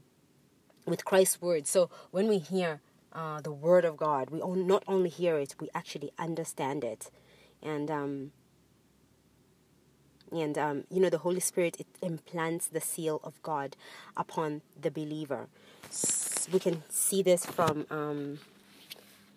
with 0.86 1.06
Christ's 1.06 1.42
word. 1.42 1.66
So 1.66 1.90
when 2.12 2.28
we 2.28 2.38
hear 2.38 2.82
uh, 3.14 3.40
the 3.40 3.54
word 3.54 3.86
of 3.86 3.96
God, 3.96 4.30
we 4.30 4.42
not 4.42 4.84
only 4.86 5.10
hear 5.10 5.38
it, 5.38 5.56
we 5.62 5.70
actually 5.74 6.12
understand 6.20 6.84
it. 6.84 7.10
And 7.64 7.90
um, 7.90 8.32
and 10.30 10.58
um, 10.58 10.84
you 10.90 11.00
know 11.00 11.10
the 11.10 11.20
Holy 11.20 11.40
Spirit 11.40 11.78
it 11.80 11.88
implants 12.02 12.68
the 12.68 12.82
seal 12.82 13.22
of 13.24 13.42
God 13.44 13.78
upon 14.18 14.62
the 14.80 14.92
believer. 14.92 15.48
we 16.52 16.60
can 16.60 16.84
see 16.90 17.22
this 17.22 17.46
from 17.46 17.86
um, 17.90 18.40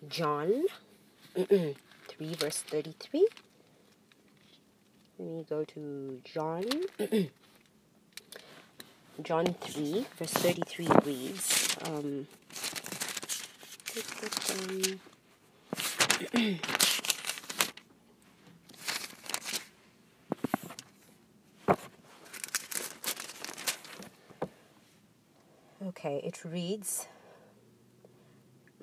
John 0.09 0.65
three 1.35 2.33
verse 2.33 2.57
thirty 2.57 2.95
three. 2.99 3.27
Let 5.17 5.29
me 5.29 5.45
go 5.49 5.63
to 5.63 6.21
John. 6.25 6.65
John 9.21 9.45
3, 9.61 10.05
verse 10.17 10.33
33 10.33 10.87
reads, 11.05 11.77
um, 11.85 12.27
okay, 25.87 26.19
it 26.25 26.43
reads, 26.43 27.07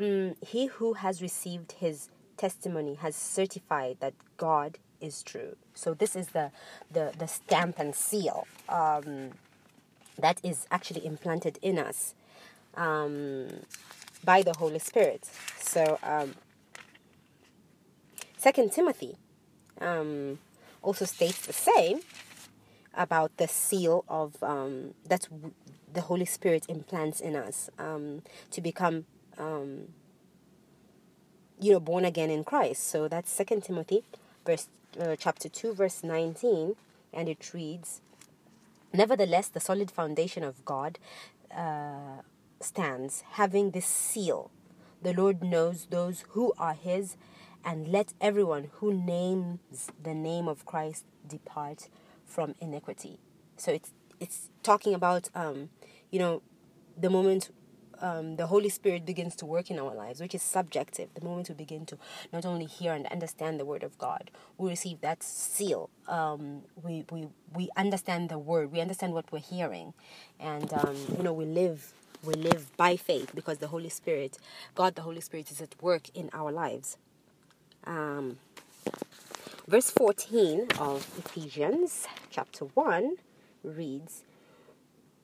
mm, 0.01 0.35
He 0.43 0.67
who 0.67 0.95
has 0.95 1.21
received 1.21 1.73
his 1.73 2.09
testimony 2.39 2.95
has 2.95 3.15
certified 3.15 3.99
that 4.01 4.15
God 4.39 4.79
is 5.03 5.23
true. 5.23 5.57
So 5.75 5.95
this 5.95 6.17
is 6.17 6.29
the, 6.29 6.51
the, 6.91 7.13
the 7.19 7.27
stamp 7.27 7.79
and 7.79 7.95
seal. 7.95 8.47
Um, 8.69 9.33
that 10.19 10.41
is 10.43 10.67
actually 10.71 11.05
implanted 11.07 11.59
in 11.63 11.79
us 11.79 12.15
um, 12.75 13.49
by 14.25 14.43
the 14.43 14.55
Holy 14.59 14.79
Spirit. 14.79 15.29
So, 15.59 15.99
um, 16.03 16.35
Second 18.37 18.73
Timothy 18.73 19.17
um, 19.81 20.39
also 20.83 21.05
states 21.05 21.47
the 21.47 21.53
same 21.53 22.01
about 22.95 23.37
the 23.37 23.49
seal 23.49 24.05
of 24.09 24.43
um, 24.43 24.95
that 25.09 25.29
the 25.93 26.03
Holy 26.03 26.25
Spirit 26.25 26.67
implants 26.69 27.21
in 27.21 27.37
us 27.37 27.71
to 27.79 28.61
become, 28.61 29.07
you 31.61 31.73
know, 31.73 31.81
born 31.81 32.05
again 32.05 32.31
in 32.31 32.45
Christ. 32.45 32.89
So 32.89 33.09
that's 33.09 33.31
Second 33.31 33.65
Timothy, 33.65 34.05
verse 34.45 34.69
uh, 35.01 35.17
chapter 35.19 35.49
two, 35.49 35.73
verse 35.75 36.03
nineteen, 36.03 36.77
and 37.13 37.29
it 37.29 37.53
reads. 37.53 38.01
Nevertheless, 38.93 39.49
the 39.49 39.61
solid 39.61 39.91
foundation 39.91 40.45
of 40.45 40.65
God 40.65 40.99
uh, 41.55 42.23
stands, 42.61 43.25
having 43.33 43.71
this 43.71 43.87
seal. 43.87 44.51
The 45.01 45.15
Lord 45.15 45.43
knows 45.43 45.87
those 45.91 46.25
who 46.31 46.53
are 46.59 46.75
His, 46.75 47.17
and 47.65 47.89
let 47.89 48.13
everyone 48.21 48.71
who 48.75 48.93
names 48.93 49.91
the 50.03 50.15
name 50.15 50.47
of 50.47 50.67
Christ 50.67 51.05
depart 51.27 51.89
from 52.25 52.55
iniquity. 52.61 53.19
So 53.57 53.73
it's 53.73 53.93
it's 54.21 54.51
talking 54.63 54.95
about 54.95 55.29
um, 55.35 55.71
you 56.11 56.19
know 56.19 56.43
the 56.97 57.11
moment 57.11 57.51
um, 58.03 58.37
the 58.37 58.49
Holy 58.49 58.69
Spirit 58.69 59.07
begins 59.07 59.37
to 59.37 59.47
work 59.47 59.71
in 59.71 59.79
our 59.79 59.95
lives, 59.95 60.21
which 60.21 60.35
is 60.35 60.43
subjective, 60.43 61.09
the 61.15 61.25
moment 61.25 61.49
we 61.49 61.55
begin 61.55 61.87
to 61.87 61.99
not 62.33 62.45
only 62.45 62.67
hear 62.67 62.93
and 62.93 63.07
understand 63.07 63.59
the 63.61 63.65
Word 63.65 63.85
of 63.85 63.97
God, 63.97 64.31
we 64.59 64.69
receive 64.69 65.01
that 65.01 65.23
seal. 65.23 65.89
Um, 66.09 66.63
we, 66.83 67.05
we, 67.11 67.29
we 67.55 67.71
understand 67.77 68.29
the 68.29 68.39
Word, 68.39 68.73
we 68.73 68.81
understand 68.81 69.15
what 69.15 69.31
we're 69.31 69.39
hearing, 69.39 69.95
and 70.41 70.73
um, 70.75 70.97
you 71.17 71.23
know 71.23 71.33
we 71.33 71.45
live 71.45 71.95
we 72.25 72.35
live 72.35 72.77
by 72.77 72.97
faith 72.97 73.33
because 73.35 73.59
the 73.59 73.69
Holy 73.69 73.89
Spirit, 73.89 74.39
God 74.75 74.95
the 74.95 75.03
Holy 75.03 75.21
Spirit, 75.21 75.51
is 75.51 75.61
at 75.61 75.75
work 75.83 76.09
in 76.15 76.31
our 76.33 76.53
lives. 76.53 76.97
Um, 77.85 78.39
verse 79.67 79.91
14 79.91 80.69
of 80.79 81.05
Ephesians 81.19 82.07
chapter 82.31 82.67
1 82.67 83.17
reads, 83.65 84.23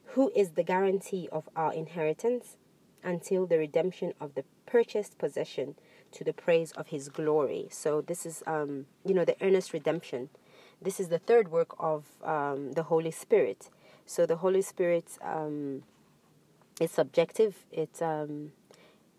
Who 0.07 0.33
is 0.35 0.51
the 0.51 0.65
guarantee 0.65 1.29
of 1.31 1.49
our 1.55 1.73
inheritance 1.73 2.57
until 3.09 3.47
the 3.47 3.59
redemption 3.59 4.13
of 4.21 4.35
the 4.35 4.45
purchased 4.67 5.17
possession 5.17 5.75
to 6.13 6.23
the 6.25 6.33
praise 6.35 6.73
of 6.73 6.89
his 6.89 7.09
glory. 7.09 7.67
So 7.71 8.03
this 8.03 8.27
is 8.27 8.43
um, 8.47 8.87
you 9.05 9.15
know 9.15 9.25
the 9.25 9.37
earnest 9.41 9.73
redemption. 9.73 10.29
This 10.81 11.01
is 11.01 11.09
the 11.09 11.19
third 11.19 11.51
work 11.51 11.75
of 11.79 12.05
um, 12.23 12.73
the 12.73 12.85
Holy 12.85 13.11
Spirit. 13.11 13.71
So 14.07 14.27
the 14.27 14.37
Holy 14.37 14.63
Spirit 14.63 15.19
um, 15.23 15.83
is 16.81 16.91
subjective. 16.91 17.65
It 17.73 18.03
um, 18.03 18.53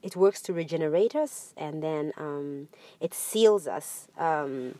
it 0.03 0.15
works 0.15 0.41
to 0.43 0.53
regenerate 0.53 1.15
us, 1.15 1.53
and 1.57 1.81
then 1.83 2.13
um, 2.17 2.67
it 3.01 3.13
seals 3.13 3.67
us. 3.67 4.07
Um, 4.17 4.75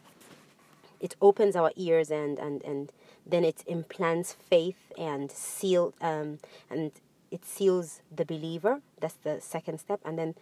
it 0.99 1.15
opens 1.19 1.55
our 1.55 1.71
ears, 1.75 2.11
and 2.11 2.37
and 2.37 2.63
and 2.63 2.91
then 3.25 3.43
it 3.43 3.63
implants 3.65 4.33
faith 4.33 4.91
and 4.97 5.31
seal 5.31 5.93
um, 5.99 6.39
and 6.69 6.91
it 7.31 7.45
seals 7.45 8.01
the 8.15 8.25
believer. 8.25 8.81
That's 8.99 9.15
the 9.15 9.39
second 9.41 9.79
step. 9.79 9.99
And 10.05 10.17
then 10.17 10.35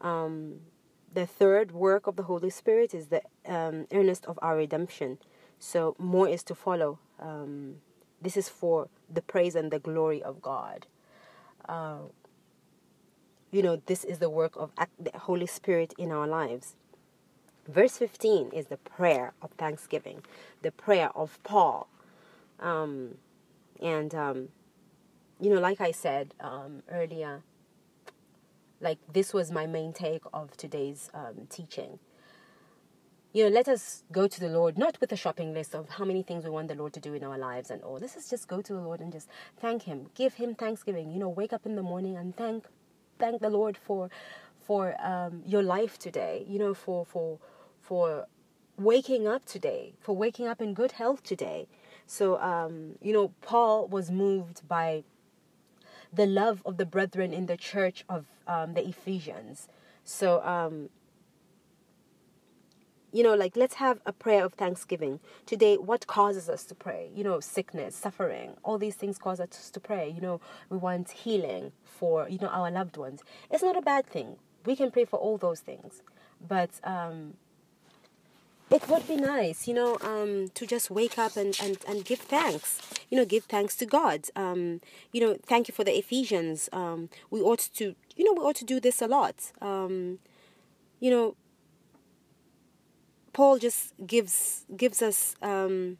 um, 0.00 0.60
the 1.12 1.26
third 1.26 1.72
work 1.72 2.06
of 2.06 2.16
the 2.16 2.24
Holy 2.24 2.50
Spirit 2.50 2.94
is 2.94 3.08
the 3.08 3.22
um, 3.46 3.86
earnest 3.92 4.26
of 4.26 4.38
our 4.42 4.56
redemption. 4.56 5.18
So 5.58 5.94
more 5.98 6.28
is 6.28 6.42
to 6.44 6.54
follow. 6.54 6.98
Um, 7.20 7.76
this 8.20 8.36
is 8.36 8.48
for 8.48 8.88
the 9.12 9.22
praise 9.22 9.54
and 9.54 9.70
the 9.70 9.78
glory 9.78 10.22
of 10.22 10.40
God. 10.42 10.86
Uh, 11.68 11.98
you 13.50 13.62
know, 13.62 13.80
this 13.86 14.04
is 14.04 14.18
the 14.18 14.30
work 14.30 14.56
of 14.56 14.70
the 14.98 15.16
Holy 15.18 15.46
Spirit 15.46 15.94
in 15.98 16.10
our 16.10 16.26
lives. 16.26 16.74
Verse 17.68 17.98
15 17.98 18.50
is 18.52 18.66
the 18.66 18.76
prayer 18.76 19.34
of 19.40 19.50
thanksgiving, 19.52 20.22
the 20.62 20.72
prayer 20.72 21.10
of 21.14 21.38
Paul. 21.44 21.88
Um, 22.58 23.18
and 23.80 24.14
um, 24.14 24.48
you 25.42 25.52
know, 25.52 25.60
like 25.60 25.80
I 25.80 25.90
said 25.90 26.34
um, 26.40 26.84
earlier, 26.90 27.42
like 28.80 28.98
this 29.12 29.34
was 29.34 29.50
my 29.50 29.66
main 29.66 29.92
take 29.92 30.22
of 30.32 30.56
today's 30.56 31.10
um, 31.12 31.48
teaching. 31.50 31.98
You 33.32 33.44
know, 33.44 33.50
let 33.50 33.66
us 33.68 34.04
go 34.12 34.28
to 34.28 34.40
the 34.40 34.48
Lord, 34.48 34.78
not 34.78 35.00
with 35.00 35.10
a 35.10 35.16
shopping 35.16 35.52
list 35.52 35.74
of 35.74 35.88
how 35.88 36.04
many 36.04 36.22
things 36.22 36.44
we 36.44 36.50
want 36.50 36.68
the 36.68 36.76
Lord 36.76 36.92
to 36.92 37.00
do 37.00 37.14
in 37.14 37.24
our 37.24 37.38
lives 37.38 37.70
and 37.70 37.82
all. 37.82 37.98
This 37.98 38.14
is 38.16 38.30
just 38.30 38.46
go 38.46 38.62
to 38.62 38.72
the 38.72 38.80
Lord 38.80 39.00
and 39.00 39.12
just 39.12 39.28
thank 39.60 39.82
Him, 39.82 40.06
give 40.14 40.34
Him 40.34 40.54
thanksgiving. 40.54 41.10
You 41.10 41.18
know, 41.18 41.28
wake 41.30 41.52
up 41.52 41.66
in 41.66 41.74
the 41.74 41.82
morning 41.82 42.16
and 42.16 42.36
thank, 42.36 42.66
thank 43.18 43.42
the 43.42 43.50
Lord 43.50 43.76
for, 43.76 44.10
for 44.60 44.94
um, 45.04 45.42
your 45.44 45.62
life 45.62 45.98
today. 45.98 46.44
You 46.48 46.58
know, 46.60 46.74
for 46.74 47.04
for 47.04 47.38
for 47.80 48.26
waking 48.78 49.26
up 49.26 49.44
today, 49.44 49.94
for 50.00 50.14
waking 50.14 50.46
up 50.46 50.60
in 50.62 50.74
good 50.74 50.92
health 50.92 51.22
today. 51.24 51.66
So, 52.06 52.40
um, 52.40 52.96
you 53.00 53.12
know, 53.12 53.32
Paul 53.40 53.88
was 53.88 54.10
moved 54.10 54.68
by 54.68 55.04
the 56.12 56.26
love 56.26 56.62
of 56.66 56.76
the 56.76 56.86
brethren 56.86 57.32
in 57.32 57.46
the 57.46 57.56
church 57.56 58.04
of 58.08 58.26
um, 58.46 58.74
the 58.74 58.86
Ephesians. 58.86 59.68
So, 60.04 60.42
um, 60.42 60.90
you 63.12 63.22
know, 63.22 63.34
like 63.34 63.56
let's 63.56 63.74
have 63.74 64.00
a 64.06 64.12
prayer 64.12 64.44
of 64.44 64.54
thanksgiving. 64.54 65.20
Today, 65.46 65.76
what 65.76 66.06
causes 66.06 66.48
us 66.48 66.64
to 66.66 66.74
pray? 66.74 67.10
You 67.14 67.24
know, 67.24 67.40
sickness, 67.40 67.94
suffering, 67.94 68.54
all 68.62 68.78
these 68.78 68.96
things 68.96 69.18
cause 69.18 69.40
us 69.40 69.70
to 69.70 69.80
pray. 69.80 70.10
You 70.10 70.20
know, 70.20 70.40
we 70.70 70.78
want 70.78 71.10
healing 71.10 71.72
for, 71.84 72.28
you 72.28 72.38
know, 72.38 72.48
our 72.48 72.70
loved 72.70 72.96
ones. 72.96 73.22
It's 73.50 73.62
not 73.62 73.76
a 73.76 73.82
bad 73.82 74.06
thing. 74.06 74.36
we 74.64 74.76
can 74.76 74.90
pray 74.90 75.04
for 75.04 75.18
all 75.18 75.38
those 75.38 75.60
things. 75.60 76.02
But 76.46 76.70
um, 76.84 77.34
it 78.72 78.88
would 78.88 79.06
be 79.06 79.16
nice, 79.16 79.68
you 79.68 79.74
know, 79.74 79.98
um, 80.00 80.48
to 80.54 80.66
just 80.66 80.90
wake 80.90 81.18
up 81.18 81.36
and, 81.36 81.56
and, 81.62 81.76
and 81.86 82.04
give 82.04 82.20
thanks. 82.20 82.80
You 83.10 83.18
know, 83.18 83.26
give 83.26 83.44
thanks 83.44 83.76
to 83.76 83.86
God. 83.86 84.28
Um, 84.34 84.80
you 85.12 85.20
know, 85.20 85.36
thank 85.46 85.68
you 85.68 85.74
for 85.74 85.84
the 85.84 85.96
Ephesians. 85.96 86.70
Um, 86.72 87.10
we 87.30 87.40
ought 87.40 87.68
to, 87.74 87.94
you 88.16 88.24
know, 88.24 88.32
we 88.32 88.40
ought 88.40 88.56
to 88.56 88.64
do 88.64 88.80
this 88.80 89.02
a 89.02 89.06
lot. 89.06 89.52
Um, 89.60 90.20
you 91.00 91.10
know, 91.10 91.36
Paul 93.34 93.58
just 93.58 93.92
gives 94.06 94.64
gives 94.74 95.02
us, 95.02 95.34
um, 95.42 95.98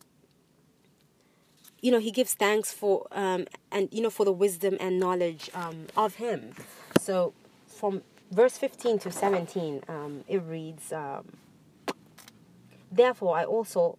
you 1.82 1.90
know, 1.90 1.98
he 1.98 2.10
gives 2.10 2.34
thanks 2.34 2.72
for 2.72 3.06
um, 3.12 3.46
and 3.70 3.88
you 3.90 4.02
know 4.02 4.10
for 4.10 4.24
the 4.24 4.32
wisdom 4.32 4.76
and 4.80 4.98
knowledge 4.98 5.50
um, 5.54 5.86
of 5.96 6.16
him. 6.16 6.54
So 7.00 7.32
from 7.66 8.02
verse 8.30 8.56
fifteen 8.56 8.98
to 9.00 9.10
seventeen, 9.10 9.82
um, 9.88 10.24
it 10.26 10.42
reads. 10.42 10.92
Um, 10.92 11.41
Therefore, 12.92 13.38
I 13.38 13.44
also, 13.44 13.98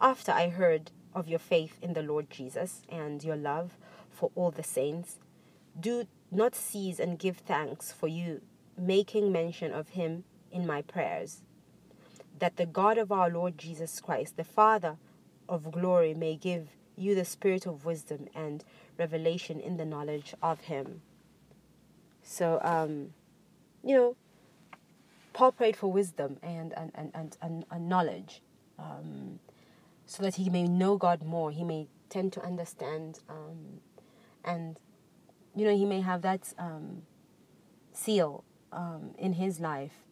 after 0.00 0.32
I 0.32 0.48
heard 0.48 0.90
of 1.14 1.28
your 1.28 1.38
faith 1.38 1.78
in 1.82 1.92
the 1.92 2.02
Lord 2.02 2.30
Jesus 2.30 2.80
and 2.88 3.22
your 3.22 3.36
love 3.36 3.76
for 4.10 4.30
all 4.34 4.50
the 4.50 4.62
saints, 4.62 5.18
do 5.78 6.06
not 6.30 6.54
cease 6.54 6.98
and 6.98 7.18
give 7.18 7.36
thanks 7.36 7.92
for 7.92 8.08
you, 8.08 8.40
making 8.78 9.30
mention 9.30 9.70
of 9.72 9.90
him 9.90 10.24
in 10.50 10.66
my 10.66 10.80
prayers, 10.80 11.42
that 12.38 12.56
the 12.56 12.64
God 12.64 12.96
of 12.96 13.12
our 13.12 13.28
Lord 13.28 13.58
Jesus 13.58 14.00
Christ, 14.00 14.38
the 14.38 14.44
Father 14.44 14.96
of 15.46 15.70
glory, 15.70 16.14
may 16.14 16.34
give 16.34 16.68
you 16.96 17.14
the 17.14 17.26
spirit 17.26 17.66
of 17.66 17.84
wisdom 17.84 18.28
and 18.34 18.64
revelation 18.98 19.60
in 19.60 19.76
the 19.76 19.84
knowledge 19.84 20.34
of 20.42 20.62
him. 20.62 21.02
So, 22.22 22.60
um, 22.62 23.12
you 23.84 23.94
know, 23.94 24.16
Paul 25.32 25.52
prayed 25.52 25.76
for 25.76 25.90
wisdom 25.90 26.38
and, 26.42 26.72
and, 26.76 26.92
and, 26.94 27.36
and, 27.40 27.64
and, 27.70 27.88
knowledge 27.88 28.42
um, 28.78 29.38
so 30.06 30.22
that 30.22 30.36
he 30.36 30.50
may 30.50 30.64
know 30.64 30.96
God 30.96 31.22
more. 31.22 31.50
He 31.50 31.64
may 31.64 31.88
tend 32.10 32.32
to 32.34 32.42
understand 32.42 33.20
um, 33.28 33.80
and, 34.44 34.78
you 35.54 35.64
know, 35.64 35.76
he 35.76 35.84
may 35.84 36.00
have 36.00 36.22
that 36.22 36.52
um, 36.58 37.02
seal 37.92 38.44
um, 38.72 39.14
in 39.18 39.34
his 39.34 39.60
life. 39.60 40.04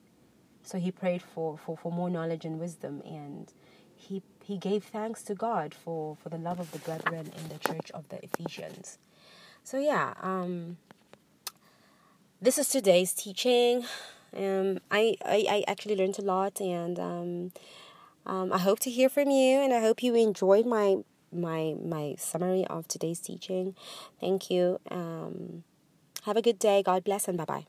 So 0.62 0.78
he 0.78 0.90
prayed 0.90 1.22
for, 1.22 1.58
for, 1.58 1.76
for 1.76 1.90
more 1.92 2.10
knowledge 2.10 2.44
and 2.44 2.58
wisdom 2.58 3.02
and 3.04 3.52
he, 3.96 4.22
he 4.42 4.56
gave 4.56 4.84
thanks 4.84 5.22
to 5.24 5.34
God 5.34 5.74
for, 5.74 6.16
for 6.16 6.28
the 6.30 6.38
love 6.38 6.58
of 6.58 6.72
the 6.72 6.78
brethren 6.78 7.30
in 7.36 7.48
the 7.48 7.58
church 7.58 7.90
of 7.92 8.08
the 8.08 8.18
Ephesians. 8.24 8.98
So, 9.62 9.78
yeah, 9.78 10.14
um, 10.22 10.78
this 12.40 12.56
is 12.56 12.68
today's 12.68 13.12
teaching. 13.12 13.84
Um, 14.36 14.80
I, 14.90 15.16
I, 15.24 15.46
I 15.48 15.64
actually 15.66 15.96
learned 15.96 16.18
a 16.18 16.22
lot, 16.22 16.60
and 16.60 16.98
um, 16.98 17.52
um, 18.26 18.52
I 18.52 18.58
hope 18.58 18.80
to 18.80 18.90
hear 18.90 19.08
from 19.08 19.30
you, 19.30 19.60
and 19.60 19.72
I 19.72 19.80
hope 19.80 20.02
you 20.02 20.14
enjoyed 20.14 20.66
my 20.66 20.98
my 21.32 21.76
my 21.82 22.16
summary 22.18 22.66
of 22.66 22.86
today's 22.88 23.20
teaching. 23.20 23.74
Thank 24.20 24.50
you. 24.50 24.80
Um, 24.90 25.62
have 26.24 26.36
a 26.36 26.42
good 26.42 26.58
day. 26.58 26.82
God 26.82 27.04
bless, 27.04 27.28
and 27.28 27.38
bye 27.38 27.44
bye. 27.44 27.66